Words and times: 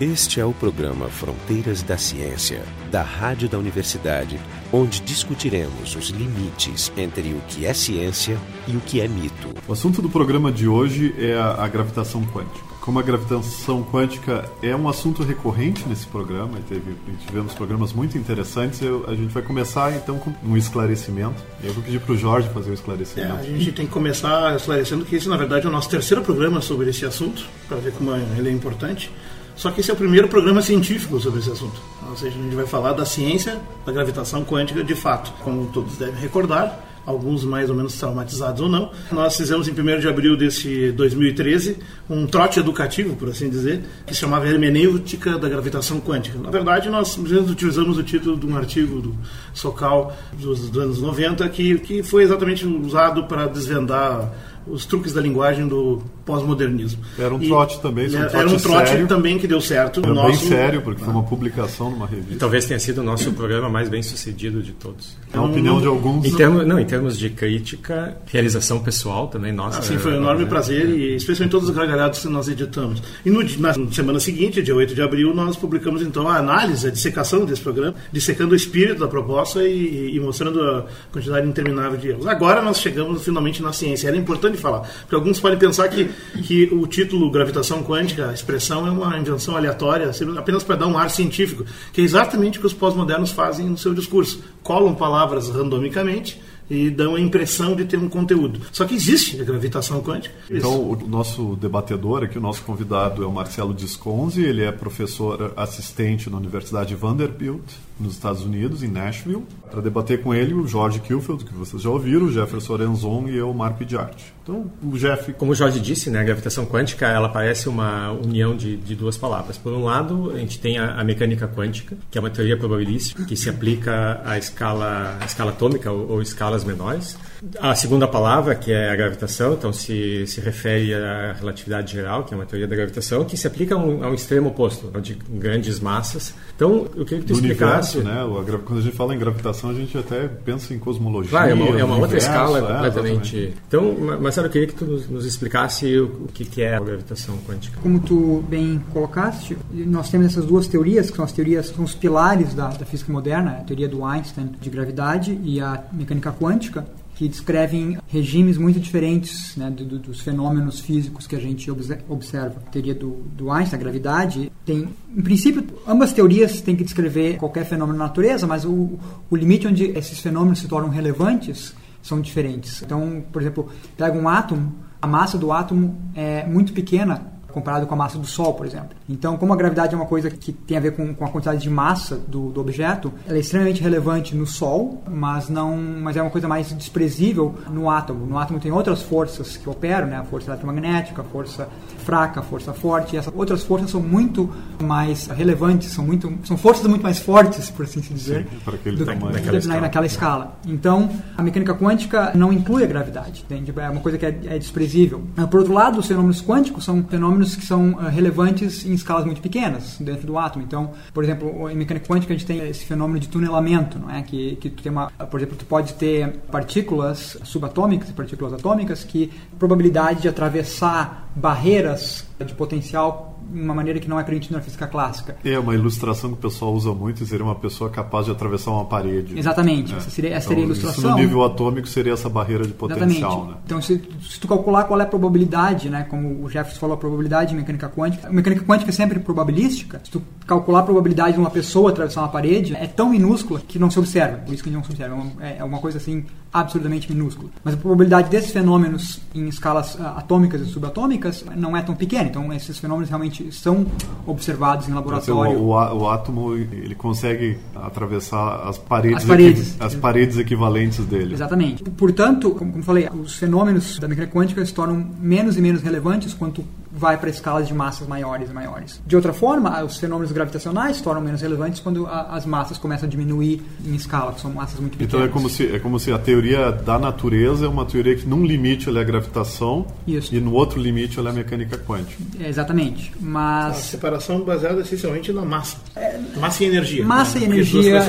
Este 0.00 0.38
é 0.38 0.44
o 0.44 0.52
programa 0.52 1.08
Fronteiras 1.08 1.82
da 1.82 1.98
Ciência, 1.98 2.62
da 2.88 3.02
Rádio 3.02 3.48
da 3.48 3.58
Universidade, 3.58 4.38
onde 4.72 5.00
discutiremos 5.00 5.96
os 5.96 6.10
limites 6.10 6.92
entre 6.96 7.32
o 7.32 7.40
que 7.48 7.66
é 7.66 7.74
ciência 7.74 8.38
e 8.68 8.76
o 8.76 8.80
que 8.80 9.00
é 9.00 9.08
mito. 9.08 9.48
O 9.66 9.72
assunto 9.72 10.00
do 10.00 10.08
programa 10.08 10.52
de 10.52 10.68
hoje 10.68 11.12
é 11.18 11.34
a, 11.34 11.64
a 11.64 11.66
gravitação 11.66 12.24
quântica. 12.26 12.64
Como 12.80 13.00
a 13.00 13.02
gravitação 13.02 13.82
quântica 13.82 14.48
é 14.62 14.74
um 14.74 14.88
assunto 14.88 15.24
recorrente 15.24 15.84
nesse 15.88 16.06
programa, 16.06 16.60
e 16.60 16.62
teve, 16.62 16.94
tivemos 17.26 17.52
programas 17.54 17.92
muito 17.92 18.16
interessantes, 18.16 18.80
eu, 18.80 19.04
a 19.08 19.16
gente 19.16 19.34
vai 19.34 19.42
começar 19.42 19.92
então 19.96 20.16
com 20.16 20.32
um 20.44 20.56
esclarecimento. 20.56 21.42
Eu 21.60 21.72
vou 21.72 21.82
pedir 21.82 22.00
para 22.00 22.12
o 22.12 22.16
Jorge 22.16 22.48
fazer 22.50 22.70
o 22.70 22.74
esclarecimento. 22.74 23.34
É, 23.34 23.40
a 23.40 23.42
gente 23.42 23.72
tem 23.72 23.84
que 23.84 23.92
começar 23.92 24.54
esclarecendo 24.54 25.04
que 25.04 25.16
esse, 25.16 25.28
na 25.28 25.36
verdade, 25.36 25.66
é 25.66 25.68
o 25.68 25.72
nosso 25.72 25.90
terceiro 25.90 26.22
programa 26.22 26.60
sobre 26.60 26.88
esse 26.88 27.04
assunto, 27.04 27.44
para 27.68 27.78
ver 27.78 27.92
como 27.94 28.14
ele 28.14 28.48
é 28.48 28.52
importante. 28.52 29.10
Só 29.58 29.72
que 29.72 29.80
esse 29.80 29.90
é 29.90 29.94
o 29.94 29.96
primeiro 29.96 30.28
programa 30.28 30.62
científico 30.62 31.18
sobre 31.18 31.40
esse 31.40 31.50
assunto. 31.50 31.80
Ou 32.08 32.16
seja, 32.16 32.38
a 32.38 32.42
gente 32.42 32.54
vai 32.54 32.64
falar 32.64 32.92
da 32.92 33.04
ciência 33.04 33.58
da 33.84 33.90
gravitação 33.90 34.44
quântica 34.44 34.84
de 34.84 34.94
fato. 34.94 35.32
Como 35.42 35.66
todos 35.72 35.96
devem 35.96 36.14
recordar, 36.14 36.80
alguns 37.04 37.42
mais 37.42 37.68
ou 37.68 37.74
menos 37.74 37.98
traumatizados 37.98 38.60
ou 38.60 38.68
não. 38.68 38.92
Nós 39.10 39.36
fizemos 39.36 39.66
em 39.66 39.72
1 39.72 39.98
de 39.98 40.08
abril 40.08 40.36
desse 40.36 40.92
2013 40.92 41.76
um 42.08 42.24
trote 42.24 42.60
educativo, 42.60 43.16
por 43.16 43.30
assim 43.30 43.50
dizer, 43.50 43.82
que 44.06 44.14
se 44.14 44.20
chamava 44.20 44.46
Hermenêutica 44.46 45.36
da 45.36 45.48
Gravitação 45.48 45.98
Quântica. 46.00 46.38
Na 46.38 46.50
verdade, 46.50 46.88
nós 46.88 47.18
utilizamos 47.18 47.98
o 47.98 48.02
título 48.04 48.36
de 48.36 48.46
um 48.46 48.56
artigo 48.56 49.00
do 49.00 49.16
Socal 49.52 50.16
dos, 50.34 50.76
anos 50.76 51.00
90 51.00 51.48
que, 51.48 51.78
que 51.80 52.02
foi 52.04 52.22
exatamente 52.22 52.64
usado 52.64 53.24
para 53.24 53.48
desvendar 53.48 54.32
os 54.68 54.86
truques 54.86 55.12
da 55.12 55.20
linguagem 55.20 55.66
do 55.66 56.02
pós-modernismo. 56.28 57.02
Era 57.18 57.34
um 57.34 57.38
trote 57.38 57.80
também, 57.80 58.06
um 58.06 58.10
trote 58.10 58.36
era 58.36 58.48
um 58.48 58.56
trote 58.58 58.88
sério. 58.90 59.08
também 59.08 59.38
que 59.38 59.48
deu 59.48 59.62
certo. 59.62 60.00
Era 60.04 60.12
nosso... 60.12 60.28
bem 60.28 60.48
sério, 60.48 60.82
porque 60.82 61.02
foi 61.02 61.10
uma 61.10 61.22
publicação 61.22 61.90
numa 61.90 62.06
revista. 62.06 62.34
E 62.34 62.36
talvez 62.36 62.66
tenha 62.66 62.78
sido 62.78 63.00
o 63.00 63.02
nosso 63.02 63.32
programa 63.32 63.70
mais 63.70 63.88
bem 63.88 64.02
sucedido 64.02 64.62
de 64.62 64.72
todos. 64.72 65.16
É 65.32 65.38
a 65.38 65.42
opinião 65.42 65.80
de 65.80 65.86
alguns. 65.86 66.26
Em 66.26 66.36
termos, 66.36 66.66
não, 66.66 66.78
em 66.78 66.84
termos 66.84 67.18
de 67.18 67.30
crítica, 67.30 68.18
realização 68.26 68.80
pessoal 68.80 69.28
também, 69.28 69.52
nossa. 69.52 69.80
Sim, 69.80 69.96
foi 69.96 70.12
um 70.12 70.16
enorme 70.16 70.44
é, 70.44 70.46
prazer, 70.46 70.84
é. 70.84 70.90
e 70.90 71.16
especialmente 71.16 71.52
todos 71.52 71.70
os 71.70 71.74
gargalhados 71.74 72.20
que 72.20 72.28
nós 72.28 72.46
editamos. 72.46 73.02
E 73.24 73.30
no, 73.30 73.42
na 73.58 73.72
semana 73.90 74.20
seguinte, 74.20 74.62
dia 74.62 74.74
8 74.74 74.94
de 74.94 75.00
abril, 75.00 75.34
nós 75.34 75.56
publicamos 75.56 76.02
então 76.02 76.28
a 76.28 76.36
análise, 76.36 76.86
a 76.86 76.90
dissecação 76.90 77.46
desse 77.46 77.62
programa, 77.62 77.94
dissecando 78.12 78.52
o 78.52 78.56
espírito 78.56 79.00
da 79.00 79.08
proposta 79.08 79.66
e, 79.66 80.14
e 80.14 80.20
mostrando 80.20 80.60
a 80.62 80.84
quantidade 81.10 81.48
interminável 81.48 81.96
de 81.98 82.08
erros. 82.08 82.26
Agora 82.26 82.60
nós 82.60 82.78
chegamos 82.80 83.24
finalmente 83.24 83.62
na 83.62 83.72
ciência. 83.72 84.08
Era 84.08 84.16
importante 84.16 84.58
falar. 84.58 84.80
Porque 85.00 85.14
alguns 85.14 85.40
podem 85.40 85.58
pensar 85.58 85.88
que, 85.88 86.10
que 86.42 86.68
o 86.72 86.86
título 86.86 87.30
gravitação 87.30 87.82
quântica, 87.82 88.32
expressão, 88.32 88.86
é 88.86 88.90
uma 88.90 89.18
invenção 89.18 89.56
aleatória, 89.56 90.10
apenas 90.36 90.62
para 90.62 90.76
dar 90.76 90.86
um 90.86 90.96
ar 90.96 91.10
científico, 91.10 91.64
que 91.92 92.00
é 92.00 92.04
exatamente 92.04 92.58
o 92.58 92.60
que 92.60 92.66
os 92.66 92.72
pós-modernos 92.72 93.30
fazem 93.30 93.68
no 93.68 93.78
seu 93.78 93.94
discurso. 93.94 94.42
Colam 94.62 94.94
palavras 94.94 95.48
randomicamente 95.48 96.40
e 96.70 96.90
dão 96.90 97.14
a 97.14 97.20
impressão 97.20 97.74
de 97.74 97.84
ter 97.84 97.96
um 97.96 98.08
conteúdo. 98.08 98.60
Só 98.72 98.84
que 98.84 98.94
existe 98.94 99.40
a 99.40 99.44
gravitação 99.44 100.02
quântica. 100.02 100.34
Então, 100.50 100.90
o 100.90 101.08
nosso 101.08 101.56
debatedor 101.56 102.24
aqui, 102.24 102.38
o 102.38 102.40
nosso 102.40 102.62
convidado 102.62 103.22
é 103.22 103.26
o 103.26 103.32
Marcelo 103.32 103.72
Disconzi, 103.72 104.42
ele 104.42 104.62
é 104.62 104.70
professor 104.70 105.52
assistente 105.56 106.28
na 106.28 106.36
Universidade 106.36 106.94
Vanderbilt, 106.94 107.64
nos 108.00 108.14
Estados 108.14 108.42
Unidos, 108.42 108.82
em 108.82 108.88
Nashville. 108.88 109.44
Para 109.70 109.80
debater 109.80 110.22
com 110.22 110.34
ele, 110.34 110.54
o 110.54 110.66
Jorge 110.66 111.00
Kilfield, 111.00 111.44
que 111.44 111.52
vocês 111.52 111.82
já 111.82 111.90
ouviram, 111.90 112.26
o 112.26 112.32
Jefferson 112.32 112.72
Orenzon 112.72 113.28
e 113.28 113.36
eu, 113.36 113.52
Marco 113.52 113.82
Idiarte. 113.82 114.32
Então, 114.42 114.70
o 114.82 114.96
Jeff... 114.96 115.32
Como 115.34 115.52
o 115.52 115.54
Jorge 115.54 115.78
disse, 115.78 116.08
né, 116.08 116.20
a 116.20 116.24
gravitação 116.24 116.64
quântica 116.64 117.06
ela 117.06 117.28
parece 117.28 117.68
uma 117.68 118.12
união 118.12 118.56
de, 118.56 118.78
de 118.78 118.94
duas 118.94 119.16
palavras. 119.16 119.58
Por 119.58 119.72
um 119.74 119.84
lado, 119.84 120.30
a 120.34 120.38
gente 120.38 120.58
tem 120.58 120.78
a, 120.78 120.94
a, 120.94 121.04
mecânica 121.04 121.46
quântica, 121.46 121.96
que 122.10 122.16
é 122.16 122.20
uma 122.20 122.30
teoria 122.30 122.56
probabilística, 122.56 123.24
que 123.24 123.36
se 123.36 123.50
aplica 123.50 124.22
à 124.24 124.38
escala, 124.38 125.18
à 125.20 125.24
escala 125.26 125.50
atômica 125.50 125.92
ou, 125.92 126.12
ou 126.12 126.22
escalas 126.22 126.64
menores. 126.64 127.18
A 127.60 127.74
segunda 127.74 128.08
palavra, 128.08 128.54
que 128.54 128.72
é 128.72 128.90
a 128.90 128.96
gravitação, 128.96 129.52
então 129.52 129.72
se, 129.72 130.26
se 130.26 130.40
refere 130.40 130.94
à 130.94 131.34
relatividade 131.34 131.92
geral, 131.92 132.24
que 132.24 132.32
é 132.32 132.36
uma 132.36 132.46
teoria 132.46 132.66
da 132.66 132.74
gravitação, 132.74 133.24
que 133.24 133.36
se 133.36 133.46
aplica 133.46 133.74
a 133.74 133.78
um, 133.78 134.02
a 134.02 134.10
um 134.10 134.14
extremo 134.14 134.48
oposto, 134.48 134.90
de 135.00 135.14
grandes 135.30 135.78
massas. 135.78 136.34
Então, 136.56 136.88
eu 136.96 137.04
queria 137.04 137.20
que 137.20 137.26
tu 137.26 137.34
explicasse... 137.34 137.87
Universo, 137.96 138.02
né? 138.02 138.58
Quando 138.64 138.78
a 138.78 138.82
gente 138.82 138.96
fala 138.96 139.14
em 139.14 139.18
gravitação, 139.18 139.70
a 139.70 139.74
gente 139.74 139.96
até 139.96 140.28
pensa 140.28 140.74
em 140.74 140.78
cosmologia. 140.78 141.30
Claro, 141.30 141.50
é 141.50 141.54
uma, 141.54 141.80
é 141.80 141.84
uma 141.84 141.96
outra 141.96 142.18
escala 142.18 142.58
é, 142.58 142.62
completamente... 142.62 143.54
Então, 143.66 143.94
Marcelo, 144.20 144.46
eu 144.46 144.50
queria 144.50 144.66
que 144.66 144.74
tu 144.74 144.84
nos, 144.84 145.24
explicasse 145.24 145.98
o, 145.98 146.24
o 146.24 146.28
que, 146.32 146.44
que 146.44 146.62
é 146.62 146.76
a 146.76 146.80
gravitação 146.80 147.38
quântica. 147.46 147.78
Como 147.82 148.00
tu 148.00 148.44
bem 148.48 148.82
colocaste, 148.92 149.56
nós 149.72 150.10
temos 150.10 150.28
essas 150.28 150.44
duas 150.44 150.66
teorias, 150.66 151.10
que 151.10 151.16
são 151.16 151.24
as 151.24 151.32
teorias, 151.32 151.66
são 151.66 151.84
os 151.84 151.94
pilares 151.94 152.54
da, 152.54 152.68
da 152.68 152.84
física 152.84 153.12
moderna, 153.12 153.58
a 153.60 153.64
teoria 153.64 153.88
do 153.88 154.04
Einstein 154.04 154.50
de 154.60 154.70
gravidade 154.70 155.38
e 155.42 155.60
a 155.60 155.82
mecânica 155.92 156.32
quântica 156.32 156.84
que 157.18 157.26
descrevem 157.26 157.98
regimes 158.06 158.56
muito 158.56 158.78
diferentes 158.78 159.56
né, 159.56 159.68
do, 159.68 159.84
do, 159.84 159.98
dos 159.98 160.20
fenômenos 160.20 160.78
físicos 160.78 161.26
que 161.26 161.34
a 161.34 161.40
gente 161.40 161.68
observa. 161.68 162.62
A 162.64 162.70
teoria 162.70 162.94
do, 162.94 163.24
do 163.36 163.50
Einstein, 163.50 163.76
a 163.76 163.82
gravidade, 163.82 164.52
tem, 164.64 164.88
em 165.16 165.20
princípio, 165.20 165.66
ambas 165.84 166.12
teorias 166.12 166.60
têm 166.60 166.76
que 166.76 166.84
descrever 166.84 167.36
qualquer 167.36 167.64
fenômeno 167.64 167.98
na 167.98 168.04
natureza, 168.04 168.46
mas 168.46 168.64
o, 168.64 169.00
o 169.28 169.34
limite 169.34 169.66
onde 169.66 169.86
esses 169.98 170.20
fenômenos 170.20 170.60
se 170.60 170.68
tornam 170.68 170.90
relevantes 170.90 171.74
são 172.00 172.20
diferentes. 172.20 172.82
Então, 172.82 173.24
por 173.32 173.42
exemplo, 173.42 173.68
pega 173.96 174.16
um 174.16 174.28
átomo, 174.28 174.72
a 175.02 175.06
massa 175.08 175.36
do 175.36 175.50
átomo 175.50 176.00
é 176.14 176.46
muito 176.46 176.72
pequena 176.72 177.37
comparado 177.52 177.86
com 177.86 177.94
a 177.94 177.96
massa 177.96 178.18
do 178.18 178.26
Sol, 178.26 178.54
por 178.54 178.66
exemplo. 178.66 178.90
Então, 179.08 179.36
como 179.36 179.52
a 179.52 179.56
gravidade 179.56 179.94
é 179.94 179.96
uma 179.96 180.06
coisa 180.06 180.30
que 180.30 180.52
tem 180.52 180.76
a 180.76 180.80
ver 180.80 180.92
com, 180.92 181.14
com 181.14 181.24
a 181.24 181.28
quantidade 181.28 181.60
de 181.60 181.70
massa 181.70 182.16
do, 182.16 182.50
do, 182.50 182.60
objeto, 182.60 183.12
ela 183.26 183.36
é 183.36 183.40
extremamente 183.40 183.82
relevante 183.82 184.34
no 184.34 184.46
Sol, 184.46 185.02
mas 185.08 185.48
não, 185.48 185.76
mas 185.76 186.16
é 186.16 186.22
uma 186.22 186.30
coisa 186.30 186.46
mais 186.46 186.72
desprezível 186.72 187.54
no 187.70 187.90
átomo. 187.90 188.26
No 188.26 188.38
átomo 188.38 188.60
tem 188.60 188.70
outras 188.70 189.02
forças 189.02 189.56
que 189.56 189.68
operam, 189.68 190.06
né? 190.06 190.16
A 190.16 190.24
força 190.24 190.50
eletromagnética, 190.50 191.22
a 191.22 191.24
força 191.24 191.68
fraca, 192.04 192.40
a 192.40 192.42
força 192.42 192.72
forte. 192.72 193.16
E 193.16 193.18
essas 193.18 193.32
outras 193.34 193.64
forças 193.64 193.90
são 193.90 194.00
muito 194.00 194.50
mais 194.82 195.26
relevantes, 195.26 195.90
são 195.90 196.04
muito, 196.04 196.32
são 196.44 196.56
forças 196.56 196.86
muito 196.86 197.02
mais 197.02 197.18
fortes, 197.18 197.70
por 197.70 197.84
assim 197.84 198.00
dizer, 198.00 198.46
Sim, 198.50 198.58
para 198.64 198.74
aquele 198.74 198.96
do, 198.96 199.04
tamanho, 199.04 199.32
naquela, 199.32 199.52
na, 199.52 199.58
escala. 199.58 199.80
naquela 199.80 200.06
escala. 200.06 200.58
Então, 200.66 201.10
a 201.36 201.42
mecânica 201.42 201.74
quântica 201.74 202.32
não 202.34 202.52
inclui 202.52 202.84
a 202.84 202.86
gravidade, 202.86 203.44
entende? 203.44 203.72
É 203.76 203.90
uma 203.90 204.00
coisa 204.00 204.18
que 204.18 204.26
é, 204.26 204.38
é 204.46 204.58
desprezível. 204.58 205.22
Por 205.50 205.60
outro 205.60 205.72
lado, 205.72 205.98
os 205.98 206.06
fenômenos 206.06 206.42
quânticos 206.42 206.84
são 206.84 207.02
fenômenos 207.04 207.47
fenômenos 207.48 207.56
que 207.56 207.64
são 207.64 207.92
uh, 207.92 208.08
relevantes 208.08 208.84
em 208.84 208.92
escalas 208.92 209.24
muito 209.24 209.40
pequenas 209.40 209.96
dentro 209.98 210.26
do 210.26 210.38
átomo. 210.38 210.64
Então, 210.64 210.92
por 211.12 211.24
exemplo, 211.24 211.70
em 211.70 211.76
mecânica 211.76 212.06
quântica 212.06 212.34
a 212.34 212.36
gente 212.36 212.46
tem 212.46 212.58
esse 212.68 212.84
fenômeno 212.84 213.18
de 213.18 213.28
tunelamento, 213.28 213.98
não 213.98 214.10
é? 214.10 214.22
Que, 214.22 214.56
que 214.56 214.70
tem 214.70 214.92
uma, 214.92 215.10
por 215.10 215.40
exemplo, 215.40 215.56
tu 215.56 215.64
pode 215.64 215.94
ter 215.94 216.40
partículas 216.50 217.38
subatômicas 217.44 218.10
e 218.10 218.12
partículas 218.12 218.52
atômicas 218.52 219.04
que 219.04 219.30
probabilidade 219.58 220.22
de 220.22 220.28
atravessar 220.28 221.28
barreiras 221.34 222.26
de 222.44 222.54
potencial 222.54 223.27
uma 223.52 223.74
maneira 223.74 223.98
que 223.98 224.08
não 224.08 224.18
é 224.18 224.24
permitida 224.24 224.56
na 224.56 224.62
física 224.62 224.86
clássica. 224.86 225.36
É 225.44 225.58
uma 225.58 225.74
ilustração 225.74 226.30
que 226.30 226.36
o 226.36 226.50
pessoal 226.50 226.72
usa 226.74 226.92
muito 226.92 227.24
seria 227.24 227.44
uma 227.44 227.54
pessoa 227.54 227.90
capaz 227.90 228.26
de 228.26 228.32
atravessar 228.32 228.70
uma 228.70 228.84
parede. 228.84 229.38
Exatamente, 229.38 229.94
essa 229.94 230.10
seria, 230.10 230.30
essa 230.30 230.46
então, 230.46 230.48
seria 230.48 230.64
a 230.64 230.66
ilustração. 230.66 230.98
Isso 230.98 231.10
no 231.10 231.16
nível 231.16 231.44
atômico 231.44 231.86
seria 231.86 232.12
essa 232.12 232.28
barreira 232.28 232.66
de 232.66 232.72
potencial. 232.72 233.46
Né? 233.46 233.54
Então, 233.64 233.80
se, 233.80 234.02
se, 234.22 234.40
tu 234.40 234.48
calcular 234.48 234.84
qual 234.84 235.00
é 235.00 235.04
a 235.04 235.06
probabilidade, 235.06 235.88
né, 235.88 236.06
como 236.08 236.44
o 236.44 236.48
Jefferson 236.48 236.80
falou, 236.80 236.94
a 236.94 236.98
probabilidade 236.98 237.50
de 237.50 237.56
mecânica 237.56 237.88
quântica, 237.88 238.28
a 238.28 238.32
mecânica 238.32 238.64
quântica 238.64 238.90
é 238.90 238.92
sempre 238.92 239.18
probabilística. 239.18 240.00
Se 240.04 240.10
tu 240.10 240.22
calcular 240.46 240.80
a 240.80 240.82
probabilidade 240.82 241.34
de 241.34 241.40
uma 241.40 241.50
pessoa 241.50 241.90
atravessar 241.90 242.22
uma 242.22 242.28
parede, 242.28 242.74
é 242.74 242.86
tão 242.86 243.10
minúscula 243.10 243.60
que 243.66 243.78
não 243.78 243.90
se 243.90 243.98
observa. 243.98 244.38
Por 244.38 244.54
isso 244.54 244.62
que 244.62 244.70
não 244.70 244.82
se 244.82 244.90
observa. 244.90 245.14
É 245.14 245.18
uma, 245.18 245.46
é 245.58 245.64
uma 245.64 245.78
coisa 245.78 245.98
assim 245.98 246.24
absurdamente 246.52 247.12
minúscula. 247.12 247.50
Mas 247.62 247.74
a 247.74 247.76
probabilidade 247.76 248.30
desses 248.30 248.50
fenômenos 248.50 249.20
em 249.34 249.48
escalas 249.48 249.94
uh, 249.94 250.02
atômicas 250.16 250.60
e 250.60 250.66
subatômicas 250.66 251.44
não 251.54 251.76
é 251.76 251.82
tão 251.82 251.94
pequena. 251.94 252.28
Então, 252.28 252.52
esses 252.52 252.78
fenômenos 252.78 253.08
realmente 253.08 253.52
são 253.52 253.86
observados 254.26 254.88
em 254.88 254.92
laboratório. 254.92 255.58
O, 255.58 255.72
o, 255.72 255.98
o, 255.98 256.08
átomo 256.08 256.54
ele 256.54 256.94
consegue 256.94 257.58
atravessar 257.74 258.66
as 258.68 258.78
paredes, 258.78 259.18
as 259.18 259.24
paredes, 259.24 259.76
as 259.80 259.94
paredes 259.94 260.38
equivalentes 260.38 261.04
dele. 261.04 261.34
Exatamente. 261.34 261.84
Portanto, 261.84 262.50
como, 262.52 262.72
como 262.72 262.84
falei, 262.84 263.08
os 263.12 263.34
fenômenos 263.34 263.98
da 263.98 264.08
mecânica 264.08 264.32
quântica 264.32 264.64
se 264.64 264.72
tornam 264.72 265.06
menos 265.20 265.56
e 265.56 265.60
menos 265.60 265.82
relevantes 265.82 266.32
quanto 266.34 266.64
vai 266.98 267.16
para 267.16 267.30
escalas 267.30 267.68
de 267.68 267.74
massas 267.74 268.08
maiores 268.08 268.50
e 268.50 268.52
maiores. 268.52 269.00
De 269.06 269.14
outra 269.14 269.32
forma, 269.32 269.82
os 269.84 269.96
fenômenos 269.98 270.32
gravitacionais 270.32 270.96
se 270.96 271.02
tornam 271.02 271.22
menos 271.22 271.40
relevantes 271.40 271.80
quando 271.80 272.06
a, 272.06 272.34
as 272.34 272.44
massas 272.44 272.76
começam 272.76 273.06
a 273.06 273.10
diminuir 273.10 273.62
em 273.86 273.94
escala, 273.94 274.32
que 274.32 274.40
são 274.40 274.52
massas 274.52 274.80
muito 274.80 274.98
pequenas. 274.98 275.14
Então 275.14 275.24
é 275.24 275.28
como 275.28 275.48
se 275.48 275.66
é 275.74 275.78
como 275.78 275.98
se 276.00 276.12
a 276.12 276.18
teoria 276.18 276.72
da 276.72 276.98
natureza 276.98 277.66
é 277.66 277.68
uma 277.68 277.86
teoria 277.86 278.16
que 278.16 278.26
num 278.26 278.44
limite 278.44 278.88
ela 278.88 278.98
é 278.98 279.02
a 279.02 279.04
gravitação 279.04 279.86
Isso. 280.06 280.34
e 280.34 280.40
no 280.40 280.52
outro 280.52 280.80
limite 280.80 281.18
ela 281.18 281.30
é 281.30 281.32
a 281.32 281.34
mecânica 281.34 281.78
quântica. 281.78 282.20
É, 282.40 282.48
exatamente. 282.48 283.12
Mas 283.20 283.76
a 283.76 283.80
separação 283.80 284.40
baseada 284.40 284.80
essencialmente 284.80 285.32
na 285.32 285.44
massa. 285.44 285.76
É, 285.94 286.07
Massa 286.38 286.64
e 286.64 286.66
energia. 286.66 287.04
Massa 287.04 287.38
né? 287.38 287.44
e 287.44 287.48
energia. 287.48 288.00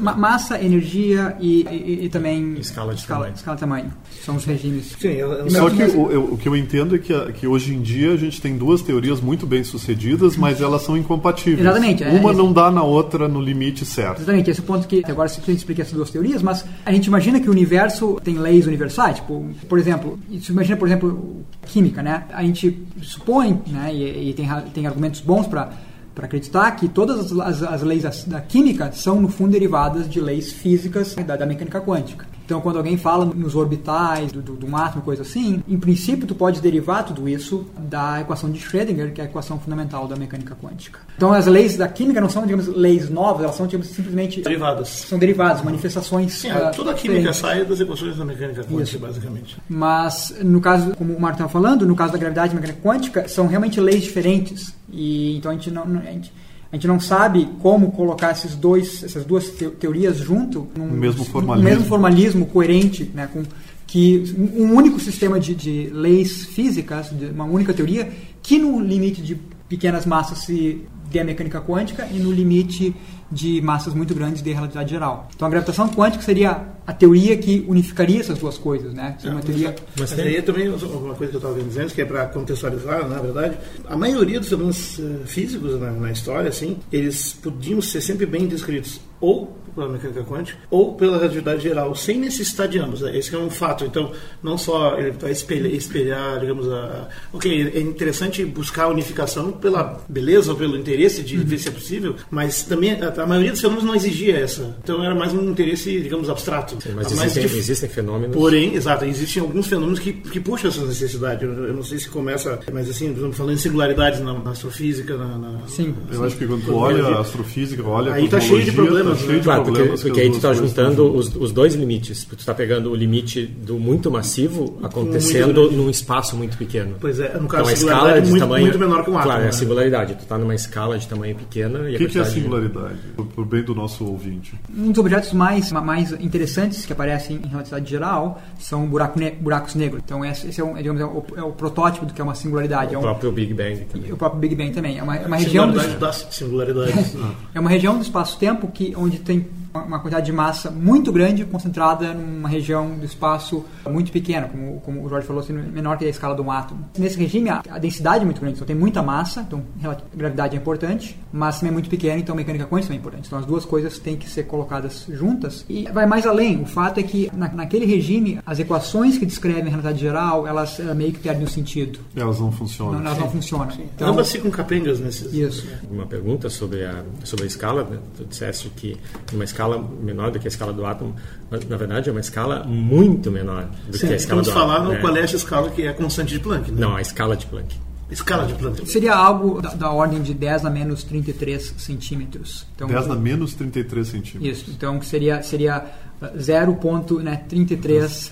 ma- 0.00 0.14
massa, 0.16 0.60
energia 0.62 1.36
e, 1.40 1.62
e- 1.70 2.04
e 2.04 2.08
também. 2.08 2.54
Escala 2.58 2.94
de 2.94 3.00
escala, 3.00 3.20
tamanho. 3.20 3.34
escala 3.36 3.56
de 3.56 3.60
tamanho. 3.60 3.92
São 4.24 4.36
os 4.36 4.44
regimes. 4.44 4.96
Sim, 4.98 5.08
eu, 5.08 5.32
eu 5.32 5.50
Só 5.50 5.70
que 5.70 5.82
o, 5.82 6.10
eu- 6.10 6.24
o 6.32 6.38
que 6.38 6.48
eu 6.48 6.56
entendo 6.56 6.94
é 6.94 6.98
que, 6.98 7.12
a- 7.12 7.32
que 7.32 7.46
hoje 7.46 7.74
em 7.74 7.80
dia 7.82 8.12
a 8.12 8.16
gente 8.16 8.40
tem 8.40 8.56
duas 8.56 8.82
teorias 8.82 9.20
muito 9.20 9.46
bem 9.46 9.62
sucedidas, 9.64 10.36
mas 10.36 10.60
elas 10.60 10.82
são 10.82 10.96
incompatíveis. 10.96 11.60
Exatamente, 11.60 12.02
é, 12.04 12.08
Uma 12.10 12.30
é- 12.32 12.34
não 12.34 12.52
dá 12.52 12.70
na 12.70 12.82
outra 12.82 13.28
no 13.28 13.40
limite 13.40 13.84
certo. 13.84 14.18
Exatamente, 14.18 14.50
esse 14.50 14.60
é 14.60 14.62
o 14.62 14.66
ponto 14.66 14.86
que 14.88 15.02
agora 15.06 15.28
se 15.28 15.40
a 15.40 15.44
gente 15.44 15.58
explica 15.58 15.82
essas 15.82 15.94
duas 15.94 16.10
teorias, 16.10 16.42
mas 16.42 16.64
a 16.84 16.92
gente 16.92 17.06
imagina 17.06 17.40
que 17.40 17.48
o 17.48 17.52
universo 17.52 18.18
tem 18.22 18.38
leis 18.38 18.66
universais, 18.66 19.16
tipo, 19.16 19.46
por 19.68 19.78
exemplo, 19.78 20.18
isso 20.30 20.52
imagina, 20.52 20.76
por 20.76 20.88
exemplo, 20.88 21.44
química, 21.66 22.02
né? 22.02 22.24
A 22.32 22.42
gente 22.42 22.82
supõe, 23.02 23.60
né, 23.66 23.90
e, 23.94 24.30
e 24.30 24.34
tem, 24.34 24.48
tem 24.74 24.86
argumentos 24.86 25.20
bons 25.20 25.46
para 25.46 25.70
para 26.18 26.26
acreditar 26.26 26.68
que 26.72 26.88
todas 26.88 27.30
as, 27.30 27.38
as- 27.38 27.62
as 27.62 27.82
leis 27.82 28.02
das- 28.02 28.24
da 28.24 28.40
química 28.40 28.90
são, 28.92 29.20
no 29.20 29.28
fundo, 29.28 29.52
derivadas 29.52 30.10
de 30.10 30.20
leis 30.20 30.50
físicas 30.52 31.14
da, 31.14 31.36
da 31.36 31.46
mecânica 31.46 31.80
quântica. 31.80 32.26
Então, 32.44 32.60
quando 32.62 32.76
alguém 32.78 32.96
fala 32.96 33.24
nos 33.26 33.54
orbitais 33.54 34.32
do, 34.32 34.40
do, 34.40 34.54
do 34.54 34.74
átomo, 34.74 35.02
coisa 35.04 35.20
assim, 35.22 35.62
em 35.68 35.78
princípio, 35.78 36.26
tu 36.26 36.34
pode 36.34 36.60
derivar 36.62 37.04
tudo 37.04 37.28
isso 37.28 37.66
da 37.78 38.22
equação 38.22 38.50
de 38.50 38.58
Schrödinger, 38.58 39.12
que 39.12 39.20
é 39.20 39.24
a 39.24 39.26
equação 39.26 39.60
fundamental 39.60 40.08
da 40.08 40.16
mecânica 40.16 40.56
quântica. 40.60 40.98
Então, 41.14 41.30
as 41.32 41.46
leis 41.46 41.76
da 41.76 41.86
química 41.86 42.20
não 42.22 42.28
são, 42.30 42.42
digamos, 42.44 42.66
leis 42.66 43.08
novas, 43.10 43.42
elas 43.44 43.54
são, 43.54 43.66
digamos, 43.66 43.88
simplesmente 43.88 44.40
Derivadas. 44.40 44.88
são 44.88 45.18
derivadas, 45.18 45.62
manifestações. 45.62 46.32
Sim, 46.32 46.50
ah, 46.50 46.70
toda 46.74 46.92
a 46.92 46.94
química 46.94 47.32
sai 47.34 47.64
das 47.66 47.78
equações 47.80 48.16
da 48.16 48.24
mecânica 48.24 48.62
quântica, 48.64 48.82
Isso. 48.82 48.98
basicamente. 48.98 49.56
Mas, 49.68 50.34
no 50.42 50.60
caso, 50.60 50.96
como 50.96 51.12
o 51.12 51.20
Marco 51.20 51.36
estava 51.36 51.50
falando, 51.52 51.86
no 51.86 51.94
caso 51.94 52.12
da 52.14 52.18
gravidade 52.18 52.52
e 52.52 52.56
mecânica 52.56 52.80
quântica, 52.82 53.28
são 53.28 53.46
realmente 53.46 53.78
leis 53.78 54.02
diferentes. 54.02 54.74
E 54.92 55.36
então 55.36 55.50
a 55.50 55.54
gente 55.54 55.70
não, 55.70 55.82
a 55.84 56.10
gente, 56.12 56.32
a 56.72 56.76
gente 56.76 56.86
não 56.86 56.98
sabe 57.00 57.48
como 57.60 57.92
colocar 57.92 58.32
esses 58.32 58.54
dois, 58.54 59.02
essas 59.02 59.24
duas 59.24 59.48
teo- 59.50 59.70
teorias 59.72 60.16
junto 60.18 60.66
num 60.76 60.90
mesmo 60.90 61.24
formalismo. 61.24 61.68
mesmo 61.70 61.84
formalismo 61.86 62.46
coerente, 62.46 63.10
né, 63.14 63.28
com 63.32 63.42
que 63.86 64.34
um 64.54 64.74
único 64.74 65.00
sistema 65.00 65.40
de, 65.40 65.54
de 65.54 65.88
leis 65.92 66.44
físicas, 66.44 67.08
de 67.10 67.26
uma 67.26 67.44
única 67.44 67.72
teoria, 67.72 68.10
que 68.42 68.58
no 68.58 68.78
limite 68.80 69.22
de 69.22 69.34
pequenas 69.66 70.04
massas 70.04 70.38
se 70.40 70.82
dê 71.10 71.20
a 71.20 71.24
mecânica 71.24 71.58
quântica 71.60 72.06
e 72.12 72.18
no 72.18 72.30
limite 72.30 72.94
de 73.32 73.62
massas 73.62 73.94
muito 73.94 74.14
grandes 74.14 74.42
dê 74.42 74.50
a 74.52 74.54
relatividade 74.56 74.90
geral. 74.90 75.28
Então 75.34 75.48
a 75.48 75.50
gravitação 75.50 75.88
quântica 75.88 76.22
seria 76.22 76.66
a 76.88 76.92
teoria 76.94 77.36
que 77.36 77.66
unificaria 77.68 78.18
essas 78.18 78.38
duas 78.38 78.56
coisas, 78.56 78.94
né? 78.94 79.14
Seria 79.18 79.36
uma 79.36 79.42
teoria 79.42 79.76
Mas 79.98 80.18
aí 80.18 80.40
também 80.40 80.70
uma 80.70 81.14
coisa 81.14 81.30
que 81.30 81.36
eu 81.36 81.38
estava 81.38 81.62
dizendo, 81.62 81.92
que 81.92 82.00
é 82.00 82.04
para 82.06 82.24
contextualizar, 82.28 83.06
na 83.06 83.20
verdade, 83.20 83.58
a 83.86 83.94
maioria 83.94 84.40
dos 84.40 84.48
fenômenos 84.48 84.98
eh, 84.98 85.26
físicos 85.26 85.78
na, 85.78 85.90
na 85.90 86.10
história, 86.10 86.48
assim, 86.48 86.78
eles 86.90 87.34
podiam 87.34 87.82
ser 87.82 88.00
sempre 88.00 88.24
bem 88.24 88.46
descritos 88.46 89.02
ou 89.20 89.54
pela 89.78 89.88
mecânica 89.88 90.24
quântica 90.24 90.58
ou 90.70 90.94
pela 90.94 91.18
relatividade 91.18 91.62
geral, 91.62 91.94
sem 91.94 92.18
necessidade 92.18 92.72
de 92.72 92.78
ambos. 92.78 93.00
Né? 93.00 93.16
Esse 93.16 93.34
é 93.34 93.38
um 93.38 93.50
fato. 93.50 93.84
Então, 93.84 94.12
não 94.42 94.58
só 94.58 94.98
ele 94.98 95.12
vai 95.12 95.30
espelhar, 95.30 95.72
espelhar 95.72 96.40
digamos, 96.40 96.68
a... 96.68 97.08
Ok, 97.32 97.72
é 97.74 97.80
interessante 97.80 98.44
buscar 98.44 98.84
a 98.84 98.88
unificação 98.88 99.52
pela 99.52 100.00
beleza 100.08 100.50
ou 100.50 100.58
pelo 100.58 100.76
interesse 100.76 101.22
de 101.22 101.36
ver 101.36 101.58
se 101.58 101.68
é 101.68 101.70
possível, 101.70 102.16
mas 102.30 102.62
também 102.62 102.92
a, 102.92 103.22
a 103.22 103.26
maioria 103.26 103.52
dos 103.52 103.60
fenômenos 103.60 103.84
não 103.84 103.94
exigia 103.94 104.38
essa. 104.38 104.76
Então, 104.82 105.02
era 105.04 105.14
mais 105.14 105.32
um 105.32 105.50
interesse, 105.50 106.00
digamos, 106.00 106.28
abstrato. 106.28 106.77
Sim, 106.80 106.90
mas 106.94 107.06
Mais 107.12 107.20
existem, 107.30 107.42
dif- 107.42 107.56
existem 107.58 107.88
fenômenos. 107.88 108.34
Porém, 108.36 108.74
exato, 108.74 109.04
existem 109.04 109.42
alguns 109.42 109.66
fenômenos 109.66 109.98
que, 109.98 110.12
que 110.12 110.40
puxam 110.40 110.70
essas 110.70 110.88
necessidades. 110.88 111.42
Eu, 111.42 111.52
eu 111.66 111.74
não 111.74 111.82
sei 111.82 111.98
se 111.98 112.08
começa, 112.08 112.58
mas 112.72 112.88
assim, 112.88 113.10
por 113.12 113.18
exemplo, 113.18 113.32
falando 113.34 113.54
em 113.54 113.58
singularidades 113.58 114.20
na, 114.20 114.32
na 114.34 114.50
astrofísica, 114.50 115.16
na, 115.16 115.38
na- 115.38 115.60
Sim. 115.66 115.94
Eu 116.12 116.24
acho 116.24 116.36
que 116.36 116.46
quando 116.46 116.64
tu 116.64 116.74
olha 116.74 117.04
a 117.04 117.20
astrofísica, 117.20 117.82
olha 117.84 118.12
Aí 118.14 118.28
tá 118.28 118.40
cheio 118.40 118.62
de 118.64 118.70
cosmologia, 118.72 119.02
problemas, 119.04 119.18
tá 119.18 119.24
cheio 119.24 119.32
né? 119.32 119.38
de 119.38 119.44
Claro, 119.44 119.62
porque, 119.62 119.76
problemas 119.78 120.02
que 120.02 120.08
porque 120.08 120.20
as 120.20 120.26
aí 120.26 120.32
tu 120.32 120.36
está 120.36 120.54
juntando 120.54 121.14
os, 121.16 121.34
os 121.36 121.52
dois 121.52 121.74
limites. 121.74 122.24
Tu 122.24 122.36
está 122.36 122.54
pegando 122.54 122.90
o 122.90 122.94
limite 122.94 123.46
do 123.46 123.78
muito 123.78 124.10
massivo 124.10 124.78
acontecendo 124.82 125.52
grande. 125.62 125.76
num 125.76 125.88
espaço 125.90 126.36
muito 126.36 126.56
pequeno. 126.56 126.96
Pois 127.00 127.18
é, 127.20 127.28
no 127.34 127.34
Então 127.36 127.46
caso, 127.48 127.64
a 127.64 127.70
a 127.70 127.72
escala 127.72 127.98
singularidade 127.98 128.20
de 128.22 128.26
é 128.26 128.30
muito, 128.30 128.40
tamanho. 128.42 128.64
muito 128.66 128.78
menor 128.78 129.04
que 129.04 129.10
um 129.10 129.14
átomo. 129.18 129.22
Claro, 129.24 129.40
é 129.40 129.44
né? 129.44 129.48
a 129.48 129.52
singularidade. 129.52 130.14
Tu 130.14 130.22
está 130.22 130.38
numa 130.38 130.54
escala 130.54 130.98
de 130.98 131.06
tamanho 131.08 131.34
pequena 131.36 131.80
O 131.80 131.96
que, 131.96 132.06
que 132.06 132.18
é 132.18 132.22
a 132.22 132.24
singularidade? 132.24 132.98
Por, 133.16 133.26
por 133.26 133.44
bem 133.46 133.62
do 133.62 133.74
nosso 133.74 134.04
ouvinte. 134.04 134.54
Um 134.76 134.90
dos 134.90 134.98
objetos 134.98 135.32
mais, 135.32 135.70
mais 135.72 136.12
interessantes 136.12 136.67
que 136.84 136.92
aparecem 136.92 137.40
em 137.44 137.48
relatividade 137.48 137.88
geral 137.90 138.40
são 138.58 138.86
buraco 138.86 139.18
ne- 139.18 139.30
buracos 139.32 139.74
negros. 139.74 140.02
Então, 140.04 140.24
esse, 140.24 140.60
é, 140.60 140.64
um, 140.64 140.76
é, 140.76 140.82
digamos, 140.82 141.00
é, 141.00 141.04
o, 141.04 141.24
é 141.36 141.42
o 141.42 141.52
protótipo 141.52 142.06
do 142.06 142.12
que 142.12 142.20
é 142.20 142.24
uma 142.24 142.34
singularidade. 142.34 142.94
É 142.94 142.96
O 142.96 143.00
um, 143.00 143.02
próprio 143.02 143.32
Big 143.32 143.54
Bang 143.54 143.84
também. 143.92 144.12
o 144.12 144.16
próprio 144.16 144.40
Big 144.40 144.54
Bang 144.54 144.70
também. 144.72 144.98
É 144.98 145.02
uma, 145.02 145.16
é 145.16 145.26
uma 145.26 145.36
região 145.36 145.66
do, 145.66 145.72
Singularidade 145.80 146.00
das 146.00 146.34
singularidades. 146.34 147.16
é 147.54 147.60
uma 147.60 147.70
região 147.70 147.96
do 147.96 148.02
espaço-tempo 148.02 148.68
que 148.68 148.94
onde 148.96 149.18
tem 149.18 149.46
uma- 149.72 149.84
uma 149.84 149.98
quantidade 150.00 150.26
de 150.26 150.32
massa 150.32 150.70
muito 150.70 151.12
grande 151.12 151.44
concentrada 151.44 152.12
numa 152.14 152.48
região 152.48 152.90
do 152.98 153.04
espaço 153.04 153.64
muito 153.88 154.10
pequena, 154.12 154.48
como, 154.48 154.80
como 154.80 155.04
o 155.04 155.08
Jorge 155.08 155.26
falou, 155.26 155.42
assim, 155.42 155.52
menor 155.52 155.96
que 155.98 156.04
a 156.04 156.08
escala 156.08 156.34
de 156.34 156.40
um 156.42 156.50
átomo. 156.50 156.84
Nesse 156.98 157.18
regime, 157.18 157.48
a, 157.50 157.62
a 157.70 157.78
densidade 157.78 158.22
é 158.22 158.24
muito 158.24 158.40
grande, 158.40 158.54
então 158.56 158.66
tem 158.66 158.76
muita 158.76 159.02
massa, 159.02 159.40
então 159.46 159.62
rela- 159.80 159.98
gravidade 160.14 160.56
é 160.56 160.58
importante, 160.58 161.18
massa 161.32 161.60
também 161.60 161.70
é 161.70 161.74
muito 161.74 161.88
pequena, 161.90 162.18
então 162.18 162.34
mecânica 162.34 162.66
quântica 162.66 162.92
é 162.92 162.96
importante. 162.96 163.26
Então 163.26 163.38
as 163.38 163.46
duas 163.46 163.64
coisas 163.64 163.98
têm 163.98 164.16
que 164.16 164.28
ser 164.28 164.44
colocadas 164.44 165.06
juntas. 165.10 165.64
E 165.68 165.84
vai 165.92 166.06
mais 166.06 166.26
além, 166.26 166.62
o 166.62 166.66
fato 166.66 166.98
é 166.98 167.02
que 167.02 167.30
na, 167.36 167.48
naquele 167.48 167.84
regime, 167.84 168.40
as 168.46 168.58
equações 168.58 169.18
que 169.18 169.26
descrevem 169.26 169.64
a 169.64 169.68
realidade 169.68 169.98
geral, 169.98 170.46
elas 170.46 170.78
eh, 170.80 170.94
meio 170.94 171.12
que 171.12 171.18
perdem 171.18 171.44
o 171.44 171.48
sentido. 171.48 171.98
Elas 172.16 172.40
não 172.40 172.50
funcionam. 172.52 172.94
Não, 173.00 173.06
elas 173.06 173.18
não 173.18 173.30
funcionam. 173.30 173.68
Então, 173.78 174.08
Ambas 174.08 174.30
ficam 174.32 174.50
capengas 174.50 175.00
nesses. 175.00 175.32
isso. 175.32 175.66
Uma 175.90 176.06
pergunta 176.06 176.48
sobre 176.48 176.84
a, 176.84 177.02
sobre 177.24 177.44
a 177.44 177.46
escala. 177.46 177.84
Né? 177.84 177.98
Tu 178.16 178.24
disseste 178.24 178.68
que 178.70 178.96
numa 179.32 179.44
escala 179.44 179.57
menor 179.66 180.30
do 180.30 180.38
que 180.38 180.46
a 180.46 180.50
escala 180.50 180.72
do 180.72 180.84
átomo, 180.86 181.16
mas 181.50 181.66
na 181.68 181.76
verdade 181.76 182.08
é 182.08 182.12
uma 182.12 182.20
escala 182.20 182.64
muito 182.64 183.30
menor 183.30 183.68
do 183.88 183.98
que 183.98 184.06
a 184.06 184.14
escala 184.14 184.42
Estamos 184.42 184.46
do 184.46 184.52
falando 184.52 184.76
átomo. 184.76 184.92
né? 184.92 185.00
qual 185.00 185.16
é 185.16 185.20
essa 185.20 185.36
escala 185.36 185.70
que 185.70 185.82
é 185.82 185.88
a 185.88 185.94
constante 185.94 186.34
de 186.34 186.40
Planck. 186.40 186.70
Né? 186.70 186.80
Não, 186.80 186.94
a 186.94 187.00
escala 187.00 187.36
de 187.36 187.46
Planck. 187.46 187.74
Escala 188.10 188.46
de 188.46 188.54
Planck. 188.54 188.86
Seria 188.88 189.14
algo 189.14 189.60
da, 189.60 189.74
da 189.74 189.90
ordem 189.90 190.22
de 190.22 190.32
10 190.32 190.64
a 190.64 190.70
menos 190.70 191.04
33 191.04 191.74
centímetros. 191.76 192.66
Então, 192.74 192.88
10 192.88 193.10
a 193.10 193.14
menos 193.14 193.54
33 193.54 194.06
centímetros. 194.08 194.58
Isso, 194.58 194.70
então 194.70 195.00
seria, 195.02 195.42
seria 195.42 195.84
uh, 196.22 196.26
0.33 196.38 197.98
Zero. 197.98 198.30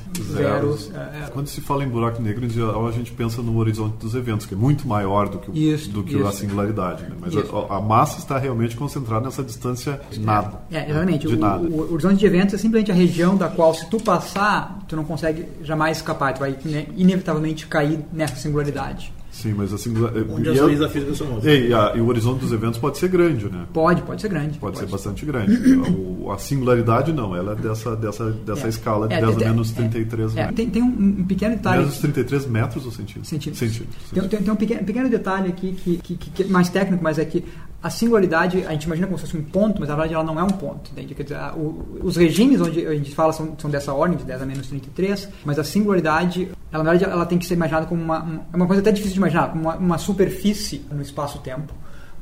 zeros. 0.73 0.91
é, 0.95 0.99
é, 1.25 1.27
Quando 1.33 1.47
se 1.49 1.61
fala 1.61 1.85
em 1.85 1.89
buraco 1.89 2.21
negro, 2.23 2.45
em 2.47 2.49
geral 2.51 2.87
a 2.87 2.91
gente 2.93 3.13
pensa 3.13 3.43
no 3.43 3.57
horizonte 3.59 3.97
dos 3.99 4.15
eventos, 4.15 4.47
que 4.47 4.55
é 4.55 4.57
muito 4.57 4.87
maior 4.89 5.29
do 5.29 5.39
que, 5.39 5.51
o- 5.51 5.55
Isso, 5.57 5.91
do 5.91 6.03
que 6.03 6.17
isso. 6.17 6.27
a 6.27 6.33
singularidade. 6.33 7.03
Né? 7.05 7.11
Mas 7.21 7.35
a, 7.37 7.77
a 7.77 7.81
massa 7.81 8.19
está 8.19 8.39
realmente 8.39 8.77
concentrada 8.77 9.25
nessa 9.27 9.43
distância 9.43 10.01
nada. 10.19 10.61
É, 10.71 10.89
exatamente. 10.91 11.27
De 11.27 11.35
O, 11.35 11.39
nada. 11.39 11.63
o- 11.69 11.81
o 11.91 11.93
horizonte 11.93 12.17
de 12.19 12.27
eventos 12.27 12.55
é 12.55 12.59
simplesmente 12.59 12.91
a 12.91 12.95
região 12.95 13.37
da 13.37 13.49
qual, 13.49 13.75
se 13.75 13.89
tu 13.91 13.99
passar, 14.01 14.79
tu 14.89 14.97
não 14.97 15.05
consegue 15.05 15.47
jamais 15.63 15.99
escapar. 15.99 16.33
Tu 16.35 16.41
vai 16.41 16.57
né, 16.65 16.87
inevitavelmente 16.97 17.67
cair 17.67 18.01
nessa 18.13 18.37
singularidade. 18.37 19.13
Sim, 19.37 19.53
mas 19.55 19.71
a 19.73 19.77
singularidade. 19.79 20.31
Onde 20.33 20.49
as 20.49 20.61
leis 20.61 20.79
da 20.79 20.89
física 20.89 21.15
são 21.15 21.31
outras. 21.35 21.45
E, 21.55 21.73
a- 21.75 21.93
e 21.95 22.01
o 22.01 22.07
horizonte 22.07 22.41
dos 22.41 22.53
eventos 22.53 22.79
pode 22.79 22.97
ser 22.97 23.09
grande, 23.09 23.45
né? 23.51 23.67
Pode, 23.73 24.01
pode 24.03 24.23
ser 24.23 24.29
grande. 24.29 24.59
Pode, 24.59 24.79
ser 24.79 24.87
bastante 24.87 25.27
grande. 25.27 25.55
O- 25.91 26.33
a 26.33 26.39
singularidade 26.39 27.13
não, 27.13 27.37
ela 27.37 27.53
é 27.53 27.55
dessa, 27.55 27.95
dessa, 27.95 28.31
dessa 28.31 28.67
É. 28.67 28.69
escala 28.71 29.07
de 29.07 29.15
É, 29.15 29.21
10 29.21 29.37
a 29.37 29.39
menos 29.41 29.71
é, 29.73 29.75
33 29.75 30.33
É, 30.33 30.35
metros. 30.37 30.57
tem, 30.57 30.71
tem 30.71 30.83
um, 30.83 30.87
um 31.21 31.25
pequeno 31.25 31.55
detalhe. 31.55 31.81
Menos 31.81 31.99
33 31.99 32.47
metros 32.47 32.85
ou 32.87 32.91
centímetros? 32.91 33.29
centímetros. 33.29 33.59
Centímetros. 33.59 34.11
Tem, 34.13 34.29
tem- 34.29 34.43
tem 34.43 34.53
um 34.53 34.57
pequeno, 34.57 34.85
pequeno 34.85 35.09
detalhe 35.11 35.49
aqui 35.49 35.73
que, 35.73 35.97
que, 35.99 36.15
que- 36.17 36.31
que 36.31 36.43
é 36.43 36.47
mais 36.47 36.69
técnico, 36.71 37.05
mas 37.05 37.19
é 37.19 37.25
que 37.25 37.45
a 37.83 37.91
singularidade, 37.91 38.65
a 38.67 38.73
gente 38.73 38.85
imagina 38.85 39.07
como 39.07 39.19
se 39.19 39.27
fosse 39.27 39.37
um 39.37 39.43
ponto, 39.45 39.79
mas 39.81 39.89
na 39.89 39.95
verdade 39.95 40.15
ela 40.15 40.25
não 40.25 40.39
é 40.41 40.43
um 40.43 40.49
ponto. 40.49 40.91
Entende? 40.93 41.15
Quer 41.15 41.23
dizer, 41.25 41.39
o- 41.57 41.99
os 42.03 42.17
regimes 42.17 42.61
onde 42.61 42.85
a 42.87 42.95
gente 42.95 43.15
fala 43.15 43.33
são, 43.33 43.55
são 43.59 43.71
dessa 43.71 43.93
ordem, 43.93 44.17
de 44.19 44.25
10 44.25 44.43
a 44.43 44.47
menos 44.47 44.67
33, 44.67 45.29
mas 45.45 45.59
a 45.59 45.65
singularidade, 45.65 46.49
ela, 46.73 46.83
na 46.83 46.91
verdade, 46.91 47.13
ela 47.13 47.27
tem 47.27 47.39
que 47.39 47.47
ser 47.47 47.55
imaginada 47.55 47.87
como 47.87 48.03
uma, 48.03 48.23
um- 48.25 48.41
é 48.53 48.57
uma 48.57 48.67
coisa 48.67 48.81
até 48.83 48.91
difícil 48.91 49.13
de 49.15 49.19
imaginar, 49.19 49.51
como 49.51 49.63
uma, 49.63 49.77
uma 49.77 49.99
superfície 49.99 50.85
no 50.91 51.01
espaço-tempo. 51.03 51.73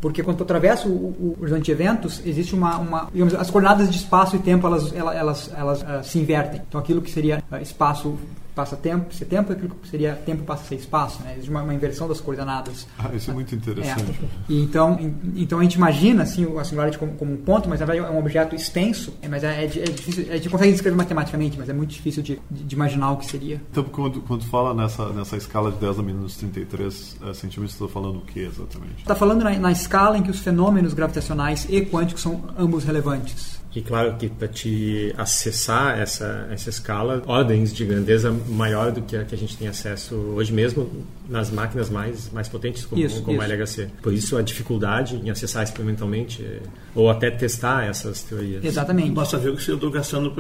Porque 0.01 0.23
quando 0.23 0.37
tu 0.37 0.43
atravessa 0.43 0.87
o, 0.87 0.91
o, 0.93 1.37
o 1.39 1.41
horizonte 1.41 1.63
de 1.65 1.73
eventos, 1.73 2.21
existe 2.27 2.55
uma, 2.55 2.77
uma 2.77 3.09
digamos, 3.11 3.35
as 3.35 3.51
coordenadas 3.51 3.89
de 3.91 3.97
espaço 3.97 4.37
e 4.37 4.39
tempo 4.39 4.67
elas, 4.67 4.93
elas, 4.93 5.17
elas, 5.17 5.51
elas, 5.57 5.85
ah, 5.89 6.03
se 6.03 6.19
invertem. 6.19 6.61
Então 6.69 6.79
aquilo 6.79 7.01
que 7.01 7.11
seria 7.11 7.43
ah, 7.51 7.59
espaço 7.63 8.19
passa 8.55 8.77
tempo, 8.77 9.13
ser 9.15 9.25
tempo, 9.27 9.53
aquilo 9.53 9.71
que 9.83 9.89
seria 9.89 10.15
tempo 10.15 10.45
passa 10.45 10.63
a 10.63 10.67
ser 10.67 10.77
espaço. 10.77 11.23
Né? 11.23 11.33
Existe 11.33 11.51
uma, 11.51 11.63
uma 11.63 11.75
inversão 11.75 12.07
das 12.09 12.21
coordenadas. 12.21 12.87
Ah, 12.99 13.11
isso 13.15 13.31
é 13.31 13.35
muito 13.35 13.55
interessante. 13.55 14.11
É. 14.23 14.53
E 14.53 14.63
então, 14.63 14.99
em- 15.01 15.15
então 15.43 15.59
a 15.59 15.63
gente 15.63 15.75
imagina 15.75 16.23
assim, 16.23 16.45
a 16.59 16.65
singularidade 16.65 16.99
como, 16.99 17.13
como 17.15 17.33
um 17.33 17.37
ponto, 17.37 17.69
mas 17.69 17.81
na 17.81 17.87
verdade 17.87 18.09
é 18.09 18.11
um 18.15 18.19
objeto 18.19 18.55
extenso, 18.55 19.13
é, 19.23 19.29
mas 19.29 19.43
é, 19.45 19.63
é, 19.63 19.65
é 19.65 19.69
difícil, 19.69 20.27
a 20.31 20.37
gente 20.37 20.49
consegue 20.49 20.73
descrever 20.73 20.97
matematicamente, 20.97 21.59
mas 21.59 21.69
é 21.69 21.73
muito 21.73 21.91
difícil 21.91 22.23
de, 22.23 22.41
de, 22.51 22.65
de 22.65 22.75
imaginar 22.75 23.13
o 23.13 23.17
que 23.17 23.27
seria. 23.27 23.61
Então, 23.71 23.85
quando, 23.85 24.21
quando 24.23 24.45
fala 24.47 24.73
nessa, 24.75 25.09
nessa 25.11 25.37
escala 25.37 25.71
de 25.73 25.79
10 25.79 25.99
a 25.99 26.03
menos 26.03 26.37
33 26.37 27.17
eh, 27.23 27.35
centímetros, 27.35 27.75
está 27.75 27.89
falando 27.89 28.19
o 28.19 28.23
que 28.23 28.41
exatamente? 28.41 28.99
Está 28.99 29.15
falando 29.15 29.43
na, 29.43 29.51
na 29.59 29.73
escala 29.73 30.17
em 30.19 30.23
que 30.23 30.31
os 30.31 30.39
fenômenos 30.41 30.95
gravitacionais 30.95 31.67
e 31.69 31.81
quânticos 31.83 32.23
são 32.23 32.45
ambos 32.59 32.85
relevantes. 32.85 33.63
E 33.75 33.83
claro 33.83 34.17
que 34.17 34.29
para 34.29 34.47
te 34.47 35.13
acessar 35.17 35.99
essa, 35.99 36.49
essa 36.51 36.71
escala, 36.71 37.23
ordens 37.27 37.75
de 37.75 37.85
grandeza 37.85 38.31
maior 38.31 38.93
do 38.93 39.03
que 39.03 39.17
a 39.17 39.25
que 39.25 39.35
a 39.35 39.39
gente 39.39 39.57
tem 39.57 39.67
acesso 39.67 40.15
hoje 40.15 40.53
mesmo, 40.53 40.89
nas 41.29 41.51
máquinas 41.51 41.89
mais, 41.89 42.31
mais 42.33 42.49
potentes, 42.49 42.85
como, 42.85 43.01
Isso, 43.03 43.23
como 43.23 43.41
a 43.41 43.45
isso. 43.47 43.55
LHC. 43.55 43.89
Por 44.03 44.13
isso 44.13 44.37
a 44.37 44.43
dificuldade 44.43 45.15
em 45.17 45.31
acessar 45.31 45.63
experimentalmente 45.63 46.43
eh, 46.43 46.61
ou 46.95 47.09
até 47.11 47.31
testar 47.31 47.85
essas 47.85 48.23
teorias. 48.23 48.63
Exatamente. 48.65 49.11
Basta 49.13 49.39
ver 49.39 49.51
o 49.51 49.57
que 49.57 49.69
eu 49.71 49.77
estou 49.77 49.91
gastando 49.91 50.31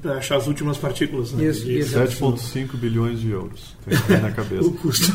para 0.00 0.16
achar 0.16 0.36
as 0.36 0.46
últimas 0.46 0.78
partículas. 0.78 1.32
Né? 1.32 1.44
Isso, 1.44 1.70
isso. 1.70 1.94
7,5 1.96 2.76
bilhões 2.76 3.20
de 3.20 3.30
euros. 3.30 3.76
Tem 3.84 3.96
que 3.96 4.06
ter 4.06 4.20
na 4.20 4.30
cabeça. 4.32 4.66
O 4.66 4.72
custo. 4.72 5.12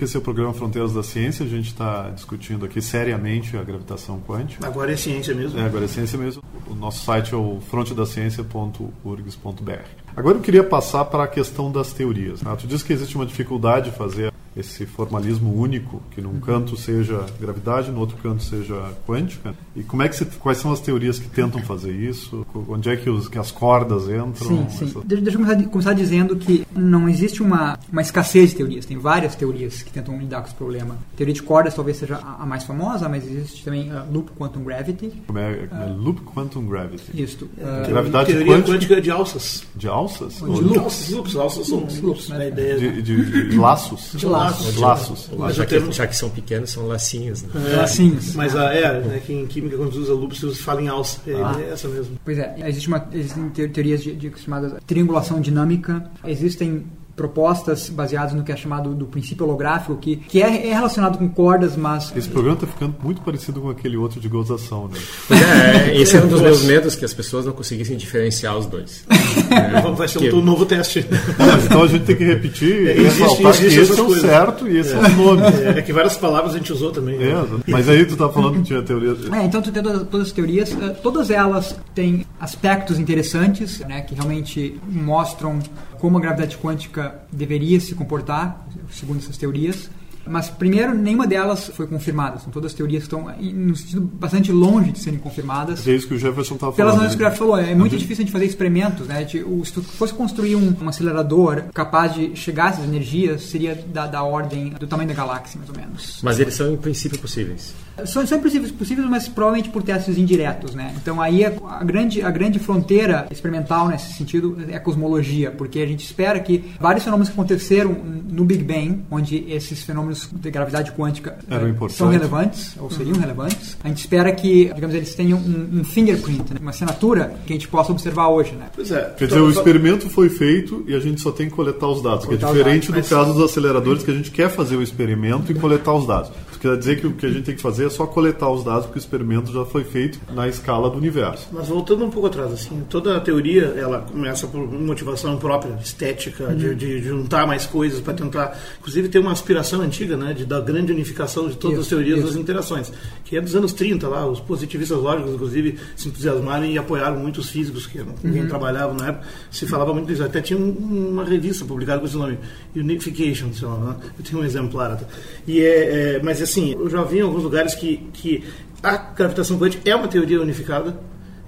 Esse 0.00 0.16
é 0.16 0.18
o 0.18 0.22
programa 0.22 0.52
Fronteiras 0.52 0.92
da 0.92 1.02
Ciência. 1.02 1.46
A 1.46 1.48
gente 1.48 1.68
está 1.68 2.10
discutindo 2.10 2.66
aqui 2.66 2.82
seriamente 2.82 3.56
a 3.56 3.62
gravitação 3.62 4.20
quântica. 4.20 4.66
Agora 4.66 4.92
é 4.92 4.96
ciência 4.96 5.34
mesmo. 5.34 5.58
É, 5.58 5.64
agora 5.64 5.84
é 5.86 5.88
ciência 5.88 6.18
mesmo. 6.18 6.42
O 6.68 6.74
nosso 6.74 7.04
site 7.04 7.32
é 7.32 7.36
o 7.36 7.60
frontedaciencia.urgs.br. 7.70 9.86
Agora 10.16 10.36
eu 10.38 10.40
queria 10.40 10.64
passar 10.64 11.04
para 11.06 11.24
a 11.24 11.28
questão 11.28 11.70
das 11.70 11.92
teorias. 11.92 12.42
né? 12.42 12.56
Tu 12.58 12.66
diz 12.66 12.82
que 12.82 12.92
existe 12.92 13.14
uma 13.16 13.26
dificuldade 13.26 13.90
de 13.90 13.96
fazer 13.96 14.32
esse 14.56 14.86
formalismo 14.86 15.54
único, 15.54 16.02
que 16.10 16.20
num 16.20 16.40
canto 16.40 16.76
seja 16.76 17.24
gravidade, 17.40 17.90
no 17.90 18.00
outro 18.00 18.16
canto 18.16 18.42
seja 18.42 18.74
quântica. 19.06 19.54
E 19.74 19.82
como 19.82 20.02
é 20.02 20.08
que 20.08 20.16
se, 20.16 20.24
quais 20.24 20.58
são 20.58 20.72
as 20.72 20.80
teorias 20.80 21.18
que 21.18 21.28
tentam 21.28 21.60
fazer 21.62 21.92
isso? 21.92 22.46
Onde 22.68 22.88
é 22.90 22.96
que, 22.96 23.10
os, 23.10 23.28
que 23.28 23.38
as 23.38 23.50
cordas 23.50 24.04
entram? 24.04 24.34
Sim, 24.34 24.66
sim. 24.70 24.84
Essa- 24.86 25.00
Deixa, 25.04 25.22
deixa 25.24 25.38
eu 25.38 25.44
começar, 25.44 25.68
começar 25.70 25.92
dizendo 25.92 26.36
que 26.36 26.66
não 26.74 27.08
existe 27.08 27.42
uma, 27.42 27.78
uma 27.92 28.00
escassez 28.00 28.50
de 28.50 28.56
teorias. 28.56 28.86
Tem 28.86 28.96
várias 28.98 29.34
teorias 29.34 29.82
que 29.82 29.90
tentam 29.92 30.18
lidar 30.18 30.40
com 30.40 30.46
esse 30.46 30.54
problema. 30.56 30.94
A 30.94 31.16
teoria 31.16 31.34
de 31.34 31.42
cordas 31.42 31.74
talvez 31.74 31.96
seja 31.98 32.16
a, 32.16 32.42
a 32.42 32.46
mais 32.46 32.64
famosa, 32.64 33.08
mas 33.08 33.24
existe 33.26 33.64
também 33.64 33.90
a 33.92 34.04
Loop 34.04 34.30
Quantum 34.38 34.64
Gravity. 34.64 35.12
Como 35.26 35.38
é, 35.38 35.66
como 35.66 35.82
é 35.82 35.86
Loop 35.86 36.20
Quantum 36.22 36.66
Gravity. 36.66 37.22
Isto. 37.22 37.46
Teoria- 37.56 37.82
uh, 37.82 37.88
Gravidade 37.88 38.32
teoria 38.32 38.52
quântica. 38.54 38.72
quântica 38.72 39.00
de 39.02 39.10
alças. 39.10 39.64
De 39.76 39.86
alças? 39.88 40.34
De 40.36 40.42
loops. 40.44 40.76
Alças, 40.78 41.10
loops, 41.10 41.36
alças 41.36 41.66
são 41.66 41.78
Loops, 41.80 42.00
loops, 42.00 42.28
né? 42.30 42.38
né? 42.38 42.44
A 42.44 42.48
ideia 42.48 42.78
de, 42.78 43.02
de- 43.02 43.48
de 43.50 43.56
laços? 43.58 44.12
De 44.14 44.24
laços. 44.26 44.45
Laços. 44.76 45.28
Mas 45.30 45.38
Mas 45.38 45.56
já, 45.56 45.62
o 45.62 45.66
que, 45.66 45.74
termo- 45.74 45.92
já 45.92 46.06
que 46.06 46.16
são 46.16 46.30
pequenos, 46.30 46.70
são 46.70 46.86
lacinhos. 46.86 47.42
Né? 47.42 47.72
É, 47.72 47.76
Lacinhos. 47.76 48.34
Mas 48.34 48.54
a, 48.56 48.72
é, 48.74 49.00
né, 49.00 49.22
que 49.24 49.32
em 49.32 49.46
química 49.46 49.76
quando 49.76 49.92
se 49.92 49.98
usa 49.98 50.12
loops, 50.12 50.38
se 50.40 50.62
fala 50.62 50.82
em 50.82 50.88
alça. 50.88 51.18
É, 51.26 51.34
Ah. 51.34 51.56
é 51.60 51.70
essa 51.72 51.88
mesmo. 51.88 52.16
Pois 52.24 52.38
é, 52.38 52.54
existe 52.68 52.88
uma, 52.88 53.06
existem 53.12 53.48
te- 53.50 53.68
teorias 53.68 54.02
de, 54.02 54.14
de 54.14 54.32
chamadas 54.38 54.72
triangulação 54.86 55.40
dinâmica, 55.40 56.08
existem 56.24 56.84
propostas 57.16 57.88
baseadas 57.88 58.34
no 58.34 58.44
que 58.44 58.52
é 58.52 58.56
chamado 58.56 58.94
do 58.94 59.06
princípio 59.06 59.46
holográfico, 59.46 59.96
que, 59.96 60.16
que 60.16 60.42
é, 60.42 60.68
é 60.68 60.74
relacionado 60.74 61.16
com 61.18 61.26
cordas, 61.28 61.74
mas 61.74 62.12
Esse 62.14 62.28
programa 62.28 62.54
está 62.56 62.66
ficando 62.66 62.94
muito 63.02 63.22
parecido 63.22 63.60
com 63.60 63.70
aquele 63.70 63.96
outro 63.96 64.20
de 64.20 64.28
gozação, 64.28 64.86
né? 64.88 64.98
Pois 65.26 65.40
é, 65.42 65.96
esse 65.96 66.16
é 66.16 66.20
um 66.22 66.28
dos 66.28 66.42
meus 66.42 66.62
medos, 66.64 66.94
que 66.94 67.04
as 67.04 67.14
pessoas 67.14 67.46
não 67.46 67.52
conseguissem 67.54 67.96
diferenciar 67.96 68.56
os 68.56 68.66
dois. 68.66 69.04
É, 69.48 69.80
Vai 69.96 70.08
ser 70.08 70.18
que- 70.18 70.32
um 70.32 70.42
novo 70.42 70.66
teste. 70.66 71.06
Não, 71.38 71.58
então 71.64 71.82
a 71.84 71.86
gente 71.86 72.04
tem 72.04 72.16
que 72.16 72.24
repetir 72.24 72.88
É, 72.88 72.96
e 72.98 73.02
ressaltar 73.04 73.56
que 73.56 73.64
esse 73.66 73.78
é 73.98 74.02
o 74.02 74.14
certo 74.20 74.68
e 74.68 74.76
esse 74.78 74.92
é, 74.92 74.96
o 74.98 75.08
nome. 75.16 75.42
É, 75.64 75.78
é 75.78 75.82
que 75.82 75.92
várias 75.92 76.16
palavras 76.16 76.54
a 76.54 76.58
gente 76.58 76.72
usou 76.72 76.90
também. 76.90 77.16
né? 77.16 77.30
É, 77.30 77.70
mas 77.70 77.88
aí 77.88 78.04
tu 78.04 78.16
tá 78.16 78.28
falando 78.28 78.56
que 78.56 78.62
tinha 78.64 78.82
teoria. 78.82 79.14
É, 79.32 79.44
então 79.44 79.62
tu 79.62 79.70
tem 79.70 79.82
todas, 79.82 80.02
todas 80.08 80.26
as 80.26 80.32
teorias, 80.32 80.72
eh, 80.72 80.88
todas 81.02 81.30
elas 81.30 81.78
têm 81.94 82.26
aspectos 82.40 82.98
interessantes, 82.98 83.78
né, 83.80 84.00
que 84.02 84.14
realmente 84.14 84.78
mostram 84.86 85.58
como 86.00 86.18
a 86.18 86.20
gravidade 86.20 86.56
quântica 86.58 87.20
deveria 87.32 87.78
se 87.80 87.94
comportar, 87.94 88.66
segundo 88.90 89.18
essas 89.18 89.36
teorias. 89.36 89.88
Mas, 90.28 90.50
primeiro, 90.50 90.92
nenhuma 90.92 91.24
delas 91.24 91.68
foi 91.72 91.86
confirmada. 91.86 92.40
São 92.40 92.50
todas 92.50 92.74
teorias 92.74 93.04
que 93.04 93.14
estão 93.14 93.32
no 93.54 93.76
sentido 93.76 94.00
bastante 94.00 94.50
longe 94.50 94.90
de 94.90 94.98
serem 94.98 95.20
confirmadas. 95.20 95.86
É 95.86 95.92
isso 95.94 96.08
que 96.08 96.14
o 96.14 96.18
Jefferson 96.18 96.54
estava 96.56 96.72
Pelas 96.72 96.94
falando. 96.94 97.02
razões 97.04 97.16
que 97.16 97.22
o 97.22 97.24
Graf 97.24 97.38
falou, 97.38 97.56
é 97.56 97.74
muito 97.76 97.96
difícil 97.96 98.22
a 98.22 98.24
gente 98.24 98.32
fazer 98.32 98.44
experimentos, 98.46 99.06
né? 99.06 99.22
De, 99.22 99.38
o- 99.44 99.64
se 99.64 99.72
tu 99.72 99.82
fosse 99.84 100.12
construir 100.12 100.56
um, 100.56 100.74
um 100.82 100.88
acelerador 100.88 101.66
capaz 101.72 102.12
de 102.12 102.34
chegar 102.34 102.66
a 102.66 102.68
essas 102.70 102.84
energias, 102.84 103.42
seria 103.42 103.76
da, 103.76 104.08
da 104.08 104.24
ordem 104.24 104.70
do 104.70 104.86
tamanho 104.88 105.08
da 105.08 105.14
galáxia, 105.14 105.58
mais 105.58 105.70
ou 105.70 105.76
menos. 105.76 106.18
Mas 106.24 106.40
eles 106.40 106.54
são, 106.54 106.72
em 106.72 106.76
princípio, 106.76 107.20
possíveis. 107.20 107.72
São, 108.04 108.26
são 108.26 108.38
possíveis, 108.40 108.70
possíveis, 108.70 109.08
mas 109.08 109.26
provavelmente 109.28 109.70
por 109.70 109.82
testes 109.82 110.18
indiretos, 110.18 110.74
né? 110.74 110.94
Então 111.00 111.20
aí 111.20 111.44
a, 111.44 111.52
a 111.68 111.82
grande, 111.84 112.22
a 112.22 112.30
grande 112.30 112.58
fronteira 112.58 113.26
experimental 113.30 113.88
nesse 113.88 114.12
sentido 114.12 114.56
é 114.68 114.76
a 114.76 114.80
cosmologia, 114.80 115.50
porque 115.50 115.78
a 115.80 115.86
gente 115.86 116.04
espera 116.04 116.38
que 116.40 116.64
vários 116.80 117.04
fenômenos 117.04 117.28
que 117.28 117.34
aconteceram 117.34 117.96
no 118.30 118.44
Big 118.44 118.62
Bang, 118.62 119.00
onde 119.10 119.44
esses 119.48 119.82
fenômenos 119.82 120.28
de 120.32 120.50
gravidade 120.50 120.92
quântica 120.92 121.38
Eram 121.50 121.68
importantes. 121.68 121.96
são 121.96 122.08
relevantes, 122.08 122.74
ou 122.78 122.90
seriam 122.90 123.16
relevantes, 123.18 123.76
a 123.82 123.88
gente 123.88 123.98
espera 123.98 124.30
que, 124.32 124.70
digamos, 124.74 124.94
eles 124.94 125.14
tenham 125.14 125.38
um, 125.38 125.80
um 125.80 125.84
fingerprint, 125.84 126.52
né? 126.52 126.58
uma 126.60 126.70
assinatura 126.70 127.34
que 127.46 127.52
a 127.52 127.56
gente 127.56 127.68
possa 127.68 127.92
observar 127.92 128.28
hoje, 128.28 128.52
né? 128.52 128.66
Pois 128.74 128.90
é. 128.90 129.14
Quer 129.16 129.26
dizer, 129.28 129.40
o 129.40 129.50
experimento 129.50 130.08
foi 130.10 130.28
feito 130.28 130.84
e 130.86 130.94
a 130.94 131.00
gente 131.00 131.20
só 131.20 131.30
tem 131.32 131.48
que 131.48 131.54
coletar 131.54 131.86
os 131.88 132.02
dados, 132.02 132.26
que 132.26 132.34
é 132.34 132.36
Coletar 132.36 132.52
diferente 132.52 132.90
dados, 132.92 133.08
do 133.08 133.14
mas- 133.14 133.24
caso 133.26 133.34
dos 133.38 133.50
aceleradores, 133.50 134.02
que 134.02 134.10
a 134.10 134.14
gente 134.14 134.30
quer 134.30 134.50
fazer 134.50 134.76
o 134.76 134.82
experimento 134.82 135.50
e 135.50 135.54
coletar 135.54 135.94
os 135.94 136.06
dados. 136.06 136.30
Isso 136.50 136.60
quer 136.60 136.76
dizer 136.76 137.00
que 137.00 137.06
o 137.06 137.12
que 137.12 137.24
a 137.26 137.30
gente 137.30 137.42
tem 137.44 137.54
que 137.56 137.62
fazer 137.62 137.85
é 137.86 137.90
só 137.90 138.06
coletar 138.06 138.50
os 138.50 138.64
dados, 138.64 138.86
porque 138.86 138.98
o 138.98 139.00
experimento 139.00 139.52
já 139.52 139.64
foi 139.64 139.84
feito 139.84 140.18
na 140.34 140.48
escala 140.48 140.90
do 140.90 140.96
universo. 140.98 141.48
Mas 141.52 141.68
voltando 141.68 142.04
um 142.04 142.10
pouco 142.10 142.26
atrás, 142.28 142.52
assim, 142.52 142.82
toda 142.88 143.16
a 143.16 143.20
teoria 143.20 143.74
ela 143.76 144.00
começa 144.00 144.46
por 144.46 144.60
motivação 144.70 145.36
própria, 145.38 145.74
estética, 145.82 146.54
de, 146.54 146.74
de 146.74 147.02
juntar 147.02 147.46
mais 147.46 147.66
coisas 147.66 148.00
para 148.00 148.14
tentar, 148.14 148.58
inclusive 148.78 149.08
tem 149.08 149.20
uma 149.20 149.32
aspiração 149.32 149.80
antiga, 149.80 150.16
né, 150.16 150.32
de 150.34 150.44
da 150.44 150.60
grande 150.60 150.92
unificação 150.92 151.48
de 151.48 151.56
todas 151.56 151.78
as 151.78 151.86
Isso, 151.86 151.94
teorias 151.94 152.18
isso. 152.18 152.28
das 152.28 152.36
interações, 152.36 152.92
que 153.24 153.36
é 153.36 153.40
dos 153.40 153.54
anos 153.56 153.72
30 153.72 154.08
lá, 154.08 154.26
os 154.26 154.40
positivistas 154.40 154.98
lógicos, 154.98 155.32
inclusive, 155.32 155.78
se 155.96 156.08
entusiasmaram 156.08 156.64
e 156.66 156.78
apoiaram 156.78 157.18
muitos 157.18 157.48
físicos 157.50 157.86
que 157.86 157.98
quem 158.22 158.46
trabalhavam 158.46 158.94
na 158.96 159.08
época, 159.08 159.26
se 159.50 159.66
falava 159.66 159.92
muito 159.92 160.06
disso, 160.08 160.22
até 160.24 160.40
tinha 160.40 160.58
um- 160.58 161.10
uma 161.12 161.24
revista 161.24 161.64
publicada 161.64 162.00
com 162.00 162.06
esse 162.06 162.16
nome, 162.16 162.38
Unification, 162.74 163.52
se 163.52 163.60
chama, 163.60 163.78
né? 163.92 163.96
eu 164.18 164.24
tenho 164.24 164.42
um 164.42 164.44
exemplar 164.44 164.92
até. 164.92 165.04
E 165.46 165.60
é, 165.60 166.16
é, 166.16 166.20
mas 166.22 166.40
assim, 166.42 166.72
eu 166.72 166.88
já 166.90 167.02
vi 167.02 167.18
em 167.18 167.22
alguns 167.22 167.42
lugares 167.42 167.74
que, 167.78 167.98
que 168.12 168.44
a 168.82 168.96
gravitação 168.96 169.58
quântica 169.58 169.88
é 169.88 169.94
uma 169.94 170.08
teoria 170.08 170.40
unificada, 170.40 170.98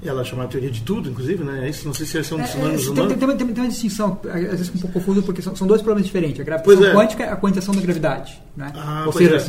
ela 0.04 0.20
é 0.20 0.24
chamada 0.24 0.48
teoria 0.48 0.70
de 0.70 0.82
tudo, 0.82 1.10
inclusive, 1.10 1.42
né? 1.42 1.66
É 1.66 1.70
Isso 1.70 1.84
não 1.84 1.92
sei 1.92 2.06
se 2.06 2.22
são 2.22 2.38
É, 2.38 2.42
é, 2.42 2.46
sinônimos 2.46 2.86
humanos. 2.86 3.08
tem, 3.16 3.18
tem, 3.28 3.36
tem- 3.36 3.46
tem 3.48 3.64
uma 3.64 3.68
distinção, 3.68 4.20
às 4.32 4.40
vezes 4.42 4.68
um 4.68 4.78
pouco 4.78 4.92
confuso, 5.00 5.22
porque 5.24 5.42
são, 5.42 5.56
são 5.56 5.66
dois 5.66 5.82
problemas 5.82 6.06
diferentes. 6.06 6.40
A 6.40 6.44
gravitação 6.44 6.84
é. 6.86 6.94
quântica 6.94 7.24
é 7.24 7.32
a 7.32 7.36
quantização 7.36 7.74
da 7.74 7.80
gravidade. 7.80 8.40
Né? 8.56 8.72
Ah, 8.76 9.02
Ou 9.06 9.12
seja, 9.12 9.36
é. 9.36 9.40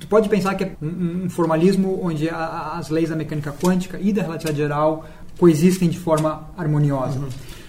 tu 0.00 0.06
pode 0.06 0.30
pensar 0.30 0.54
que 0.54 0.64
é 0.64 0.72
um, 0.80 1.24
um 1.26 1.30
formalismo 1.30 2.00
onde 2.02 2.26
a- 2.28 2.34
a- 2.36 2.78
as 2.78 2.88
leis 2.88 3.10
da 3.10 3.16
mecânica 3.16 3.52
quântica 3.52 3.98
e 4.00 4.12
da 4.14 4.22
relatividade 4.22 4.56
geral 4.56 5.06
coexistem 5.38 5.90
de 5.90 5.98
forma 5.98 6.48
harmoniosa. 6.56 7.20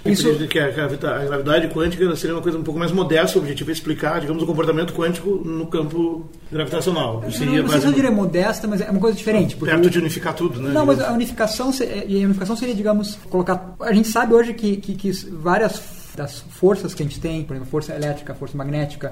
Isso 0.06 0.30
Isso, 0.30 0.48
que 0.48 0.60
a 0.60 0.68
a 0.68 1.26
gravidade 1.26 1.68
quântica 1.70 2.16
seria 2.16 2.36
uma 2.36 2.42
coisa 2.42 2.58
um 2.58 2.64
pouco 2.64 2.80
mais 2.80 2.92
modesta, 2.92 3.38
o 3.38 3.42
objetivo 3.42 3.70
é 3.70 3.74
explicar, 3.74 4.20
digamos, 4.20 4.44
o 4.44 4.46
comportamento 4.46 4.94
quântico 4.94 5.42
no 5.46 5.66
campo 5.68 6.30
gravitacional. 6.52 7.24
Seria 7.32 7.58
não, 7.58 7.64
não 7.64 7.70
sei 7.70 7.82
se 7.82 7.88
eu 7.88 7.94
diria 7.94 8.12
modesta, 8.12 8.68
mas 8.68 8.82
é 8.82 8.90
uma 8.90 9.00
coisa 9.00 9.18
diferente. 9.18 9.56
Porque 9.56 9.72
perto 9.72 9.90
de 9.90 10.00
unificar 10.00 10.34
tudo, 10.34 10.62
né? 10.62 10.72
Não, 10.72 10.86
mas 10.86 11.00
a 11.00 11.12
unificação, 11.12 11.68
a 11.70 12.26
unificação 12.26 12.56
seria, 12.56 12.76
digamos, 12.76 13.18
colocar. 13.30 13.76
A 13.80 13.94
gente 13.94 14.10
sabe 14.10 14.34
hoje 14.34 14.54
que, 14.54 14.78
que, 14.78 14.96
que 14.96 15.12
várias 15.32 15.82
das 16.16 16.42
forças 16.42 16.94
que 16.94 17.02
a 17.02 17.06
gente 17.06 17.20
tem, 17.20 17.44
por 17.44 17.54
exemplo, 17.54 17.68
a 17.68 17.72
força 17.72 17.96
elétrica, 17.96 18.34
a 18.34 18.36
força 18.36 18.56
magnética 18.56 19.12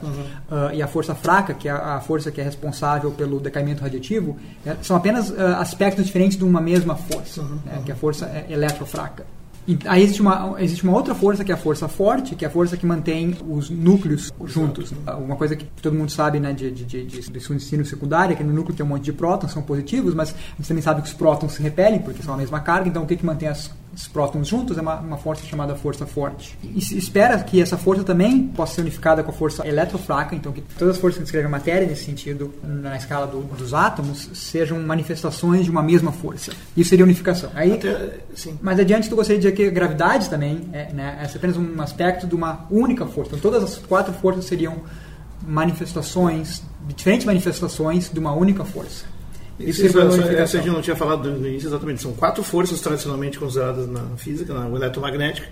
ah, 0.50 0.70
e 0.74 0.82
a 0.82 0.88
força 0.88 1.16
fraca, 1.16 1.54
que 1.54 1.68
é 1.68 1.72
a, 1.72 2.00
força 2.00 2.32
que 2.32 2.40
é 2.40 2.44
responsável 2.44 3.12
pelo 3.12 3.40
decaimento 3.40 3.82
radioativo, 3.82 4.38
é, 4.66 4.76
são 4.82 4.96
apenas 4.96 5.34
ah, 5.38 5.58
aspectos 5.60 6.06
diferentes 6.06 6.38
de 6.38 6.44
uma 6.44 6.62
mesma 6.62 6.96
força, 6.96 7.42
né, 7.66 7.82
que 7.84 7.92
é 7.92 7.94
a 7.94 7.98
força 7.98 8.26
é, 8.26 8.54
elétrofraca. 8.54 9.26
E 9.68 9.78
aí 9.86 10.04
existe 10.04 10.22
uma, 10.22 10.56
existe 10.60 10.84
uma 10.84 10.94
outra 10.94 11.14
força 11.14 11.44
que 11.44 11.52
é 11.52 11.56
a 11.56 11.58
força 11.58 11.88
forte, 11.88 12.36
que 12.36 12.44
é 12.44 12.48
a 12.48 12.52
força 12.52 12.76
que 12.76 12.86
mantém 12.86 13.36
os 13.48 13.70
núcleos 13.70 14.32
juntos. 14.46 14.94
Uma 15.20 15.36
coisa 15.36 15.56
que 15.56 15.66
todo 15.82 15.94
mundo 15.94 16.12
sabe 16.12 16.40
né, 16.40 16.52
de, 16.52 16.72
de, 16.72 16.84
de, 16.84 17.06
de, 17.06 17.22
de 17.32 17.54
ensino 17.54 17.86
secundário 17.86 18.36
que 18.36 18.44
no 18.44 18.54
núcleo 18.54 18.76
tem 18.76 18.86
um 18.86 18.90
monte 18.90 19.04
de 19.04 19.14
prótons, 19.14 19.52
são 19.52 19.62
positivos, 19.62 20.14
mas 20.16 20.30
a 20.30 20.56
gente 20.58 20.68
também 20.68 20.82
sabe 20.82 21.02
que 21.02 21.08
os 21.08 21.14
prótons 21.14 21.54
se 21.54 21.62
repelem 21.62 22.00
porque 22.00 22.24
são 22.24 22.34
a 22.34 22.38
mesma 22.38 22.60
carga, 22.60 22.90
então 22.90 23.04
o 23.04 23.06
que, 23.06 23.16
que 23.16 23.26
mantém 23.26 23.50
as, 23.50 23.72
os 23.94 24.08
prótons 24.08 24.48
juntos 24.48 24.78
é 24.78 24.82
uma, 24.82 24.96
uma 25.00 25.18
força 25.18 25.46
chamada 25.46 25.76
força 25.76 26.06
forte. 26.06 26.58
E 26.64 26.80
espera 26.98 27.38
que 27.44 27.62
essa 27.62 27.78
força 27.78 28.04
também 28.04 28.48
possa 28.48 28.76
ser 28.76 28.82
unificada 28.82 29.22
com 29.24 29.32
a 29.32 29.34
força 29.34 29.68
eletrofraca, 29.68 30.34
então 30.36 30.52
que 30.52 30.62
todas 30.62 30.96
as 30.96 31.02
forças 31.02 31.18
que 31.18 31.24
descrevem 31.24 31.48
a 31.48 31.52
matéria 31.52 31.88
nesse 31.88 32.06
sentido, 32.06 32.54
na 32.64 32.96
escala 32.96 33.28
do- 33.28 33.42
dos 33.42 33.74
átomos, 33.74 34.30
sejam 34.34 34.80
manifestações 34.80 35.66
de 35.66 35.72
uma 35.72 35.84
mesma 35.84 36.12
força. 36.12 36.52
Isso 36.76 36.90
seria 36.90 37.04
unificação. 37.04 37.50
Aí, 37.54 37.74
Até, 37.74 38.20
mais 38.62 38.80
adiante, 38.80 39.10
tu 39.10 39.16
gostaria 39.16 39.40
de 39.42 39.46
dizer 39.48 39.56
que 39.56 39.68
a 39.68 39.72
gravidade 39.72 40.30
também 40.30 40.70
é, 40.72 40.92
né, 40.94 41.20
é 41.22 41.26
apenas 41.36 41.58
um 41.58 41.82
aspecto 41.82 42.26
de 42.26 42.34
uma 42.36 42.66
única 42.72 43.06
força. 43.06 43.36
Então, 43.36 43.52
todas 43.52 43.64
as 43.64 43.78
quatro 43.78 44.14
forças 44.14 44.46
seriam 44.46 44.78
manifestações, 45.62 46.64
diferentes 46.96 47.26
manifestações 47.26 48.10
de 48.12 48.20
uma 48.20 48.32
única 48.34 48.64
força. 48.64 49.06
Isso, 49.60 49.86
essa 49.86 50.58
a 50.58 50.62
gente 50.62 50.74
não 50.74 50.82
tinha 50.82 50.96
falado 50.96 51.30
no 51.30 51.48
início 51.48 51.68
exatamente. 51.68 52.02
São 52.02 52.14
quatro 52.14 52.44
forças 52.44 52.82
tradicionalmente 52.82 53.38
consideradas 53.38 53.88
na 53.88 54.02
física, 54.18 54.54
na 54.54 54.68
eletromagnética. 54.68 55.48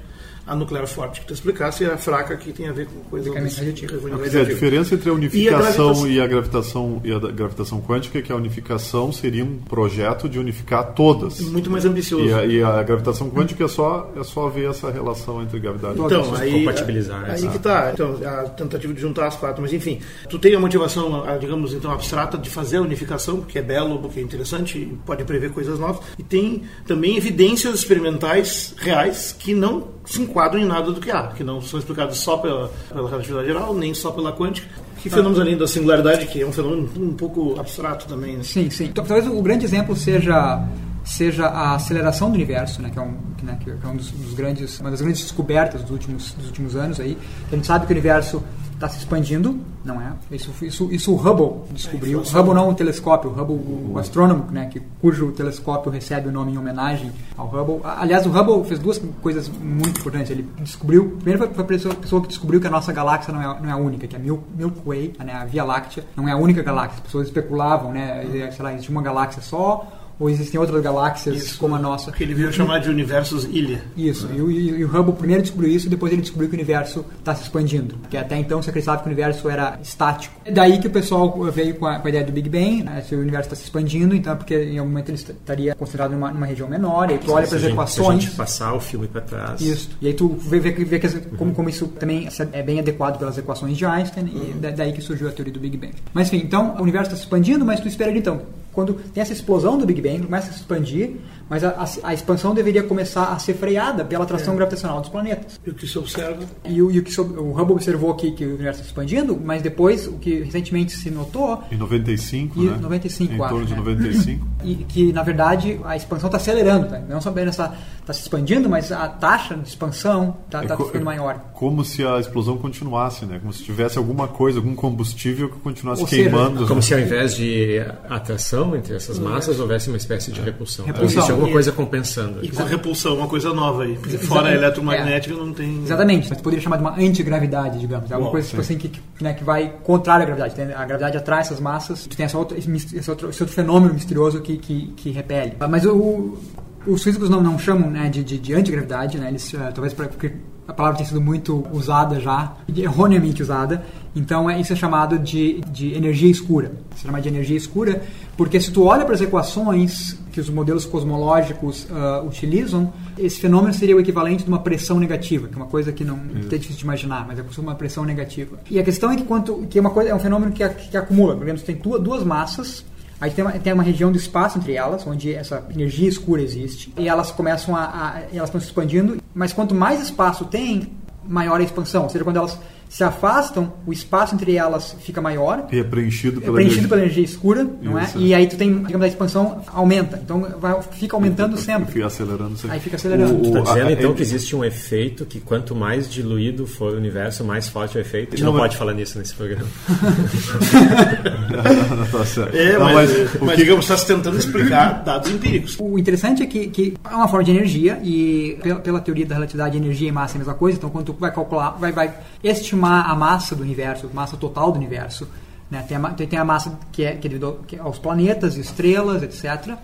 A 0.46 0.56
nuclear 0.56 0.88
forte 0.88 1.22
que 1.22 1.28
tu 1.28 1.34
explicasse 1.34 1.84
e 1.84 1.88
a 1.88 1.98
fraca 1.98 2.36
que 2.36 2.52
tem 2.52 2.68
a 2.68 2.74
ver 2.74 2.88
com 2.88 3.00
coisas 3.10 3.34
radioativas. 3.34 4.02
Quer 4.02 4.24
dizer, 4.24 4.42
a 4.42 4.46
diferença 4.46 4.96
entre 4.96 5.10
a 5.10 5.14
unificação 5.14 6.08
e 6.08 6.20
a, 6.20 6.28
gravitação 6.28 7.02
e 7.04 7.14
a 7.14 7.20
gravitação 7.20 7.82
quântica 7.82 8.20
é 8.20 8.22
que 8.22 8.32
a 8.32 8.36
unificação 8.36 9.12
seria 9.12 9.44
um 9.44 9.58
projeto 9.58 10.28
de 10.28 10.40
unificar 10.40 10.94
todas. 10.94 11.40
Muito 11.42 11.70
mais 11.70 11.86
ambicioso. 11.86 12.26
E 12.26 12.34
a, 12.34 12.46
e 12.46 12.64
a 12.64 12.82
gravitação 12.84 13.30
quântica 13.30 13.64
é 13.64 13.68
só 13.68 14.12
é 14.16 14.24
só 14.24 14.48
ver 14.50 14.70
essa 14.70 14.90
relação 14.92 15.42
entre 15.42 15.60
gravidade 15.60 16.00
então, 16.00 16.36
e 16.36 16.42
aí, 16.42 16.52
compatibilizar. 16.54 17.30
Aí 17.30 17.48
que 17.48 17.60
tá. 17.60 17.92
Então, 17.94 18.18
a 18.26 18.50
tentativa 18.50 18.94
de 18.94 19.02
juntar 19.02 19.28
as 19.28 19.36
quatro, 19.36 19.62
mas 19.62 19.74
enfim, 19.74 20.00
tu 20.30 20.40
tem 20.40 20.56
a 20.56 20.60
motivação, 20.60 21.26
digamos 21.40 21.74
então, 21.74 21.92
abstrata 21.92 22.38
de 22.38 22.50
fazer 22.50 22.78
a 22.78 22.82
unificação, 22.82 23.38
porque 23.38 23.60
é 23.60 23.62
belo, 23.62 24.00
porque 24.00 24.20
é 24.20 24.24
interessante, 24.24 24.98
pode 25.06 25.24
prever 25.24 25.52
coisas 25.52 25.80
novas, 25.80 26.06
e 26.18 26.24
tem 26.24 26.64
também 26.86 27.18
evidências 27.18 27.76
experimentais 27.76 28.74
reais 28.78 29.36
que 29.38 29.54
não 29.54 30.00
se 30.06 30.22
enquadram 30.30 30.62
em 30.62 30.66
nada 30.66 30.92
do 30.92 31.02
que 31.02 31.12
há, 31.12 31.28
que 31.28 31.44
não 31.44 31.62
são 31.62 31.80
explicados 31.80 32.18
só 32.18 32.38
pela, 32.38 32.72
pela 32.88 33.10
relatividade 33.10 33.48
geral, 33.48 33.74
nem 33.74 33.94
só 33.94 34.12
pela 34.12 34.32
quântica. 34.32 34.68
Que 35.02 35.10
fenômenos 35.10 35.40
além 35.40 35.58
da 35.58 35.66
singularidade, 35.66 36.26
que 36.28 36.42
é 36.42 36.46
um 36.46 36.52
fenômeno 36.52 36.90
um 36.98 37.14
pouco 37.14 37.58
abstrato 37.58 38.06
também. 38.06 38.36
Né? 38.36 38.44
Sim, 38.44 38.70
sim. 38.70 38.86
Então, 38.86 39.04
talvez 39.04 39.28
o 39.28 39.42
grande 39.42 39.66
exemplo 39.66 39.96
seja 39.96 40.68
seja 41.06 41.48
a 41.48 41.76
aceleração 41.76 42.30
do 42.30 42.36
universo, 42.36 42.82
né, 42.82 42.90
que 42.92 43.00
é, 43.00 43.02
um, 43.02 43.16
né, 43.42 43.58
que 43.64 43.72
é 43.72 43.88
um 43.88 43.96
dos, 43.96 44.12
dos, 44.12 44.34
grandes, 44.34 44.80
uma 44.80 44.92
das 44.92 45.02
grandes 45.02 45.22
descobertas 45.22 45.82
dos 45.82 45.90
últimos, 45.90 46.34
dos 46.34 46.48
últimos 46.48 46.76
anos 46.76 47.00
aí. 47.00 47.18
A 47.52 47.56
gente 47.56 47.66
sabe 47.66 47.88
que 47.88 47.92
o 47.92 47.96
universo 47.96 48.44
está 48.80 48.88
se 48.88 48.98
expandindo, 48.98 49.60
não 49.84 50.02
é? 50.02 50.14
Isso, 50.32 50.52
isso, 50.62 50.90
isso 50.90 51.12
o 51.12 51.16
Hubble 51.16 51.68
descobriu. 51.72 52.22
É, 52.22 52.40
Hubble 52.40 52.54
não 52.54 52.70
o 52.70 52.74
telescópio, 52.74 53.30
o 53.30 53.34
Hubble, 53.34 53.56
o, 53.56 53.92
o 53.94 54.00
astrônomo, 54.00 54.46
né, 54.50 54.68
que, 54.72 54.82
cujo 55.02 55.34
telescópio 55.34 55.92
recebe 55.92 56.30
o 56.30 56.32
nome 56.32 56.54
em 56.54 56.58
homenagem 56.58 57.12
ao 57.38 57.48
Hubble. 57.48 57.82
Aliás, 57.84 58.26
o 58.26 58.30
Hubble 58.30 58.64
fez 58.64 58.80
duas 58.80 58.98
coisas 59.22 59.50
muito 59.50 60.00
importantes. 60.00 60.32
Ele 60.32 60.48
descobriu, 60.60 61.18
primeiro 61.22 61.54
foi 61.54 61.64
a 61.64 61.68
pessoa, 61.68 61.94
pessoa 61.94 62.22
que 62.22 62.30
descobriu 62.30 62.62
que 62.62 62.68
a 62.68 62.70
nossa 62.70 62.94
galáxia 62.94 63.34
não 63.34 63.42
é, 63.42 63.62
não 63.62 63.70
é 63.70 63.72
a 63.74 63.78
única, 63.78 64.08
que 64.08 64.16
a 64.16 64.20
Milky 64.20 64.82
Way, 64.86 65.14
né, 65.26 65.34
a 65.34 65.46
Via 65.46 65.66
Láctea, 65.66 66.06
não 66.16 66.28
é 66.28 66.32
a 66.32 66.38
única 66.38 66.64
galáxia. 66.64 66.96
As 66.96 67.02
pessoas 67.02 67.28
especulavam, 67.28 67.92
né, 67.92 68.26
sei 68.32 68.64
lá, 68.64 68.72
existe 68.72 68.90
uma 68.90 69.02
galáxia 69.02 69.42
só 69.42 69.86
ou 70.20 70.30
existem 70.30 70.60
outras 70.60 70.82
galáxias 70.84 71.38
isso, 71.38 71.58
como 71.58 71.76
a 71.76 71.80
nossa. 71.80 72.12
Que 72.12 72.24
ele 72.24 72.34
veio 72.34 72.52
chamar 72.52 72.80
de 72.80 72.90
universos 72.90 73.46
ilha. 73.46 73.82
Isso, 73.96 74.28
né? 74.28 74.36
e, 74.38 74.42
o, 74.42 74.52
e, 74.52 74.84
o, 74.84 74.88
Hubble 74.88 75.14
primeiro 75.14 75.42
descobriu 75.42 75.72
isso, 75.72 75.90
depois 75.90 76.12
ele 76.12 76.22
descobriu 76.22 76.50
que 76.50 76.56
o 76.56 76.58
universo 76.58 77.06
está 77.18 77.34
se 77.34 77.44
expandindo, 77.44 77.96
porque 77.96 78.18
até 78.18 78.38
então 78.38 78.62
se 78.62 78.70
acreditava 78.70 79.02
que 79.02 79.06
o 79.06 79.08
universo 79.08 79.50
era 79.50 79.80
estático. 79.82 80.36
É 80.44 80.52
daí 80.52 80.80
que 80.80 80.88
o 80.88 80.90
pessoal 80.90 81.32
veio 81.52 81.76
com 81.76 81.86
a, 81.86 82.00
com 82.00 82.08
a 82.08 82.10
ideia 82.10 82.26
do 82.26 82.32
Big 82.32 82.50
Bang, 82.50 82.84
né? 82.84 83.02
se 83.08 83.16
o 83.16 83.20
universo 83.20 83.48
está 83.48 83.56
se 83.56 83.64
expandindo, 83.64 84.14
então 84.14 84.34
é 84.34 84.36
porque 84.36 84.56
em 84.56 84.78
algum 84.78 84.92
momento 84.92 85.10
ele 85.10 85.18
estaria 85.18 85.74
concentrado 85.76 86.14
numa, 86.14 86.32
numa 86.32 86.46
região 86.46 86.68
menor, 86.68 87.10
e 87.10 87.14
aí 87.14 87.20
tu 87.20 87.32
olha 87.32 87.48
para 87.48 87.58
as 87.58 87.64
equações... 87.64 88.08
Se 88.08 88.12
a 88.12 88.20
gente 88.20 88.32
passar 88.32 88.74
o 88.74 88.80
filme 88.80 89.08
para 89.08 89.22
trás... 89.22 89.62
Isso, 89.62 89.90
e 90.02 90.08
aí 90.08 90.14
tu 90.14 90.28
vê, 90.28 90.60
vê, 90.60 90.72
vê 90.72 91.00
que, 91.00 91.08
como, 91.38 91.54
como 91.54 91.70
isso 91.70 91.88
também 91.88 92.28
é 92.52 92.62
bem 92.62 92.80
adequado 92.80 93.18
pelas 93.18 93.38
equações 93.38 93.78
de 93.78 93.86
Einstein, 93.86 94.26
e 94.26 94.38
uhum. 94.38 94.76
daí 94.76 94.92
que 94.92 95.02
surgiu 95.02 95.30
a 95.30 95.32
teoria 95.32 95.54
do 95.54 95.60
Big 95.60 95.78
Bang. 95.78 95.94
Mas 96.14 96.28
enfim, 96.28 96.44
então 96.46 96.76
o 96.78 96.82
universo 96.82 97.08
está 97.08 97.16
se 97.16 97.24
expandindo, 97.24 97.64
mas 97.64 97.80
tu 97.80 97.88
espera 97.88 98.12
então 98.12 98.42
quando 98.74 98.94
tem 98.94 99.22
essa 99.22 99.34
explosão 99.34 99.78
do 99.78 99.86
Big 99.86 100.02
Bang, 100.02 100.24
começa 100.24 100.50
a 100.50 100.54
se 100.54 100.60
expandir, 100.60 101.12
mas 101.50 101.64
a, 101.64 101.70
a, 101.70 102.10
a 102.10 102.14
expansão 102.14 102.54
deveria 102.54 102.84
começar 102.84 103.34
a 103.34 103.40
ser 103.40 103.56
freada 103.56 104.06
pela 104.06 104.24
atração 104.24 104.54
é. 104.54 104.58
gravitacional 104.58 105.02
dos 105.02 105.10
planetas. 105.10 105.60
E 105.66 105.70
o 105.70 105.74
que 105.74 105.88
se 105.88 105.98
observa? 105.98 106.44
E 106.64 106.82
o, 106.82 106.92
e 106.92 107.00
o 107.00 107.04
que 107.04 107.20
o 107.20 107.52
Hubble 107.52 107.74
observou 107.74 108.14
que, 108.14 108.32
que 108.32 108.46
o 108.46 108.50
universo 108.50 108.82
está 108.82 108.92
expandindo, 108.92 109.40
mas 109.44 109.62
depois, 109.62 110.08
o 110.08 110.14
que 110.14 110.44
recentemente 110.44 110.92
se 110.92 111.10
notou... 111.10 111.64
Em 111.72 111.78
95, 111.78 112.60
e, 112.62 112.68
né? 112.68 112.78
95, 112.80 113.34
Em 113.34 113.38
torno 113.38 113.66
de 113.66 113.74
né? 113.74 113.78
95. 113.80 114.48
E 114.62 114.76
que, 114.76 115.14
na 115.14 115.24
verdade, 115.24 115.80
a 115.86 115.96
expansão 115.96 116.28
está 116.28 116.38
acelerando. 116.38 116.88
Tá? 116.88 117.00
Não 117.00 117.22
só 117.22 117.30
apenas 117.30 117.56
está 117.56 117.74
tá 118.06 118.12
se 118.12 118.22
expandindo, 118.22 118.70
mas 118.70 118.92
a 118.92 119.08
taxa 119.08 119.56
de 119.56 119.68
expansão 119.68 120.36
está 120.46 120.64
é 120.64 120.68
tá 120.68 120.76
ficando 120.76 121.06
maior. 121.06 121.40
Como 121.54 121.86
se 121.86 122.06
a 122.06 122.20
explosão 122.20 122.58
continuasse, 122.58 123.26
né? 123.26 123.40
Como 123.40 123.54
se 123.54 123.64
tivesse 123.64 123.98
alguma 123.98 124.28
coisa, 124.28 124.60
algum 124.60 124.76
combustível 124.76 125.50
que 125.50 125.60
continuasse 125.60 126.02
Ou 126.02 126.08
queimando. 126.08 126.58
Seja, 126.58 126.68
como 126.68 126.82
se 126.82 126.94
ao 126.94 127.00
invés 127.00 127.36
de 127.36 127.80
atração 128.10 128.69
entre 128.76 128.96
essas 128.96 129.20
massas, 129.20 129.60
houvesse 129.60 129.90
uma 129.90 129.98
espécie 129.98 130.32
de 130.32 130.42
repulsão. 130.42 130.86
repulsão. 130.86 131.06
Existe 131.06 131.32
alguma 131.32 131.52
coisa 131.52 131.72
compensando. 131.72 132.44
E 132.44 132.50
com 132.50 132.64
a 132.64 132.66
repulsão, 132.66 133.16
uma 133.18 133.28
coisa 133.28 133.54
nova 133.54 133.84
aí. 133.84 133.96
Porque 133.96 134.18
fora 134.18 134.50
a 134.50 134.54
eletromagnética 134.54 135.34
é. 135.34 135.38
não 135.38 135.54
tem. 135.54 135.84
Exatamente, 135.84 136.30
mas 136.30 136.42
poderia 136.42 136.64
chamar 136.64 136.78
de 136.78 136.84
uma 136.84 136.96
antigravidade, 136.98 137.80
digamos. 137.80 138.10
É 138.10 138.14
alguma 138.14 138.30
Bom, 138.30 138.34
coisa 138.34 138.48
tipo 138.48 138.62
assim, 138.62 138.78
que, 138.78 138.92
né, 139.22 139.34
que 139.34 139.44
vai 139.44 139.74
contrário 139.84 140.24
à 140.24 140.26
gravidade. 140.26 140.62
A 140.74 140.86
gravidade 140.86 141.18
atrai 141.18 141.42
essas 141.42 141.60
massas, 141.60 142.06
tu 142.06 142.16
tem 142.16 142.26
essa 142.26 142.38
outra, 142.38 142.58
esse, 142.58 143.10
outro, 143.10 143.30
esse 143.30 143.42
outro 143.42 143.56
fenômeno 143.56 143.94
misterioso 143.94 144.42
que, 144.42 144.58
que, 144.58 144.88
que 144.96 145.12
repele. 145.12 145.54
Mas 145.60 145.86
o, 145.86 146.38
os 146.86 147.04
físicos 147.04 147.30
não, 147.30 147.42
não 147.42 147.58
chamam 147.60 147.90
né, 147.90 148.10
de, 148.10 148.24
de, 148.24 148.38
de 148.38 148.54
antigravidade, 148.54 149.18
né? 149.18 149.30
Eles, 149.30 149.54
uh, 149.54 149.72
talvez 149.74 149.94
pra, 149.94 150.08
porque 150.08 150.34
a 150.68 150.74
palavra 150.74 150.98
tem 150.98 151.06
sido 151.06 151.20
muito 151.20 151.66
usada 151.72 152.20
já, 152.20 152.54
erroneamente 152.76 153.42
usada. 153.42 153.84
Então 154.16 154.50
é, 154.50 154.62
isso 154.62 154.72
é 154.72 154.76
chamado 154.76 155.18
de, 155.18 155.62
de 155.72 155.94
energia 155.94 156.30
escura. 156.30 156.72
Se 156.96 157.06
chama 157.06 157.20
de 157.20 157.28
energia 157.28 157.58
escura 157.58 158.02
porque 158.38 158.60
se 158.60 158.72
tu 158.72 158.84
olha 158.84 159.04
para 159.04 159.16
as 159.16 159.22
equações 159.22 160.18
que 160.32 160.40
os 160.40 160.50
modelos 160.50 160.86
cosmológicos 160.86 161.86
uh, 161.86 162.26
utilizam, 162.26 162.94
esse 163.18 163.40
fenômeno 163.40 163.74
seria 163.74 163.96
o 163.96 164.00
equivalente 164.00 164.44
de 164.44 164.50
uma 164.50 164.60
pressão 164.60 165.00
negativa, 165.00 165.48
que 165.48 165.56
é 165.56 165.58
uma 165.58 165.66
coisa 165.66 165.92
que 165.92 166.06
não 166.06 166.18
é 166.18 166.58
difícil 166.58 166.78
de 166.78 166.84
imaginar, 166.84 167.26
mas 167.28 167.40
é 167.40 167.44
uma 167.58 167.76
pressão 167.76 168.06
negativa. 168.06 168.60
E 168.70 168.80
a 168.80 168.84
questão 168.84 169.12
é 169.12 169.16
que 169.16 169.24
quanto 169.24 169.68
que 169.70 169.78
é 169.78 169.82
uma 169.82 169.90
coisa 169.90 170.12
é 170.12 170.16
um 170.16 170.20
fenômeno 170.20 170.52
que, 170.52 170.68
que, 170.70 170.96
acumula. 170.96 171.36
Por 171.36 171.44
exemplo, 171.44 171.60
você 171.60 171.66
tem 171.66 171.76
duas, 171.76 172.02
duas 172.02 172.24
massas 172.24 172.86
Aí 173.22 173.32
tem 173.32 173.44
uma, 173.44 173.52
tem 173.54 173.74
uma 173.74 173.84
região 173.84 174.12
do 174.12 174.18
espaço 174.18 174.58
entre 174.58 174.74
elas, 174.74 175.06
onde 175.06 175.34
essa 175.34 175.66
energia 175.70 176.08
escura 176.08 176.42
existe, 176.42 176.94
e 176.98 177.08
elas 177.08 177.32
começam 177.32 177.76
a, 177.76 177.84
a 177.84 178.22
elas 178.34 178.50
estão 178.50 178.62
se 178.62 178.68
expandindo, 178.68 179.22
mas 179.34 179.52
quanto 179.52 179.76
mais 179.76 180.02
espaço 180.02 180.46
tem, 180.46 180.92
maior 181.28 181.60
a 181.60 181.64
expansão. 181.64 182.04
Ou 182.04 182.10
seja, 182.10 182.24
quando 182.24 182.38
elas 182.38 182.58
se 182.90 183.04
afastam, 183.04 183.72
o 183.86 183.94
espaço 183.94 184.34
entre 184.34 184.56
elas 184.56 184.96
fica 185.00 185.22
maior. 185.22 185.68
E 185.72 185.78
é 185.78 185.84
preenchido 185.84 186.42
pela, 186.42 186.54
é 186.54 186.56
preenchido 186.56 186.80
energia. 186.80 186.90
pela 186.90 187.02
energia 187.02 187.24
escura, 187.24 187.70
não 187.84 188.00
é? 188.00 188.10
E 188.16 188.34
aí 188.34 188.48
tu 188.48 188.58
tem, 188.58 188.84
digamos, 188.84 189.06
a 189.06 189.08
expansão 189.08 189.62
aumenta. 189.68 190.20
Então 190.22 190.42
vai, 190.60 190.82
fica 190.82 191.16
aumentando 191.16 191.56
fica, 191.56 191.72
sempre. 191.72 191.94
Fica 191.94 192.08
acelerando 192.08 192.58
sempre. 192.58 192.76
Aí 192.76 192.80
fica 192.80 192.96
acelerando. 192.96 193.36
O, 193.36 193.42
tu 193.44 193.50
está 193.50 193.62
dizendo 193.62 193.90
a, 193.90 193.92
então 193.92 194.12
a, 194.12 194.16
que 194.16 194.24
existe 194.24 194.56
um 194.56 194.66
efeito 194.66 195.24
que 195.24 195.40
quanto 195.40 195.76
mais 195.76 196.12
diluído 196.12 196.66
for 196.66 196.94
o 196.94 196.98
universo, 196.98 197.44
mais 197.44 197.70
forte 197.70 197.96
é 197.96 198.00
o 198.00 198.02
efeito. 198.02 198.34
A 198.34 198.38
gente 198.38 198.44
não, 198.44 198.54
não 198.54 198.60
pode 198.60 198.76
falar 198.76 198.94
nisso 198.94 199.20
nesse 199.20 199.36
programa. 199.36 199.68
é, 202.52 202.74
não, 202.74 202.86
mas, 202.86 202.96
mas, 202.96 203.40
mas 203.40 203.52
que... 203.52 203.62
digamos, 203.62 203.86
está 203.86 203.98
se 203.98 204.08
tentando 204.08 204.40
explicar 204.40 205.04
dados 205.04 205.30
empíricos. 205.30 205.78
O 205.80 206.00
interessante 206.00 206.42
é 206.42 206.48
que, 206.48 206.68
que 206.70 206.96
é 207.08 207.16
uma 207.16 207.28
forma 207.28 207.44
de 207.44 207.52
energia 207.52 208.00
e 208.04 208.58
pela, 208.64 208.80
pela 208.80 209.00
teoria 209.00 209.28
da 209.28 209.36
relatividade, 209.36 209.78
energia 209.78 210.10
e 210.10 210.12
massa 210.12 210.34
é 210.34 210.38
a 210.38 210.40
mesma 210.40 210.56
coisa. 210.56 210.80
Então 210.80 210.90
quando 210.90 211.06
tu 211.06 211.14
vai 211.14 211.32
calcular, 211.32 211.70
vai, 211.72 211.92
vai 211.92 212.12
estimar 212.44 212.79
a 212.88 213.16
massa 213.16 213.56
do 213.56 213.64
universo, 213.64 214.10
a 214.12 214.16
massa 214.16 214.38
total 214.38 214.72
do 214.72 214.78
universo. 214.78 215.28
Né? 215.70 215.84
Tem, 215.88 215.98
a, 215.98 216.10
tem 216.10 216.40
a 216.40 216.46
massa 216.46 216.80
que 216.92 217.04
é, 217.04 217.16
que 217.16 217.28
é 217.28 217.30
devido 217.30 217.60
aos 217.80 218.00
planetas, 218.00 218.58
estrelas, 218.58 219.22
etc. 219.24 219.74
Uh, 219.74 219.78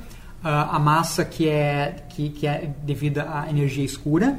ah, 0.43 0.75
a 0.75 0.79
massa 0.79 1.23
que 1.25 1.47
é, 1.47 2.05
que, 2.09 2.29
que 2.29 2.47
é 2.47 2.71
devida 2.83 3.27
à 3.31 3.49
energia 3.49 3.83
escura. 3.83 4.37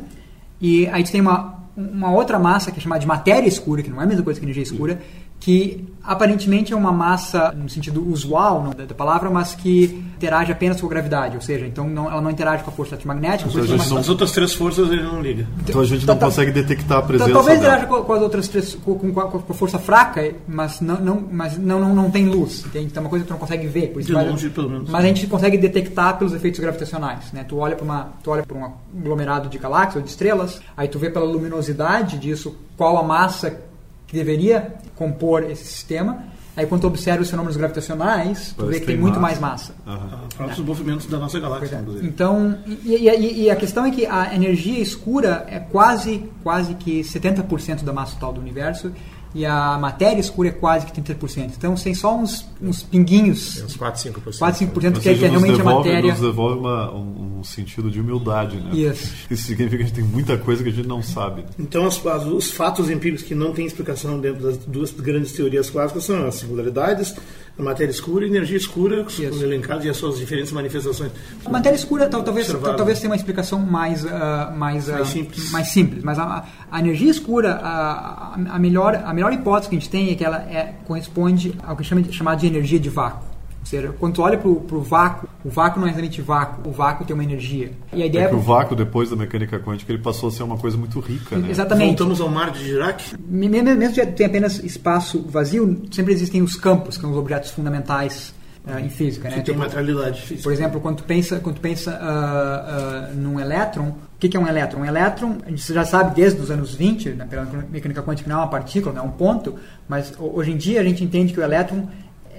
E 0.61 0.87
aí 0.89 1.05
tem 1.05 1.21
uma, 1.21 1.63
uma 1.77 2.11
outra 2.11 2.39
massa 2.39 2.71
que 2.71 2.79
é 2.79 2.83
chamada 2.83 3.01
de 3.01 3.07
matéria 3.07 3.49
escura, 3.49 3.83
que 3.83 3.91
não 3.91 4.01
é 4.01 4.05
a 4.05 4.07
mesma 4.07 4.25
coisa 4.25 4.41
que 4.41 4.47
energia 4.47 4.63
escura, 4.63 5.01
que 5.41 5.85
aparentemente 6.03 6.73
é 6.73 6.77
uma 6.77 6.93
massa, 6.93 7.53
no 7.53 7.69
sentido 7.69 8.09
usual 8.09 8.63
não, 8.63 8.87
da 8.87 8.95
palavra, 8.95 9.29
mas 9.29 9.55
que 9.55 10.05
interage 10.17 10.53
apenas 10.53 10.81
com 10.81 10.87
a 10.87 10.91
gravidade, 10.91 11.35
ou 11.35 11.43
seja, 11.43 11.67
então 11.67 11.89
não, 11.89 12.11
ela 12.11 12.21
não 12.21 12.31
interage 12.31 12.63
com 12.63 12.71
a 12.71 12.73
força 12.73 12.97
magnética. 13.05 13.51
Então, 13.51 13.63
a 13.63 13.89
não, 13.89 13.99
as 13.99 14.09
outras 14.09 14.33
três 14.33 14.55
forças 14.55 14.91
ele 14.91 15.03
não 15.03 15.21
liga. 15.21 15.47
Então 15.61 15.81
a 15.81 15.85
gente 15.85 16.07
não 16.07 16.17
consegue 16.17 16.53
detectar 16.53 16.99
a 16.99 17.03
presença 17.03 17.33
Talvez 17.33 17.59
interaja 17.59 17.87
com, 17.87 18.03
com, 18.03 18.13
as 18.13 18.23
outras 18.23 18.49
três, 18.49 18.75
com, 18.77 18.99
com, 18.99 19.13
com, 19.13 19.53
a 19.53 19.55
força 19.55 19.79
fraca, 19.79 20.33
mas 20.49 20.81
não, 20.81 21.01
não, 21.01 21.29
mas 21.31 21.59
não, 21.59 21.81
não, 21.81 21.95
não 21.95 22.11
tem 22.11 22.27
luz, 22.27 22.65
entende? 22.65 22.87
Então 22.87 23.03
é 23.03 23.05
uma 23.05 23.11
coisa 23.11 23.25
que 23.25 23.29
tu 23.29 23.33
não 23.33 23.41
consegue 23.41 23.67
ver. 23.67 23.93
De 23.97 24.13
longe, 24.13 24.49
pelo 24.51 24.71
menos. 24.71 24.89
Mas 24.89 25.05
a 25.05 25.09
gente 25.09 25.27
consegue 25.27 25.59
detectar 25.59 26.17
pelos 26.19 26.33
efeitos 26.33 26.61
gravitacionais, 26.61 27.33
né? 27.33 27.45
Tu 27.45 27.57
olha 27.59 27.75
para 27.75 27.85
uma, 27.85 28.09
tu 28.23 28.31
olha 28.31 28.45
para 28.45 28.57
um 28.57 28.73
aglomerado 28.99 29.49
de 29.49 29.59
galáxias 29.59 29.97
ou 29.97 30.03
de 30.03 30.09
estrelas, 30.09 30.61
aí 30.77 30.89
tu 30.89 30.99
vê 30.99 31.11
pela 31.11 31.27
luminosidade 31.27 32.19
disso 32.19 32.57
qual 32.77 32.99
a 32.99 33.03
massa 33.03 33.66
que 34.07 34.17
deveria 34.17 34.75
compor 34.95 35.43
esse 35.45 35.65
sistema. 35.65 36.25
Aí 36.57 36.65
quando 36.67 36.81
tu 36.81 36.87
observa 36.87 37.21
os 37.21 37.29
fenômenos 37.29 37.57
gravitacionais, 37.57 38.55
tu 38.57 38.67
vê 38.67 38.81
que 38.81 38.87
tem, 38.87 38.97
muito 38.97 39.21
mais 39.21 39.39
massa. 39.39 39.75
Uhum. 39.87 40.47
os 40.47 40.59
movimentos 40.61 41.07
da 41.07 41.19
nossa 41.19 41.39
galáxia. 41.39 41.77
É. 41.77 42.07
Então, 42.07 42.59
e, 42.67 42.95
e, 42.95 43.43
e, 43.43 43.51
a 43.51 43.57
questão 43.57 43.85
é 43.85 43.91
que 43.91 44.07
a 44.07 44.35
energia 44.35 44.81
escura 44.81 45.45
é 45.49 45.59
quase, 45.59 46.25
quase 46.43 46.75
que 46.75 47.03
70% 47.03 47.85
da 47.85 47.93
massa 47.93 48.15
total 48.15 48.33
do 48.33 48.41
universo 48.41 48.91
e 49.37 49.45
a 49.45 49.77
matéria 49.77 50.19
escura 50.19 50.49
é 50.49 50.53
quase 50.53 50.87
que 50.87 50.99
30%. 50.99 51.53
Então 51.59 51.75
tem 51.75 51.93
só 51.93 52.17
uns, 52.17 52.49
uns 52.59 52.83
pinguinhos. 52.83 53.63
uns 53.63 53.77
4, 53.77 54.13
5%. 54.13 54.39
4, 54.39 54.67
5% 54.67 54.99
que, 54.99 55.11
é, 55.11 55.15
que 55.15 55.25
é 55.27 55.29
realmente 55.29 55.59
devolve, 55.59 55.61
a 55.61 55.93
matéria. 55.93 56.11
Nos 56.11 56.21
devolve 56.23 56.59
uma, 56.59 56.91
um, 56.91 57.26
sentido 57.47 57.91
de 57.91 58.01
humildade, 58.01 58.57
né? 58.57 58.71
Yes. 58.75 59.13
Isso 59.31 59.45
significa 59.45 59.79
que 59.79 59.83
a 59.83 59.87
gente 59.87 59.95
tem 59.95 60.05
muita 60.05 60.37
coisa 60.37 60.63
que 60.63 60.69
a 60.69 60.73
gente 60.73 60.89
não 60.89 61.03
sabe. 61.03 61.45
Então, 61.59 61.87
as, 61.87 62.05
as, 62.05 62.25
os 62.25 62.51
fatos 62.51 62.91
empíricos 62.91 63.25
que 63.25 63.35
não 63.35 63.53
têm 63.53 63.67
explicação 63.67 64.21
dentro 64.21 64.43
das 64.43 64.59
duas 64.59 64.91
grandes 64.91 65.33
teorias 65.33 65.71
clássicas 65.71 66.05
são 66.05 66.27
as 66.27 66.35
singularidades, 66.37 67.15
a 67.59 67.63
matéria 67.63 67.91
escura 67.91 68.27
e 68.27 68.29
a 68.29 68.31
energia 68.31 68.57
escura, 68.57 69.03
que 69.05 69.13
são 69.13 69.43
elencadas 69.43 69.85
e 69.85 69.89
as 69.89 69.97
suas 69.97 70.19
diferentes 70.19 70.53
manifestações. 70.53 71.11
A 71.45 71.49
matéria 71.49 71.77
escura 71.77 72.07
tal, 72.07 72.23
talvez, 72.23 72.49
tal, 72.49 72.77
talvez 72.77 73.01
tenha 73.01 73.11
uma 73.11 73.17
explicação 73.17 73.59
mais, 73.59 74.05
uh, 74.05 74.09
mais, 74.55 74.89
uh, 74.89 74.93
mais, 74.93 75.09
simples. 75.09 75.51
mais 75.51 75.69
simples, 75.69 76.05
mas 76.05 76.19
a, 76.19 76.45
a 76.71 76.81
energia 76.81 77.11
escura, 77.11 77.55
a, 77.55 78.35
a, 78.35 78.59
melhor, 78.59 78.95
a 78.95 79.15
melhor 79.15 79.33
hipótese 79.33 79.71
que 79.71 79.77
a 79.77 79.79
gente 79.79 79.89
tem 79.89 80.11
é 80.11 80.15
que 80.15 80.25
ela 80.25 80.37
é, 80.37 80.75
corresponde 80.87 81.55
ao 81.63 81.75
que 81.77 81.83
chama 81.83 82.03
de, 82.03 82.13
chamado 82.13 82.41
de 82.41 82.47
energia 82.47 82.79
de 82.79 82.91
vácuo. 82.91 83.36
Ou 83.67 83.71
seja, 83.71 83.93
quando 83.99 84.15
tu 84.15 84.23
olha 84.23 84.39
para 84.39 84.49
o 84.49 84.81
vácuo, 84.81 85.29
o 85.45 85.51
vácuo 85.51 85.81
não 85.81 85.89
é 85.89 85.91
exatamente 85.91 86.23
vácuo, 86.23 86.71
o 86.71 86.73
vácuo 86.73 87.05
tem 87.05 87.13
uma 87.13 87.25
energia. 87.25 87.73
E 87.93 88.01
a 88.01 88.07
ideia 88.07 88.27
é 88.27 88.29
que 88.29 88.35
é... 88.35 88.39
o 88.39 88.41
vácuo, 88.41 88.77
depois 88.77 89.11
da 89.11 89.17
mecânica 89.17 89.59
quântica, 89.59 89.93
ele 89.93 90.01
passou 90.01 90.29
a 90.29 90.33
ser 90.33 90.45
uma 90.45 90.57
coisa 90.57 90.77
muito 90.77 91.01
rica. 91.01 91.37
Né? 91.37 91.51
Exatamente. 91.51 91.89
Voltamos 91.89 92.21
ao 92.21 92.29
mar 92.29 92.53
de 92.53 92.63
Dirac? 92.63 93.17
Mesmo 93.29 93.93
que 93.93 94.07
tem 94.07 94.27
apenas 94.27 94.63
espaço 94.63 95.21
vazio, 95.29 95.83
sempre 95.91 96.13
existem 96.13 96.43
os 96.43 96.55
campos, 96.55 96.95
que 96.95 97.03
são 97.03 97.11
os 97.11 97.17
objetos 97.17 97.51
fundamentais 97.51 98.33
uh, 98.67 98.79
em 98.79 98.89
física. 98.89 99.29
Que 99.29 99.35
né? 99.35 99.43
tem 99.43 99.57
materialidade 99.57 100.23
física. 100.23 100.45
Por 100.45 100.53
exemplo, 100.53 100.81
quando 100.81 100.99
tu 100.99 101.05
pensa, 101.05 101.41
quando 101.41 101.57
tu 101.57 101.61
pensa 101.61 101.91
uh, 101.91 103.13
uh, 103.13 103.17
num 103.17 103.41
elétron, 103.41 103.89
o 103.89 104.19
que, 104.21 104.29
que 104.29 104.37
é 104.37 104.41
um 104.41 104.47
elétron? 104.47 104.83
Um 104.83 104.85
elétron, 104.85 105.39
a 105.45 105.51
gente 105.51 105.75
já 105.75 105.85
sabe 105.85 106.15
desde 106.15 106.41
os 106.41 106.53
anos 106.53 106.73
20, 106.73 107.09
né, 107.11 107.27
pela 107.29 107.45
mecânica 107.69 108.01
quântica, 108.01 108.31
não 108.31 108.37
é 108.37 108.41
uma 108.43 108.49
partícula, 108.49 108.95
não 108.95 109.03
é 109.03 109.05
um 109.05 109.11
ponto, 109.11 109.57
mas 109.89 110.13
hoje 110.21 110.53
em 110.53 110.57
dia 110.57 110.81
a 110.81 110.85
gente 110.85 111.03
entende 111.03 111.33
que 111.33 111.41
o 111.41 111.43
elétron 111.43 111.89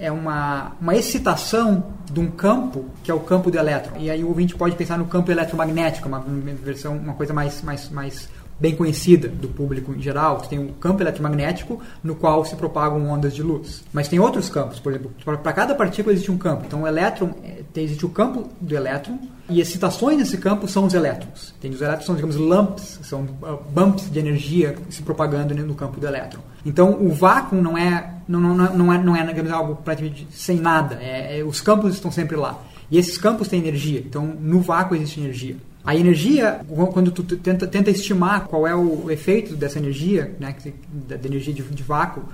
é 0.00 0.10
uma, 0.10 0.72
uma 0.80 0.94
excitação 0.94 1.84
de 2.10 2.20
um 2.20 2.30
campo 2.30 2.86
que 3.02 3.10
é 3.10 3.14
o 3.14 3.20
campo 3.20 3.50
do 3.50 3.58
elétron. 3.58 3.98
E 3.98 4.10
aí 4.10 4.24
o 4.24 4.28
ouvinte 4.28 4.54
pode 4.54 4.76
pensar 4.76 4.98
no 4.98 5.06
campo 5.06 5.30
eletromagnético, 5.30 6.08
uma, 6.08 6.20
versão, 6.62 6.96
uma 6.96 7.14
coisa 7.14 7.32
mais, 7.32 7.62
mais, 7.62 7.90
mais 7.90 8.28
bem 8.60 8.74
conhecida 8.74 9.28
do 9.28 9.48
público 9.48 9.92
em 9.94 10.00
geral. 10.00 10.40
Você 10.40 10.50
tem 10.50 10.58
um 10.58 10.68
campo 10.72 11.02
eletromagnético 11.02 11.80
no 12.02 12.14
qual 12.14 12.44
se 12.44 12.56
propagam 12.56 13.08
ondas 13.08 13.34
de 13.34 13.42
luz. 13.42 13.84
Mas 13.92 14.08
tem 14.08 14.18
outros 14.18 14.48
campos, 14.48 14.80
por 14.80 14.92
exemplo, 14.92 15.12
para 15.24 15.52
cada 15.52 15.74
partícula 15.74 16.12
existe 16.12 16.30
um 16.30 16.38
campo. 16.38 16.64
Então 16.66 16.82
o 16.82 16.86
elétron, 16.86 17.34
é, 17.44 17.62
existe 17.76 18.04
o 18.04 18.08
campo 18.08 18.48
do 18.60 18.74
elétron 18.74 19.18
e 19.48 19.60
excitações 19.60 20.18
nesse 20.18 20.36
campo 20.36 20.68
são 20.68 20.84
os 20.84 20.94
elétrons. 20.94 21.54
Tem 21.60 21.70
os 21.70 21.80
elétrons 21.80 22.06
são, 22.06 22.14
digamos, 22.14 22.36
lumps, 22.36 23.00
são 23.02 23.22
uh, 23.22 23.58
bumps 23.70 24.10
de 24.10 24.18
energia 24.18 24.76
se 24.90 25.02
propagando 25.02 25.54
no 25.54 25.74
campo 25.74 25.98
do 25.98 26.06
elétron. 26.06 26.40
Então 26.66 26.98
o 27.00 27.10
vácuo 27.10 27.56
não 27.56 27.78
é 27.78 28.14
não, 28.28 28.40
não, 28.40 28.54
não 28.54 28.92
é 28.92 28.98
não 28.98 29.16
é 29.16 29.50
algo 29.50 29.76
praticamente 29.76 30.26
sem 30.30 30.58
nada. 30.58 30.98
É, 31.00 31.38
é, 31.38 31.44
os 31.44 31.60
campos 31.60 31.94
estão 31.94 32.10
sempre 32.10 32.36
lá. 32.36 32.58
E 32.90 32.98
esses 32.98 33.16
campos 33.16 33.48
têm 33.48 33.60
energia. 33.60 34.00
Então 34.00 34.26
no 34.26 34.60
vácuo 34.60 34.94
existe 34.94 35.20
energia. 35.20 35.56
A 35.84 35.96
energia, 35.96 36.60
quando 36.92 37.10
tu 37.10 37.22
tenta, 37.22 37.66
tenta 37.66 37.90
estimar 37.90 38.46
qual 38.46 38.66
é 38.66 38.74
o 38.74 39.10
efeito 39.10 39.56
dessa 39.56 39.78
energia, 39.78 40.36
né, 40.38 40.54
da, 40.92 41.14
energia 41.16 41.54
de, 41.54 41.62
de 41.62 41.82
vácuo, 41.82 42.24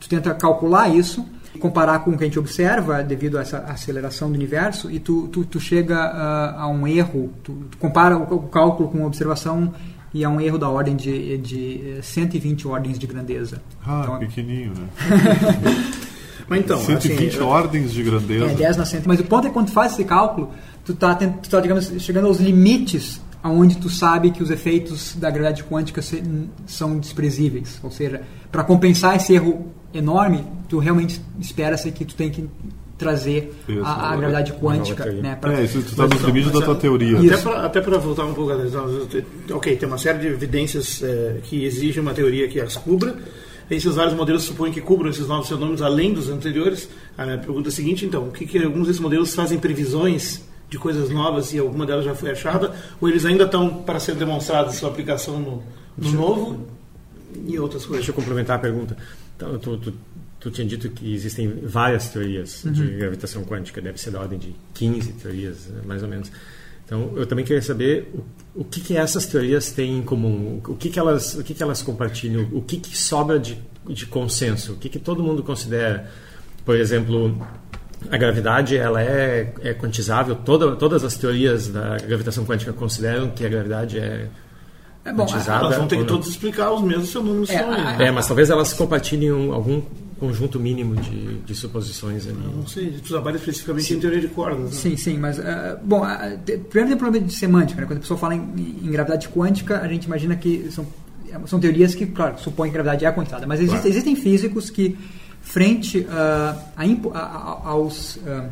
tu 0.00 0.08
tenta 0.08 0.34
calcular 0.34 0.88
isso, 0.88 1.24
comparar 1.60 2.00
com 2.00 2.10
o 2.10 2.18
que 2.18 2.24
a 2.24 2.26
gente 2.26 2.38
observa 2.38 3.02
devido 3.02 3.38
a 3.38 3.42
essa 3.42 3.58
aceleração 3.58 4.28
do 4.28 4.34
universo 4.34 4.90
e 4.90 4.98
tu, 4.98 5.28
tu, 5.28 5.44
tu 5.44 5.60
chega 5.60 5.94
uh, 5.94 6.60
a 6.60 6.68
um 6.68 6.86
erro, 6.86 7.32
tu, 7.42 7.52
tu 7.70 7.78
compara 7.78 8.16
o, 8.16 8.22
o, 8.22 8.42
cálculo 8.48 8.88
com 8.88 9.04
a 9.04 9.06
observação 9.06 9.72
e 10.12 10.24
é 10.24 10.28
um 10.28 10.40
erro 10.40 10.58
da 10.58 10.68
ordem 10.68 10.96
de, 10.96 11.38
de 11.38 11.98
120 12.02 12.68
ordens 12.68 12.98
de 12.98 13.06
grandeza. 13.06 13.62
Ah, 13.86 14.02
então, 14.04 14.18
pequenininho, 14.18 14.72
né? 14.74 14.88
Mas 16.48 16.60
então, 16.60 16.78
120 16.78 17.28
assim, 17.28 17.40
ordens 17.40 17.92
de 17.92 18.02
grandeza. 18.02 18.46
É, 18.46 18.54
10 18.54 18.76
na 18.76 18.84
100. 18.84 19.02
Mas 19.04 19.20
o 19.20 19.24
ponto 19.24 19.46
é 19.46 19.48
que 19.48 19.54
quando 19.54 19.66
tu 19.66 19.72
faz 19.72 19.92
esse 19.92 20.04
cálculo, 20.04 20.52
tu 20.86 20.92
está 20.92 21.14
tu 21.14 21.50
tá, 21.50 21.60
digamos, 21.60 21.92
chegando 21.98 22.28
aos 22.28 22.38
limites 22.38 23.20
aonde 23.42 23.76
tu 23.76 23.90
sabe 23.90 24.30
que 24.30 24.42
os 24.42 24.50
efeitos 24.50 25.14
da 25.16 25.30
gravidade 25.30 25.62
quântica 25.64 26.00
se, 26.00 26.22
são 26.66 26.98
desprezíveis. 26.98 27.78
Ou 27.82 27.90
seja, 27.90 28.22
para 28.50 28.64
compensar 28.64 29.16
esse 29.16 29.34
erro 29.34 29.72
enorme, 29.92 30.44
tu 30.68 30.78
realmente 30.78 31.20
espera-se 31.40 31.90
que 31.92 32.04
tu 32.04 32.14
tem 32.14 32.30
que 32.30 32.48
trazer 32.98 33.54
isso, 33.68 33.84
a, 33.84 34.12
a, 34.12 34.16
gravidade 34.16 34.52
quântica. 34.54 35.04
Né, 35.12 35.36
pra, 35.36 35.60
é, 35.60 35.64
isso 35.64 35.78
está 35.78 36.06
nos 36.06 36.22
limites 36.22 36.50
da 36.50 36.62
tua 36.62 36.74
teoria. 36.74 37.18
Até 37.62 37.80
para 37.80 37.98
voltar 37.98 38.24
um 38.24 38.34
pouco 38.34 38.52
atrás, 38.52 38.72
ok, 39.52 39.76
tem 39.76 39.88
uma 39.88 39.98
série 39.98 40.18
de 40.18 40.26
evidências 40.28 41.02
é, 41.02 41.40
que 41.42 41.64
exigem 41.64 42.02
uma 42.02 42.14
teoria 42.14 42.48
que 42.48 42.60
as 42.60 42.76
cubra. 42.76 43.14
Esses 43.70 43.96
vários 43.96 44.14
modelos 44.14 44.44
supõem 44.44 44.72
que 44.72 44.80
cubram 44.80 45.10
esses 45.10 45.26
novos 45.26 45.48
fenômenos 45.48 45.82
além 45.82 46.14
dos 46.14 46.28
anteriores. 46.28 46.88
A 47.18 47.24
minha 47.24 47.38
pergunta 47.38 47.68
é 47.68 47.70
a 47.70 47.72
seguinte, 47.72 48.06
então, 48.06 48.28
o 48.28 48.32
que, 48.32 48.46
que 48.46 48.62
alguns 48.62 48.86
desses 48.86 49.00
modelos 49.00 49.34
fazem 49.34 49.58
previsões 49.58 50.45
de 50.68 50.78
coisas 50.78 51.10
novas 51.10 51.52
e 51.52 51.58
alguma 51.58 51.86
delas 51.86 52.04
já 52.04 52.14
foi 52.14 52.30
achada, 52.30 52.74
ou 53.00 53.08
eles 53.08 53.24
ainda 53.24 53.44
estão 53.44 53.82
para 53.82 54.00
ser 54.00 54.14
demonstrados 54.14 54.76
sua 54.76 54.88
aplicação 54.88 55.38
no, 55.38 55.62
no 55.96 56.12
novo 56.12 56.66
e 57.46 57.58
outras 57.58 57.82
coisas? 57.82 58.04
Deixa 58.04 58.10
eu 58.10 58.14
complementar 58.14 58.56
a 58.56 58.58
pergunta. 58.58 58.96
Então, 59.36 59.58
tu, 59.58 59.76
tu, 59.76 59.92
tu 60.40 60.50
tinha 60.50 60.66
dito 60.66 60.88
que 60.90 61.14
existem 61.14 61.60
várias 61.62 62.08
teorias 62.08 62.64
uhum. 62.64 62.72
de 62.72 62.86
gravitação 62.96 63.44
quântica, 63.44 63.80
deve 63.80 64.00
ser 64.00 64.10
da 64.10 64.20
ordem 64.20 64.38
de 64.38 64.54
15 64.74 65.12
teorias, 65.12 65.68
mais 65.84 66.02
ou 66.02 66.08
menos. 66.08 66.30
Então, 66.84 67.12
eu 67.16 67.26
também 67.26 67.44
queria 67.44 67.62
saber 67.62 68.12
o, 68.14 68.60
o 68.60 68.64
que, 68.64 68.80
que 68.80 68.96
essas 68.96 69.26
teorias 69.26 69.72
têm 69.72 69.98
em 69.98 70.02
comum, 70.02 70.60
o 70.66 70.74
que, 70.74 70.88
que, 70.88 70.98
elas, 70.98 71.34
o 71.34 71.42
que, 71.42 71.52
que 71.52 71.62
elas 71.62 71.82
compartilham, 71.82 72.48
o 72.52 72.62
que, 72.62 72.78
que 72.78 72.96
sobra 72.96 73.38
de, 73.38 73.58
de 73.88 74.06
consenso, 74.06 74.72
o 74.72 74.76
que, 74.76 74.88
que 74.88 74.98
todo 74.98 75.22
mundo 75.22 75.42
considera. 75.42 76.10
Por 76.64 76.76
exemplo, 76.76 77.36
a 78.10 78.16
gravidade 78.16 78.76
ela 78.76 79.02
é, 79.02 79.52
é 79.62 79.74
quantizável. 79.74 80.34
Toda, 80.36 80.76
todas 80.76 81.04
as 81.04 81.16
teorias 81.16 81.68
da 81.68 81.96
gravitação 81.98 82.44
quântica 82.44 82.72
consideram 82.72 83.30
que 83.30 83.44
a 83.44 83.48
gravidade 83.48 83.98
é 83.98 84.28
é 85.06 85.12
bom, 85.12 85.24
quantizada. 85.24 85.66
Elas 85.66 85.76
vão 85.76 85.86
ter 85.86 85.98
que 85.98 86.04
todos 86.04 86.28
explicar 86.28 86.72
os 86.72 86.82
mesmos 86.82 87.12
fenômenos. 87.12 87.50
É, 87.50 88.06
é, 88.06 88.10
mas 88.10 88.26
talvez 88.26 88.50
elas 88.50 88.72
compartilhem 88.72 89.52
algum 89.52 89.80
conjunto 90.18 90.58
mínimo 90.58 90.96
de, 90.96 91.38
de 91.38 91.54
suposições 91.54 92.26
ali. 92.26 92.38
Não 92.56 92.66
sei, 92.66 92.90
tu 92.90 93.08
trabalha 93.10 93.36
especificamente 93.36 93.86
sim. 93.86 93.94
em 93.94 94.00
teoria 94.00 94.20
de 94.20 94.28
cordas. 94.28 94.64
Né? 94.64 94.70
Sim, 94.72 94.96
sim, 94.96 95.18
mas, 95.18 95.38
uh, 95.38 95.42
bom, 95.82 96.02
uh, 96.02 96.38
primeiro 96.42 96.88
tem 96.88 96.96
problema 96.96 97.24
de 97.24 97.32
semântica, 97.32 97.80
né? 97.80 97.86
quando 97.86 97.98
a 97.98 98.00
pessoa 98.00 98.18
fala 98.18 98.34
em, 98.34 98.78
em, 98.82 98.90
gravidade 98.90 99.28
quântica, 99.28 99.80
a 99.80 99.86
gente 99.86 100.04
imagina 100.04 100.34
que 100.34 100.68
são, 100.70 100.86
são 101.46 101.60
teorias 101.60 101.94
que, 101.94 102.06
claro, 102.06 102.38
supõem 102.40 102.70
que 102.70 102.78
a 102.78 102.82
gravidade 102.82 103.04
é 103.04 103.12
quantizada, 103.12 103.46
mas 103.46 103.60
existe, 103.60 103.76
claro. 103.76 103.88
existem 103.88 104.16
físicos 104.16 104.70
que 104.70 104.96
frente 105.46 106.00
uh, 106.00 107.14
a, 107.14 107.20
a, 107.20 107.68
aos 107.70 108.16
uh, 108.16 108.48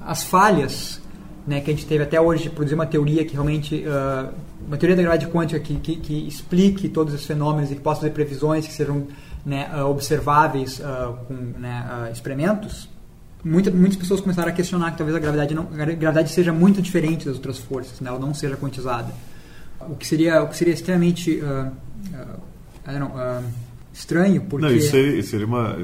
as 0.00 0.24
falhas 0.24 1.00
né, 1.46 1.60
que 1.60 1.70
a 1.70 1.74
gente 1.74 1.86
teve 1.86 2.02
até 2.02 2.20
hoje 2.20 2.44
de 2.44 2.50
produzir 2.50 2.74
uma 2.74 2.86
teoria 2.86 3.24
que 3.24 3.32
realmente 3.34 3.84
uh, 3.86 4.32
uma 4.66 4.76
teoria 4.76 4.96
da 4.96 5.02
gravidade 5.02 5.32
quântica 5.32 5.60
que, 5.60 5.76
que, 5.76 5.96
que, 5.96 6.26
explique 6.26 6.88
todos 6.88 7.14
os 7.14 7.24
fenômenos 7.24 7.70
e 7.70 7.76
que 7.76 7.80
possa 7.80 8.00
fazer 8.00 8.12
previsões 8.12 8.66
que 8.66 8.72
sejam 8.72 9.06
né, 9.46 9.82
observáveis 9.84 10.80
com 11.26 11.34
né, 11.58 12.10
experimentos 12.12 12.88
Muita, 13.44 13.72
muitas 13.72 13.96
pessoas 13.96 14.20
começaram 14.20 14.50
a 14.50 14.52
questionar 14.52 14.92
que 14.92 14.98
talvez 14.98 15.16
a 15.16 15.18
gravidade 15.18 15.52
não 15.52 15.64
a 15.64 15.84
gravidade 15.84 16.30
seja 16.30 16.52
muito 16.52 16.80
diferente 16.80 17.26
das 17.26 17.34
outras 17.34 17.58
forças 17.58 18.00
né, 18.00 18.08
ela 18.08 18.18
não 18.20 18.32
seja 18.32 18.56
quantizada. 18.56 19.12
O 19.80 19.96
que 19.96 20.06
seria 20.06 20.44
o 20.44 20.48
que 20.48 20.56
seria 20.56 20.72
extremamente 20.74 21.42
know, 22.86 23.10
estranho, 23.92 24.40
porque... 24.42 24.66
Não, 24.66 24.72
isso 24.72 24.90
seria, 24.90 25.22
seria 25.22 25.46
uma, 25.46 25.76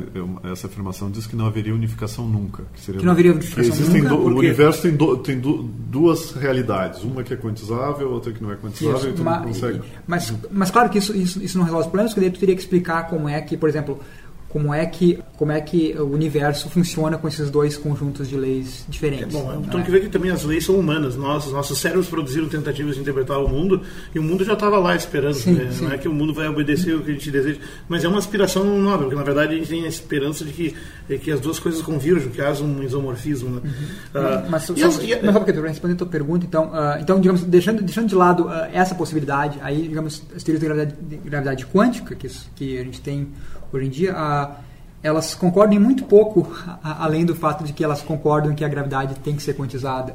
essa 0.51 0.67
afirmação 0.67 1.11
diz 1.11 1.27
que 1.27 1.37
não 1.37 1.47
haveria 1.47 1.75
unificação 1.75 2.27
nunca. 2.27 2.65
Que, 2.73 2.81
seria, 2.81 3.01
que 3.01 3.05
não 3.05 3.13
haveria 3.13 3.33
unificação 3.33 3.87
nunca, 3.87 4.09
do, 4.09 4.17
O 4.17 4.39
universo 4.39 4.83
tem, 4.83 4.97
do, 4.97 5.17
tem 5.19 5.39
do, 5.39 5.63
duas 5.63 6.33
realidades, 6.33 7.03
uma 7.03 7.23
que 7.23 7.35
é 7.35 7.37
quantizável, 7.37 8.11
outra 8.11 8.33
que 8.33 8.43
não 8.43 8.51
é 8.51 8.57
quantizável, 8.57 8.99
isso, 8.99 9.09
e 9.09 9.13
tu 9.13 9.25
mas, 9.25 9.39
não 9.39 9.49
consegue... 9.49 9.81
Mas, 10.07 10.35
mas 10.51 10.71
claro 10.71 10.89
que 10.89 10.99
isso, 10.99 11.15
isso, 11.15 11.43
isso 11.43 11.59
não 11.59 11.65
resolve 11.65 11.87
os 11.87 11.91
problemas, 11.91 12.13
porque 12.13 12.27
daí 12.27 12.31
tu 12.31 12.41
teria 12.41 12.55
que 12.55 12.63
explicar 12.63 13.09
como 13.09 13.29
é 13.29 13.41
que, 13.43 13.57
por 13.57 13.69
exemplo, 13.69 14.01
como 14.49 14.73
é 14.73 14.87
que 14.87 15.19
como 15.37 15.53
é 15.53 15.61
que 15.61 15.95
o 15.97 16.07
universo 16.07 16.69
funciona 16.69 17.17
com 17.17 17.29
esses 17.29 17.51
dois 17.51 17.77
conjuntos 17.77 18.29
de 18.29 18.37
leis 18.37 18.85
diferentes. 18.89 19.37
É, 19.37 19.39
bom, 19.39 19.63
então 19.65 19.79
é? 19.79 19.83
que 19.85 19.91
ver 19.91 20.01
que 20.01 20.09
também 20.09 20.31
as 20.31 20.43
leis 20.43 20.65
são 20.65 20.77
humanas. 20.77 21.17
Nós, 21.17 21.51
nossos 21.53 21.79
cérebros 21.79 22.09
produziram 22.09 22.49
tentativas 22.49 22.97
de 22.97 23.03
interpretar 23.03 23.39
o 23.39 23.49
mundo 23.49 23.83
e 24.15 24.19
o 24.19 24.23
mundo 24.23 24.45
já 24.45 24.55
estava 24.55 24.79
lá 24.79 24.97
esperando. 24.97 25.35
Sim, 25.35 25.53
né? 25.53 25.71
sim. 25.71 25.85
Não 25.85 25.93
é 25.93 25.99
que 25.99 26.09
o 26.09 26.13
mundo 26.13 26.35
vai 26.35 26.49
obedecer 26.49 26.95
o 26.95 27.03
que 27.03 27.11
a 27.11 27.15
gente 27.15 27.31
deseja, 27.31 27.61
mas 27.89 28.03
é 28.03 28.09
uma 28.09 28.19
aspiração 28.19 28.65
nobre, 28.65 29.05
porque 29.05 29.17
na 29.17 29.23
verdade 29.23 29.55
a 29.55 29.57
gente 29.59 29.69
tem 29.69 29.85
a 29.85 29.89
esperança 29.89 30.45
de 30.45 30.53
que, 30.53 31.19
que 31.19 31.31
as 31.31 31.41
duas 31.41 31.59
coisas 31.59 31.83
convirjam, 31.83 32.31
que 32.31 32.41
haja 32.41 32.65
um 32.65 32.83
isomorfismo. 32.83 33.51
Né? 33.51 33.63
Uhum. 33.65 34.21
Uh, 34.21 34.51
mas, 34.51 34.63
só, 34.65 34.73
as, 34.73 34.81
só, 34.95 35.03
mas 35.23 35.33
só 35.33 35.41
porque 35.41 35.53
respondendo 35.61 35.97
a 35.97 35.99
tua 35.99 36.09
pergunta, 36.09 36.47
então, 36.47 36.71
uh, 36.71 36.99
então 37.01 37.21
digamos, 37.21 37.43
deixando, 37.45 37.83
deixando 37.83 38.09
de 38.09 38.15
lado 38.15 38.47
uh, 38.47 38.51
essa 38.73 38.95
possibilidade, 38.95 39.59
aí, 39.63 39.89
digamos, 39.89 40.23
as 40.35 40.43
teorias 40.43 40.61
de 40.61 40.67
gravidade, 40.67 40.95
de 41.01 41.17
gravidade 41.19 41.67
quântica 41.67 42.15
que, 42.17 42.29
que 42.57 42.79
a 42.79 42.83
gente 42.83 43.01
tem 43.01 43.29
hoje 43.73 43.87
em 43.87 43.91
dia, 43.91 44.15
a 44.17 44.57
elas 45.03 45.35
concordam 45.35 45.81
muito 45.81 46.05
pouco, 46.05 46.51
além 46.83 47.25
do 47.25 47.35
fato 47.35 47.65
de 47.65 47.73
que 47.73 47.85
elas 47.85 48.03
concordam 48.03 48.55
que 48.55 48.65
a 48.65 48.69
gravidade 48.69 49.15
tem 49.17 49.37
que 49.37 49.43
ser 49.43 49.55
quantizada. 49.55 50.15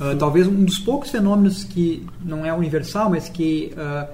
Uh, 0.00 0.16
talvez 0.16 0.46
um 0.46 0.64
dos 0.64 0.78
poucos 0.78 1.10
fenômenos 1.10 1.64
que 1.64 2.06
não 2.22 2.44
é 2.44 2.52
universal, 2.52 3.10
mas 3.10 3.28
que 3.28 3.74
uh, 3.76 4.08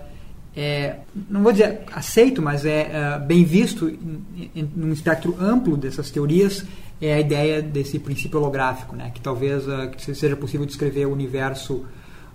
é, 0.54 0.96
não 1.28 1.42
vou 1.42 1.52
dizer 1.52 1.80
aceito, 1.92 2.42
mas 2.42 2.64
é 2.64 2.90
uh, 2.90 3.26
bem 3.26 3.44
visto 3.44 3.88
em, 3.88 4.50
em, 4.54 4.70
num 4.76 4.92
espectro 4.92 5.36
amplo 5.40 5.76
dessas 5.76 6.10
teorias, 6.10 6.64
é 7.00 7.14
a 7.14 7.20
ideia 7.20 7.62
desse 7.62 7.98
princípio 7.98 8.38
holográfico, 8.38 8.94
né? 8.94 9.10
que 9.12 9.20
talvez 9.20 9.64
que 9.96 10.14
seja 10.14 10.36
possível 10.36 10.64
descrever 10.64 11.06
o 11.06 11.12
universo, 11.12 11.84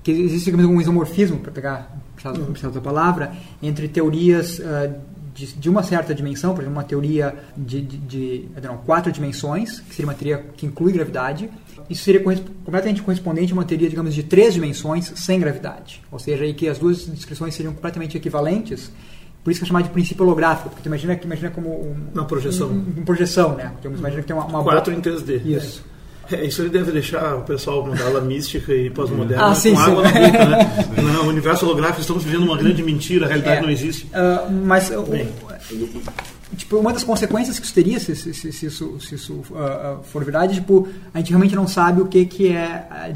que 0.04 0.12
existe 0.12 0.54
um 0.54 0.82
isomorfismo, 0.82 1.40
para 1.40 1.52
pegar 1.52 1.98
essa 2.54 2.82
palavra, 2.82 3.32
entre 3.62 3.88
teorias 3.88 4.60
uh, 4.60 4.94
de, 5.38 5.54
de, 5.54 5.70
uma 5.70 5.84
certa 5.84 6.16
dimensão, 6.16 6.56
por 6.56 6.62
exemplo, 6.62 6.78
uma 6.78 6.84
teoria 6.84 7.36
de, 7.56 7.80
de, 7.80 7.98
de 7.98 8.50
não, 8.64 8.78
quatro 8.78 9.12
dimensões, 9.12 9.80
que 9.82 9.94
seria 9.94 10.08
uma 10.08 10.16
teoria 10.16 10.44
que 10.58 10.66
inclui 10.66 10.92
gravidade, 10.92 11.48
isso 11.88 12.04
seria 12.04 12.22
completamente 12.22 13.04
correspondente 13.04 13.54
a 13.54 13.56
uma 13.56 13.64
teoria, 13.64 13.88
digamos, 13.88 14.16
de 14.16 14.24
três 14.24 14.56
dimensões 14.56 15.14
sem 15.16 15.40
gravidade. 15.40 16.02
Ou 16.12 16.18
seja, 16.18 16.44
aí 16.44 16.56
que 16.56 16.68
as 16.68 16.80
duas 16.80 17.06
descrições 17.06 17.54
seriam 17.54 17.74
completamente 17.74 18.18
equivalentes. 18.18 18.92
Por 19.44 19.52
isso 19.52 19.60
que 19.60 19.66
é 19.66 19.68
chamado 19.68 19.84
de 19.84 19.92
princípio 19.92 20.26
holográfico, 20.26 20.72
porque 20.72 20.90
imagina, 20.90 21.18
imagina 21.24 21.52
como 21.52 21.70
um, 21.70 21.96
uma 22.16 22.26
projeção. 22.26 22.70
Um, 22.70 22.94
uma 22.98 23.06
projeção, 23.06 23.56
né? 23.56 23.72
Porque 23.74 23.88
imagina 23.88 24.22
que 24.22 24.28
tem 24.28 24.36
uma, 24.36 24.46
uma 24.46 24.64
quatro 24.64 24.92
em 24.92 25.00
3D. 25.00 25.46
Isso. 25.46 25.86
É, 26.32 26.46
isso 26.46 26.62
ele 26.62 26.70
deve 26.70 26.92
deixar 26.92 27.36
o 27.36 27.42
pessoal 27.42 27.88
aula 28.06 28.22
mística 28.22 28.74
e 28.74 28.90
pós-moderna 28.90 29.46
ah, 29.46 29.50
com 29.50 29.56
sim, 29.56 29.76
água 29.76 30.08
sim. 30.08 30.14
na 30.14 30.28
boca, 30.28 30.46
né? 30.46 30.88
No 31.02 31.30
universo 31.30 31.66
holográfico 31.66 32.02
estamos 32.02 32.24
vivendo 32.24 32.44
uma 32.44 32.58
grande 32.58 32.84
mentira, 32.84 33.26
a 33.26 33.30
realidade 33.30 33.60
é, 33.60 33.62
não 33.62 33.70
existe. 33.70 34.06
Uh, 34.08 34.52
mas 34.66 34.92
tipo, 36.56 36.78
uma 36.78 36.94
das 36.94 37.04
consequências 37.04 37.60
que 37.60 37.66
isso 37.66 37.74
teria, 37.74 38.00
se, 38.00 38.16
se, 38.16 38.34
se, 38.34 38.52
se 38.52 38.66
isso, 38.66 39.00
se 39.00 39.16
isso 39.16 39.34
uh, 39.34 40.04
for 40.04 40.24
verdade, 40.24 40.56
tipo, 40.56 40.88
a 41.14 41.20
gente 41.20 41.30
realmente 41.30 41.56
não 41.56 41.68
sabe 41.68 42.02
o 42.02 42.08
que, 42.08 42.26
que 42.26 42.50
é 42.50 42.88
a 42.90 43.10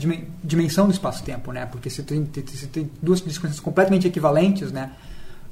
dimensão 0.44 0.86
do 0.86 0.92
espaço-tempo, 0.92 1.52
né? 1.52 1.66
Porque 1.66 1.90
se 1.90 2.04
tem, 2.04 2.28
se 2.48 2.68
tem 2.68 2.90
duas 3.02 3.22
discussões 3.22 3.60
completamente 3.60 4.08
equivalentes, 4.08 4.72
né? 4.72 4.92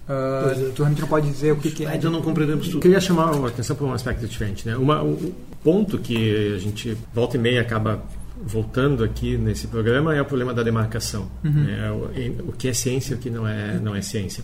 Uh. 0.09 0.71
Tu 0.71 0.81
realmente 0.81 1.01
não 1.01 1.07
pode 1.07 1.29
dizer 1.29 1.51
o 1.51 1.57
que, 1.57 1.69
que 1.69 1.85
é. 1.85 1.89
Ainda 1.89 2.09
não 2.09 2.21
compreendemos 2.21 2.65
tudo. 2.65 2.77
Eu 2.77 2.81
queria 2.81 2.99
chamar 2.99 3.31
a 3.31 3.47
atenção 3.47 3.75
para 3.75 3.85
um 3.85 3.93
aspecto 3.93 4.25
diferente. 4.27 4.67
Né? 4.67 4.75
Uma, 4.75 5.03
um 5.03 5.31
ponto 5.63 5.99
que 5.99 6.55
a 6.55 6.57
gente 6.57 6.97
volta 7.13 7.37
e 7.37 7.39
meia 7.39 7.61
acaba 7.61 8.03
voltando 8.41 9.03
aqui 9.03 9.37
nesse 9.37 9.67
programa 9.67 10.15
é 10.15 10.21
o 10.21 10.25
problema 10.25 10.51
da 10.51 10.63
demarcação. 10.63 11.29
Uhum. 11.43 11.51
Né? 11.51 11.91
O, 11.91 12.49
o, 12.49 12.53
que 12.53 12.67
é 12.67 12.73
ciência 12.73 13.13
e 13.13 13.17
o 13.17 13.19
que 13.19 13.29
não 13.29 13.47
é, 13.47 13.77
não 13.79 13.95
é 13.95 14.01
ciência. 14.01 14.43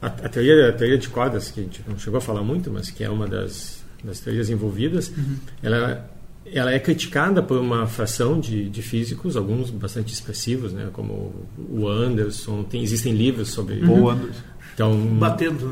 A, 0.00 0.06
a, 0.06 0.28
teoria, 0.28 0.68
a 0.68 0.72
teoria 0.72 0.98
de 0.98 1.08
cordas, 1.08 1.50
que 1.50 1.60
a 1.60 1.62
gente 1.64 1.82
não 1.88 1.98
chegou 1.98 2.18
a 2.18 2.20
falar 2.20 2.42
muito, 2.42 2.70
mas 2.70 2.90
que 2.90 3.02
é 3.02 3.10
uma 3.10 3.26
das, 3.26 3.82
das 4.04 4.20
teorias 4.20 4.48
envolvidas, 4.48 5.08
uhum. 5.08 5.36
ela 5.60 6.08
ela 6.52 6.72
é 6.72 6.78
criticada 6.78 7.42
por 7.42 7.58
uma 7.58 7.86
fração 7.86 8.38
de, 8.38 8.68
de 8.68 8.82
físicos, 8.82 9.36
alguns 9.36 9.70
bastante 9.70 10.12
expressivos, 10.12 10.72
né, 10.72 10.88
como 10.92 11.32
o 11.70 11.88
Anderson. 11.88 12.62
Tem, 12.64 12.82
existem 12.82 13.12
livros 13.12 13.48
sobre. 13.48 13.80
Uhum. 13.80 14.08
Anderson. 14.10 14.42
Então, 14.74 14.96
Batendo. 15.18 15.66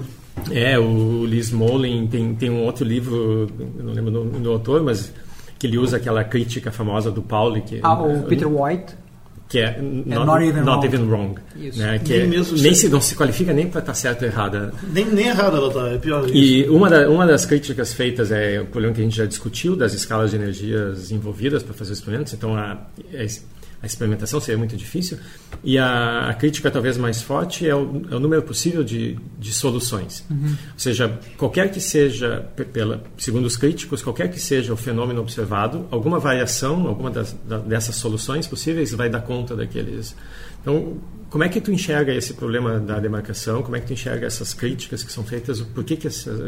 Né? 0.48 0.72
É, 0.72 0.78
o 0.78 1.24
Liz 1.24 1.50
Molin 1.50 2.06
tem, 2.06 2.34
tem 2.34 2.50
um 2.50 2.64
outro 2.64 2.84
livro, 2.84 3.48
não 3.78 3.92
lembro 3.92 4.10
do, 4.10 4.24
do 4.24 4.50
autor, 4.50 4.82
mas 4.82 5.12
que 5.58 5.66
ele 5.66 5.78
usa 5.78 5.96
aquela 5.96 6.22
crítica 6.22 6.70
famosa 6.70 7.10
do 7.10 7.22
Pauli. 7.22 7.62
Que, 7.62 7.80
ah, 7.82 7.94
o 7.94 8.24
Peter 8.24 8.48
White 8.48 8.94
que 9.48 9.58
é 9.58 9.80
not, 9.80 10.10
é 10.10 10.24
not, 10.24 10.44
even, 10.44 10.60
not 10.62 10.78
wrong. 10.78 10.86
even 10.86 11.08
wrong. 11.08 11.34
Né? 11.76 12.00
Que 12.00 12.26
nem, 12.26 12.40
é, 12.40 12.42
nem 12.42 12.74
se, 12.74 12.88
não 12.88 13.00
se 13.00 13.14
qualifica 13.14 13.52
nem 13.52 13.68
para 13.68 13.80
estar 13.80 13.92
tá 13.92 13.94
certo 13.94 14.22
ou 14.22 14.28
errada. 14.28 14.72
Nem, 14.92 15.04
nem 15.06 15.28
errada 15.28 15.56
ela 15.56 15.68
está, 15.68 15.88
é 15.88 15.98
pior. 15.98 16.28
E 16.28 16.68
uma, 16.68 16.90
da, 16.90 17.08
uma 17.08 17.26
das 17.26 17.46
críticas 17.46 17.92
feitas 17.92 18.32
é 18.32 18.60
o 18.60 18.66
problema 18.66 18.94
que 18.94 19.00
a 19.00 19.04
gente 19.04 19.16
já 19.16 19.26
discutiu 19.26 19.76
das 19.76 19.94
escalas 19.94 20.30
de 20.30 20.36
energias 20.36 21.12
envolvidas 21.12 21.62
para 21.62 21.74
fazer 21.74 21.92
experimentos. 21.92 22.32
Então, 22.32 22.56
a, 22.56 22.78
a 23.82 23.86
experimentação 23.86 24.40
seria 24.40 24.58
muito 24.58 24.76
difícil. 24.76 25.18
E 25.62 25.78
a, 25.78 26.28
a 26.28 26.34
crítica 26.34 26.70
talvez 26.70 26.96
mais 26.96 27.22
forte 27.22 27.68
é 27.68 27.74
o, 27.74 28.02
é 28.10 28.14
o 28.14 28.20
número 28.20 28.42
possível 28.42 28.82
de, 28.82 29.18
de 29.38 29.52
soluções. 29.52 30.24
Uhum. 30.30 30.48
Ou 30.48 30.78
seja, 30.78 31.18
qualquer 31.36 31.70
que 31.70 31.80
seja, 31.80 32.48
pela, 32.72 33.02
segundo 33.18 33.44
os 33.44 33.56
críticos, 33.56 34.02
qualquer 34.02 34.30
que 34.30 34.40
seja 34.40 34.72
o 34.72 34.76
fenômeno 34.76 35.20
observado, 35.20 35.86
alguma 35.90 36.18
variação, 36.18 36.86
alguma 36.86 37.10
das, 37.10 37.36
da, 37.46 37.58
dessas 37.58 37.96
soluções 37.96 38.46
possíveis 38.46 38.92
vai 38.92 39.10
dar 39.10 39.20
conta 39.20 39.54
daqueles. 39.54 40.16
Então, 40.62 40.96
como 41.36 41.44
é 41.44 41.50
que 41.50 41.60
tu 41.60 41.70
enxerga 41.70 42.14
esse 42.14 42.32
problema 42.32 42.80
da 42.80 42.98
demarcação? 42.98 43.62
Como 43.62 43.76
é 43.76 43.80
que 43.80 43.88
tu 43.88 43.92
enxerga 43.92 44.26
essas 44.26 44.54
críticas 44.54 45.04
que 45.04 45.12
são 45.12 45.22
feitas? 45.22 45.60
Por 45.60 45.84
que, 45.84 45.94
que 45.94 46.06
essas, 46.06 46.40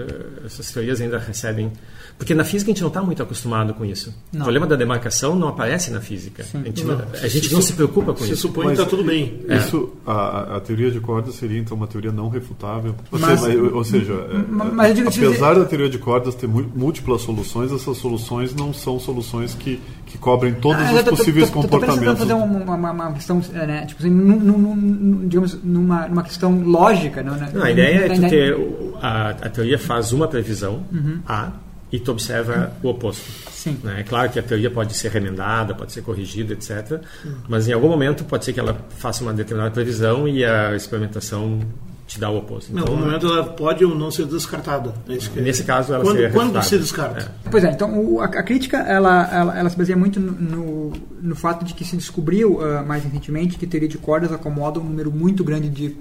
essas 0.46 0.72
teorias 0.72 0.98
ainda 0.98 1.18
recebem 1.18 1.70
porque 2.18 2.34
na 2.34 2.42
física 2.42 2.72
a 2.72 2.74
gente 2.74 2.80
não 2.80 2.88
está 2.88 3.00
muito 3.00 3.22
acostumado 3.22 3.72
com 3.72 3.84
isso. 3.84 4.12
Não. 4.32 4.40
O 4.40 4.42
problema 4.44 4.66
da 4.66 4.74
demarcação 4.74 5.36
não 5.36 5.46
aparece 5.46 5.92
na 5.92 6.00
física. 6.00 6.42
Sim. 6.42 6.62
A 6.62 6.64
gente 6.64 6.84
não, 6.84 6.98
a 6.98 7.28
gente 7.28 7.48
se 7.48 7.54
não 7.54 7.62
se 7.62 7.72
preocupa 7.72 8.12
com 8.12 8.24
se 8.24 8.32
isso. 8.32 8.42
supõe 8.42 8.66
que 8.66 8.72
está 8.72 8.84
tudo 8.84 9.04
bem. 9.04 9.40
É. 9.48 9.56
Isso, 9.56 9.92
a, 10.04 10.56
a, 10.56 10.60
teoria 10.60 10.90
de 10.90 10.98
cordas 10.98 11.36
seria 11.36 11.60
então 11.60 11.76
uma 11.76 11.86
teoria 11.86 12.10
não 12.10 12.28
refutável. 12.28 12.96
Mas, 13.12 13.40
seja, 13.40 13.62
ou 13.62 13.84
seja, 13.84 14.14
mas, 14.50 14.98
é, 14.98 15.02
apesar 15.02 15.54
da 15.54 15.64
teoria 15.64 15.88
de 15.88 15.98
cordas 15.98 16.34
ter 16.34 16.48
múltiplas 16.48 17.22
soluções, 17.22 17.70
essas 17.70 17.96
soluções 17.96 18.52
não 18.52 18.74
são 18.74 18.98
soluções 18.98 19.54
que, 19.54 19.80
que 20.08 20.16
cobrem 20.16 20.54
todos 20.54 20.82
ah, 20.82 20.94
os 20.94 21.02
tô, 21.02 21.10
possíveis 21.10 21.50
tô, 21.50 21.56
tô, 21.56 21.62
comportamentos. 21.62 22.02
Estou 22.02 22.16
fazer 22.16 22.32
uma, 22.32 22.74
uma, 22.74 22.90
uma, 22.90 23.12
questão, 23.12 23.42
é, 23.52 23.66
né, 23.66 23.86
tipo 23.86 24.00
assim, 24.00 24.10
num, 24.10 24.38
num, 24.38 25.28
digamos, 25.28 25.62
numa, 25.62 26.08
numa 26.08 26.22
questão 26.22 26.60
lógica. 26.62 27.22
Não, 27.22 27.34
né? 27.34 27.50
não, 27.52 27.62
a 27.62 27.70
ideia 27.70 28.06
é 28.06 28.08
que 28.08 28.20
ter, 28.28 28.56
a, 29.02 29.30
a 29.30 29.48
teoria 29.50 29.78
faz 29.78 30.12
uma 30.12 30.26
previsão, 30.26 30.82
uhum. 30.90 31.20
A, 31.28 31.52
e 31.92 31.98
tu 31.98 32.10
observa 32.10 32.72
o 32.82 32.88
oposto. 32.88 33.30
Sim. 33.50 33.78
Né? 33.82 34.00
É 34.00 34.02
claro 34.02 34.30
que 34.30 34.38
a 34.38 34.42
teoria 34.42 34.70
pode 34.70 34.94
ser 34.94 35.10
remendada, 35.10 35.74
pode 35.74 35.92
ser 35.92 36.02
corrigida, 36.02 36.54
etc. 36.54 37.02
Mas 37.48 37.68
em 37.68 37.72
algum 37.72 37.88
momento 37.88 38.24
pode 38.24 38.44
ser 38.44 38.52
que 38.52 38.60
ela 38.60 38.78
faça 38.90 39.22
uma 39.22 39.32
determinada 39.32 39.72
previsão 39.72 40.26
e 40.26 40.44
a 40.44 40.74
experimentação 40.74 41.60
te 42.08 42.18
dá 42.18 42.30
o 42.30 42.38
oposto. 42.38 42.72
Então, 42.72 42.84
em 42.84 42.88
algum 42.88 43.04
momento 43.04 43.26
ela 43.26 43.44
pode 43.44 43.84
ou 43.84 43.94
não 43.94 44.10
ser 44.10 44.24
descartada. 44.24 44.94
É 45.06 45.40
nesse 45.40 45.62
caso 45.62 45.92
ela 45.92 46.02
quando, 46.02 46.16
seria 46.16 46.30
Quando 46.30 46.62
se 46.62 46.78
descarta? 46.78 47.32
É. 47.44 47.48
Pois 47.50 47.62
é, 47.62 47.70
então 47.70 48.02
o, 48.02 48.20
a, 48.20 48.24
a, 48.24 48.42
crítica 48.42 48.78
ela, 48.78 49.28
ela, 49.30 49.58
ela, 49.58 49.68
se 49.68 49.76
baseia 49.76 49.96
muito 49.96 50.18
no, 50.18 50.32
no, 50.32 50.92
no 51.20 51.36
fato 51.36 51.66
de 51.66 51.74
que 51.74 51.84
se 51.84 51.96
descobriu 51.96 52.60
uh, 52.60 52.84
mais 52.86 53.04
recentemente 53.04 53.58
que 53.58 53.66
teoria 53.66 53.88
de 53.88 53.98
cordas 53.98 54.32
acomoda 54.32 54.80
um 54.80 54.84
número 54.84 55.12
muito 55.12 55.44
grande 55.44 55.68
de 55.68 55.94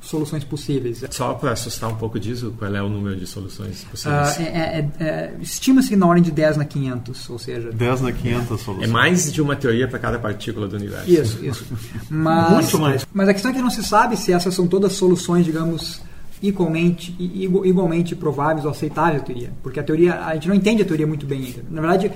soluções 0.00 0.44
possíveis. 0.44 1.04
Só 1.10 1.34
para 1.34 1.52
assustar 1.52 1.90
um 1.90 1.96
pouco 1.96 2.18
disso, 2.18 2.54
qual 2.58 2.74
é 2.74 2.82
o 2.82 2.88
número 2.88 3.16
de 3.16 3.26
soluções 3.26 3.84
possíveis? 3.84 4.36
Uh, 4.36 4.42
é, 4.42 4.44
é, 4.46 5.04
é, 5.04 5.34
Estima-se 5.40 5.94
na 5.94 6.06
ordem 6.06 6.22
de 6.22 6.30
10 6.30 6.56
na 6.56 6.64
500, 6.64 7.30
ou 7.30 7.38
seja... 7.38 7.70
10 7.70 8.00
na 8.00 8.12
500 8.12 8.60
soluções. 8.60 8.88
É 8.88 8.92
mais 8.92 9.32
de 9.32 9.42
uma 9.42 9.54
teoria 9.54 9.86
para 9.86 9.98
cada 9.98 10.18
partícula 10.18 10.66
do 10.66 10.76
universo. 10.76 11.10
Isso, 11.10 11.44
isso. 11.44 11.66
Mas, 12.08 12.52
Muito 12.52 12.78
mais. 12.78 13.06
Mas 13.12 13.28
a 13.28 13.32
questão 13.32 13.50
é 13.50 13.54
que 13.54 13.62
não 13.62 13.70
se 13.70 13.82
sabe 13.82 14.16
se 14.16 14.32
essas 14.32 14.54
são 14.54 14.66
todas 14.66 14.92
soluções, 14.94 15.44
digamos, 15.44 16.00
igualmente, 16.42 17.14
igualmente 17.18 18.16
prováveis 18.16 18.64
ou 18.64 18.70
aceitáveis 18.70 19.22
a 19.22 19.24
teoria. 19.24 19.52
Porque 19.62 19.78
a 19.78 19.82
teoria, 19.82 20.24
a 20.24 20.34
gente 20.34 20.48
não 20.48 20.54
entende 20.54 20.82
a 20.82 20.84
teoria 20.84 21.06
muito 21.06 21.26
bem 21.26 21.44
ainda. 21.44 21.64
Na 21.70 21.80
verdade, 21.80 22.10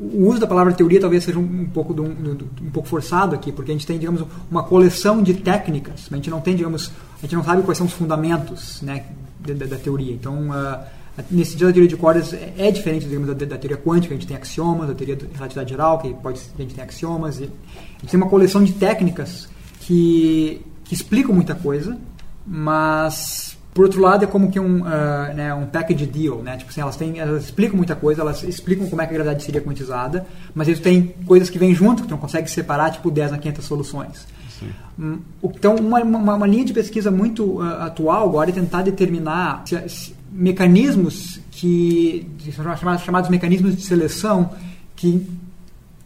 o 0.00 0.28
uso 0.28 0.38
da 0.38 0.46
palavra 0.46 0.72
teoria 0.72 1.00
talvez 1.00 1.24
seja 1.24 1.38
um, 1.38 1.62
um 1.62 1.66
pouco 1.66 1.92
do, 1.92 2.04
um 2.04 2.70
pouco 2.72 2.88
forçado 2.88 3.34
aqui, 3.34 3.50
porque 3.50 3.72
a 3.72 3.74
gente 3.74 3.86
tem, 3.86 3.98
digamos, 3.98 4.24
uma 4.50 4.62
coleção 4.62 5.22
de 5.22 5.34
técnicas, 5.34 6.08
a 6.10 6.14
gente 6.14 6.30
não 6.30 6.40
tem, 6.40 6.54
digamos, 6.54 6.92
a 7.18 7.22
gente 7.22 7.34
não 7.34 7.42
sabe 7.42 7.62
quais 7.62 7.76
são 7.76 7.86
os 7.86 7.92
fundamentos, 7.92 8.80
né, 8.80 9.06
da, 9.40 9.66
da 9.66 9.76
teoria. 9.76 10.12
Então, 10.12 10.50
uh, 10.50 10.84
nesse 11.30 11.52
sentido, 11.52 11.70
a 11.70 11.72
teoria 11.72 11.88
de 11.88 11.96
cordas 11.96 12.32
é, 12.32 12.54
é 12.56 12.70
diferente, 12.70 13.06
digamos, 13.06 13.26
da, 13.26 13.44
da, 13.44 13.58
teoria 13.58 13.76
quântica, 13.76 14.14
a 14.14 14.16
gente 14.16 14.26
tem 14.26 14.36
axiomas, 14.36 14.88
da 14.88 14.94
teoria 14.94 15.16
da 15.16 15.26
relatividade 15.34 15.70
geral, 15.70 15.98
que 15.98 16.14
pode, 16.14 16.40
a 16.56 16.62
gente 16.62 16.74
tem 16.74 16.84
axiomas, 16.84 17.40
e 17.40 17.44
a 17.44 18.00
gente 18.00 18.10
tem 18.10 18.20
uma 18.20 18.28
coleção 18.30 18.62
de 18.62 18.72
técnicas 18.74 19.48
que, 19.80 20.62
que 20.84 20.94
explicam 20.94 21.34
muita 21.34 21.56
coisa, 21.56 21.98
mas 22.46 23.57
por 23.78 23.84
outro 23.84 24.00
lado, 24.00 24.24
é 24.24 24.26
como 24.26 24.50
que 24.50 24.58
um, 24.58 24.80
uh, 24.80 25.34
né, 25.36 25.54
um 25.54 25.64
package 25.64 26.04
deal, 26.04 26.42
né? 26.42 26.56
Tipo 26.56 26.68
assim, 26.68 26.80
elas, 26.80 26.96
têm, 26.96 27.20
elas 27.20 27.44
explicam 27.44 27.76
muita 27.76 27.94
coisa, 27.94 28.22
elas 28.22 28.42
explicam 28.42 28.88
como 28.88 29.00
é 29.00 29.06
que 29.06 29.12
a 29.12 29.14
gravidade 29.14 29.44
seria 29.44 29.60
quantizada, 29.60 30.26
mas 30.52 30.66
eles 30.66 30.80
têm 30.80 31.14
coisas 31.24 31.48
que 31.48 31.60
vêm 31.60 31.72
junto, 31.72 32.04
não 32.10 32.18
consegue 32.18 32.50
separar, 32.50 32.90
tipo 32.90 33.08
10 33.08 33.34
a 33.34 33.38
500 33.38 33.64
soluções. 33.64 34.26
Sim. 34.58 34.70
Hum, 34.98 35.20
então, 35.44 35.76
uma, 35.76 36.00
uma, 36.00 36.34
uma, 36.34 36.46
linha 36.48 36.64
de 36.64 36.72
pesquisa 36.72 37.08
muito 37.12 37.60
uh, 37.60 37.82
atual 37.82 38.28
agora 38.28 38.50
é 38.50 38.52
tentar 38.52 38.82
determinar 38.82 39.62
se, 39.64 39.88
se, 39.88 40.14
mecanismos 40.32 41.38
que 41.52 42.26
são 42.52 42.76
chamados, 42.76 43.04
chamados 43.04 43.30
mecanismos 43.30 43.76
de 43.76 43.82
seleção 43.82 44.50
que 44.96 45.24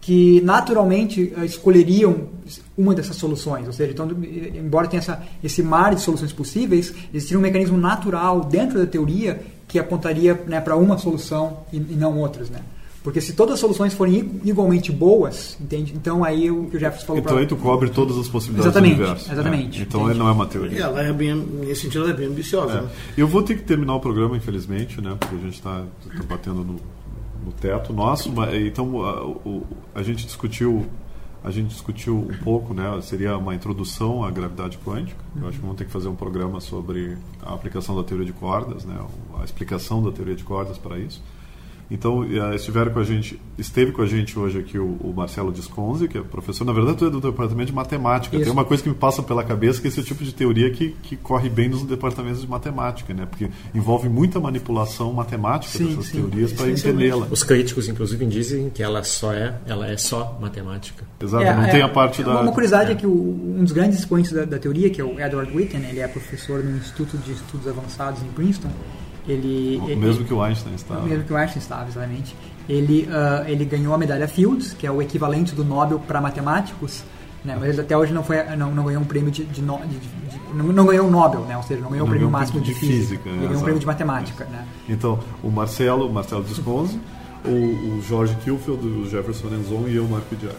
que 0.02 0.40
naturalmente 0.40 1.32
uh, 1.36 1.44
escolheriam 1.44 2.28
uma 2.76 2.92
dessas 2.92 3.16
soluções. 3.16 3.66
Ou 3.68 3.72
seja, 3.72 3.92
então, 3.92 4.10
embora 4.54 4.88
tenha 4.88 5.00
essa, 5.00 5.22
esse 5.42 5.62
mar 5.62 5.94
de 5.94 6.02
soluções 6.02 6.32
possíveis, 6.32 6.92
existiria 7.14 7.38
um 7.38 7.42
mecanismo 7.42 7.78
natural 7.78 8.40
dentro 8.40 8.78
da 8.78 8.86
teoria 8.86 9.40
que 9.68 9.78
apontaria 9.78 10.34
né, 10.46 10.60
para 10.60 10.76
uma 10.76 10.98
solução 10.98 11.60
e, 11.72 11.76
e, 11.76 11.96
não 11.96 12.18
outras. 12.18 12.50
Né? 12.50 12.58
Porque 13.04 13.20
se 13.20 13.32
todas 13.32 13.54
as 13.54 13.60
soluções 13.60 13.94
forem 13.94 14.40
igualmente 14.44 14.90
boas, 14.90 15.56
entende? 15.60 15.94
Então 15.94 16.24
aí 16.24 16.50
o 16.50 16.64
que 16.64 16.76
o 16.76 16.80
Jefferson 16.80 17.06
falou. 17.06 17.20
Então 17.20 17.34
pra... 17.34 17.42
aí 17.42 17.46
tu 17.46 17.56
cobre 17.56 17.88
todas 17.88 18.18
as 18.18 18.26
possibilidades 18.26 18.66
exatamente, 18.66 18.96
do 18.96 19.02
universo. 19.02 19.28
Né? 19.28 19.34
Exatamente. 19.34 19.78
Né? 19.78 19.86
Então 19.88 20.10
ele 20.10 20.18
não 20.18 20.28
é 20.28 20.32
uma 20.32 20.46
teoria. 20.46 20.82
ela 20.82 21.00
é 21.00 21.12
bem, 21.12 21.34
nesse 21.34 21.82
sentido, 21.82 22.04
ela 22.04 22.12
é 22.12 22.16
bem 22.16 22.26
ambiciosa. 22.26 22.72
É. 22.72 22.80
Né? 22.82 22.88
Eu 23.16 23.28
vou 23.28 23.42
ter 23.42 23.54
que 23.56 23.62
terminar 23.62 23.94
o 23.94 24.00
programa, 24.00 24.36
infelizmente, 24.36 25.00
né? 25.00 25.16
Porque 25.18 25.36
a 25.36 25.38
gente 25.38 25.54
está 25.54 25.84
tá 26.16 26.22
batendo 26.28 26.64
no, 26.64 26.76
no 27.44 27.52
teto 27.52 27.92
nosso. 27.92 28.32
Então 28.66 29.04
a, 29.04 29.98
a 30.00 30.02
gente 30.02 30.24
discutiu 30.26 30.86
a 31.44 31.50
gente 31.50 31.70
discutiu 31.70 32.18
um 32.18 32.38
pouco, 32.44 32.72
né? 32.72 32.84
Seria 33.02 33.36
uma 33.36 33.52
introdução 33.52 34.22
à 34.22 34.30
gravidade 34.30 34.78
quântica. 34.78 35.20
Eu 35.34 35.48
acho 35.48 35.56
que 35.56 35.62
vamos 35.62 35.76
ter 35.76 35.84
que 35.86 35.90
fazer 35.90 36.08
um 36.08 36.14
programa 36.14 36.60
sobre 36.60 37.18
a 37.42 37.52
aplicação 37.52 37.96
da 37.96 38.04
teoria 38.04 38.26
de 38.26 38.32
cordas, 38.32 38.84
né? 38.84 38.96
A 39.40 39.44
explicação 39.44 40.02
da 40.02 40.12
teoria 40.12 40.36
de 40.36 40.44
cordas 40.44 40.78
para 40.78 40.98
isso. 40.98 41.20
Então, 41.90 42.20
uh, 42.20 42.54
estiveram 42.54 42.92
com 42.92 43.00
a 43.00 43.04
gente, 43.04 43.40
esteve 43.58 43.92
com 43.92 44.02
a 44.02 44.06
gente 44.06 44.38
hoje 44.38 44.58
aqui 44.58 44.78
o, 44.78 44.96
o 45.00 45.12
Marcelo 45.14 45.52
Disconzi, 45.52 46.08
que 46.08 46.16
é 46.16 46.22
professor, 46.22 46.64
na 46.64 46.72
verdade, 46.72 46.98
tu 46.98 47.06
é 47.06 47.10
do 47.10 47.20
departamento 47.20 47.66
de 47.66 47.74
matemática. 47.74 48.34
Isso. 48.36 48.44
Tem 48.44 48.52
uma 48.52 48.64
coisa 48.64 48.82
que 48.82 48.88
me 48.88 48.94
passa 48.94 49.22
pela 49.22 49.44
cabeça 49.44 49.80
que 49.80 49.86
é 49.86 49.90
esse 49.90 50.02
tipo 50.02 50.24
de 50.24 50.32
teoria 50.32 50.70
que, 50.70 50.96
que 51.02 51.16
corre 51.16 51.48
bem 51.48 51.68
nos 51.68 51.82
departamentos 51.82 52.40
de 52.40 52.48
matemática, 52.48 53.12
né? 53.12 53.26
Porque 53.26 53.50
envolve 53.74 54.08
muita 54.08 54.40
manipulação 54.40 55.12
matemática 55.12 55.76
sim, 55.76 55.86
dessas 55.86 56.06
sim. 56.06 56.22
teorias 56.22 56.52
para 56.52 56.70
entendê-la. 56.70 57.26
Os 57.30 57.42
críticos, 57.42 57.88
inclusive, 57.88 58.24
dizem 58.26 58.70
que 58.70 58.82
ela 58.82 59.04
só 59.04 59.32
é, 59.32 59.54
ela 59.66 59.88
é 59.88 59.96
só 59.96 60.38
matemática. 60.40 61.04
Exato, 61.20 61.44
é, 61.44 61.54
não 61.54 61.64
é, 61.64 61.70
tem 61.70 61.82
a 61.82 61.88
parte 61.88 62.22
é, 62.22 62.24
da... 62.24 62.40
Uma 62.40 62.52
curiosidade 62.52 62.90
é, 62.90 62.92
é 62.92 62.96
que 62.96 63.06
o, 63.06 63.12
um 63.12 63.62
dos 63.62 63.72
grandes 63.72 63.98
expoentes 63.98 64.32
da, 64.32 64.44
da, 64.44 64.58
teoria, 64.58 64.90
que 64.90 65.00
é 65.00 65.04
o 65.04 65.20
Edward 65.20 65.54
Witten, 65.54 65.84
ele 65.84 66.00
é 66.00 66.08
professor 66.08 66.62
no 66.62 66.76
Instituto 66.76 67.16
de 67.18 67.32
Estudos 67.32 67.68
Avançados 67.68 68.22
em 68.22 68.28
Princeton, 68.28 68.70
ele, 69.26 69.80
o 69.82 69.88
ele, 69.88 69.96
mesmo 69.96 70.24
que 70.24 70.34
o 70.34 70.42
Einstein 70.42 70.74
estava. 70.74 71.02
Mesmo 71.02 71.24
que 71.24 71.32
o 71.32 71.36
Einstein 71.36 71.58
estava, 71.60 71.88
exatamente. 71.88 72.34
Ele, 72.68 73.08
uh, 73.08 73.48
ele 73.48 73.64
ganhou 73.64 73.94
a 73.94 73.98
medalha 73.98 74.26
Fields, 74.26 74.72
que 74.72 74.86
é 74.86 74.90
o 74.90 75.00
equivalente 75.00 75.54
do 75.54 75.64
Nobel 75.64 75.98
para 75.98 76.20
matemáticos, 76.20 77.04
né? 77.44 77.56
mas 77.58 77.70
ele 77.70 77.80
até 77.80 77.96
hoje 77.96 78.12
não, 78.12 78.22
foi, 78.22 78.42
não, 78.56 78.72
não 78.72 78.84
ganhou 78.84 79.02
um 79.02 79.04
prêmio 79.04 79.30
de, 79.30 79.44
de, 79.44 79.60
de, 79.60 79.62
de 79.62 80.54
não, 80.54 80.66
não, 80.66 80.86
ganhou 80.86 81.06
um 81.06 81.10
Nobel, 81.10 81.40
né? 81.42 81.56
ou 81.56 81.62
seja, 81.62 81.80
não 81.80 81.90
ganhou 81.90 82.04
o 82.04 82.08
um 82.08 82.10
prêmio 82.10 82.30
máximo 82.30 82.60
de, 82.60 82.74
física. 82.74 82.96
física 82.96 83.28
ele 83.28 83.46
ganhou 83.46 83.60
um 83.60 83.62
prêmio 83.62 83.80
de 83.80 83.86
matemática. 83.86 84.44
Né? 84.44 84.64
Então, 84.88 85.18
o 85.42 85.50
Marcelo, 85.50 86.06
o 86.08 86.12
Marcelo 86.12 86.42
Desconze, 86.44 87.00
o, 87.44 87.48
o 87.48 88.02
Jorge 88.02 88.36
Kilfield, 88.44 88.86
o 88.86 89.08
Jefferson 89.08 89.48
Enzon 89.48 89.88
e 89.88 89.96
eu, 89.96 90.06
Marco 90.06 90.34
Diário. 90.36 90.58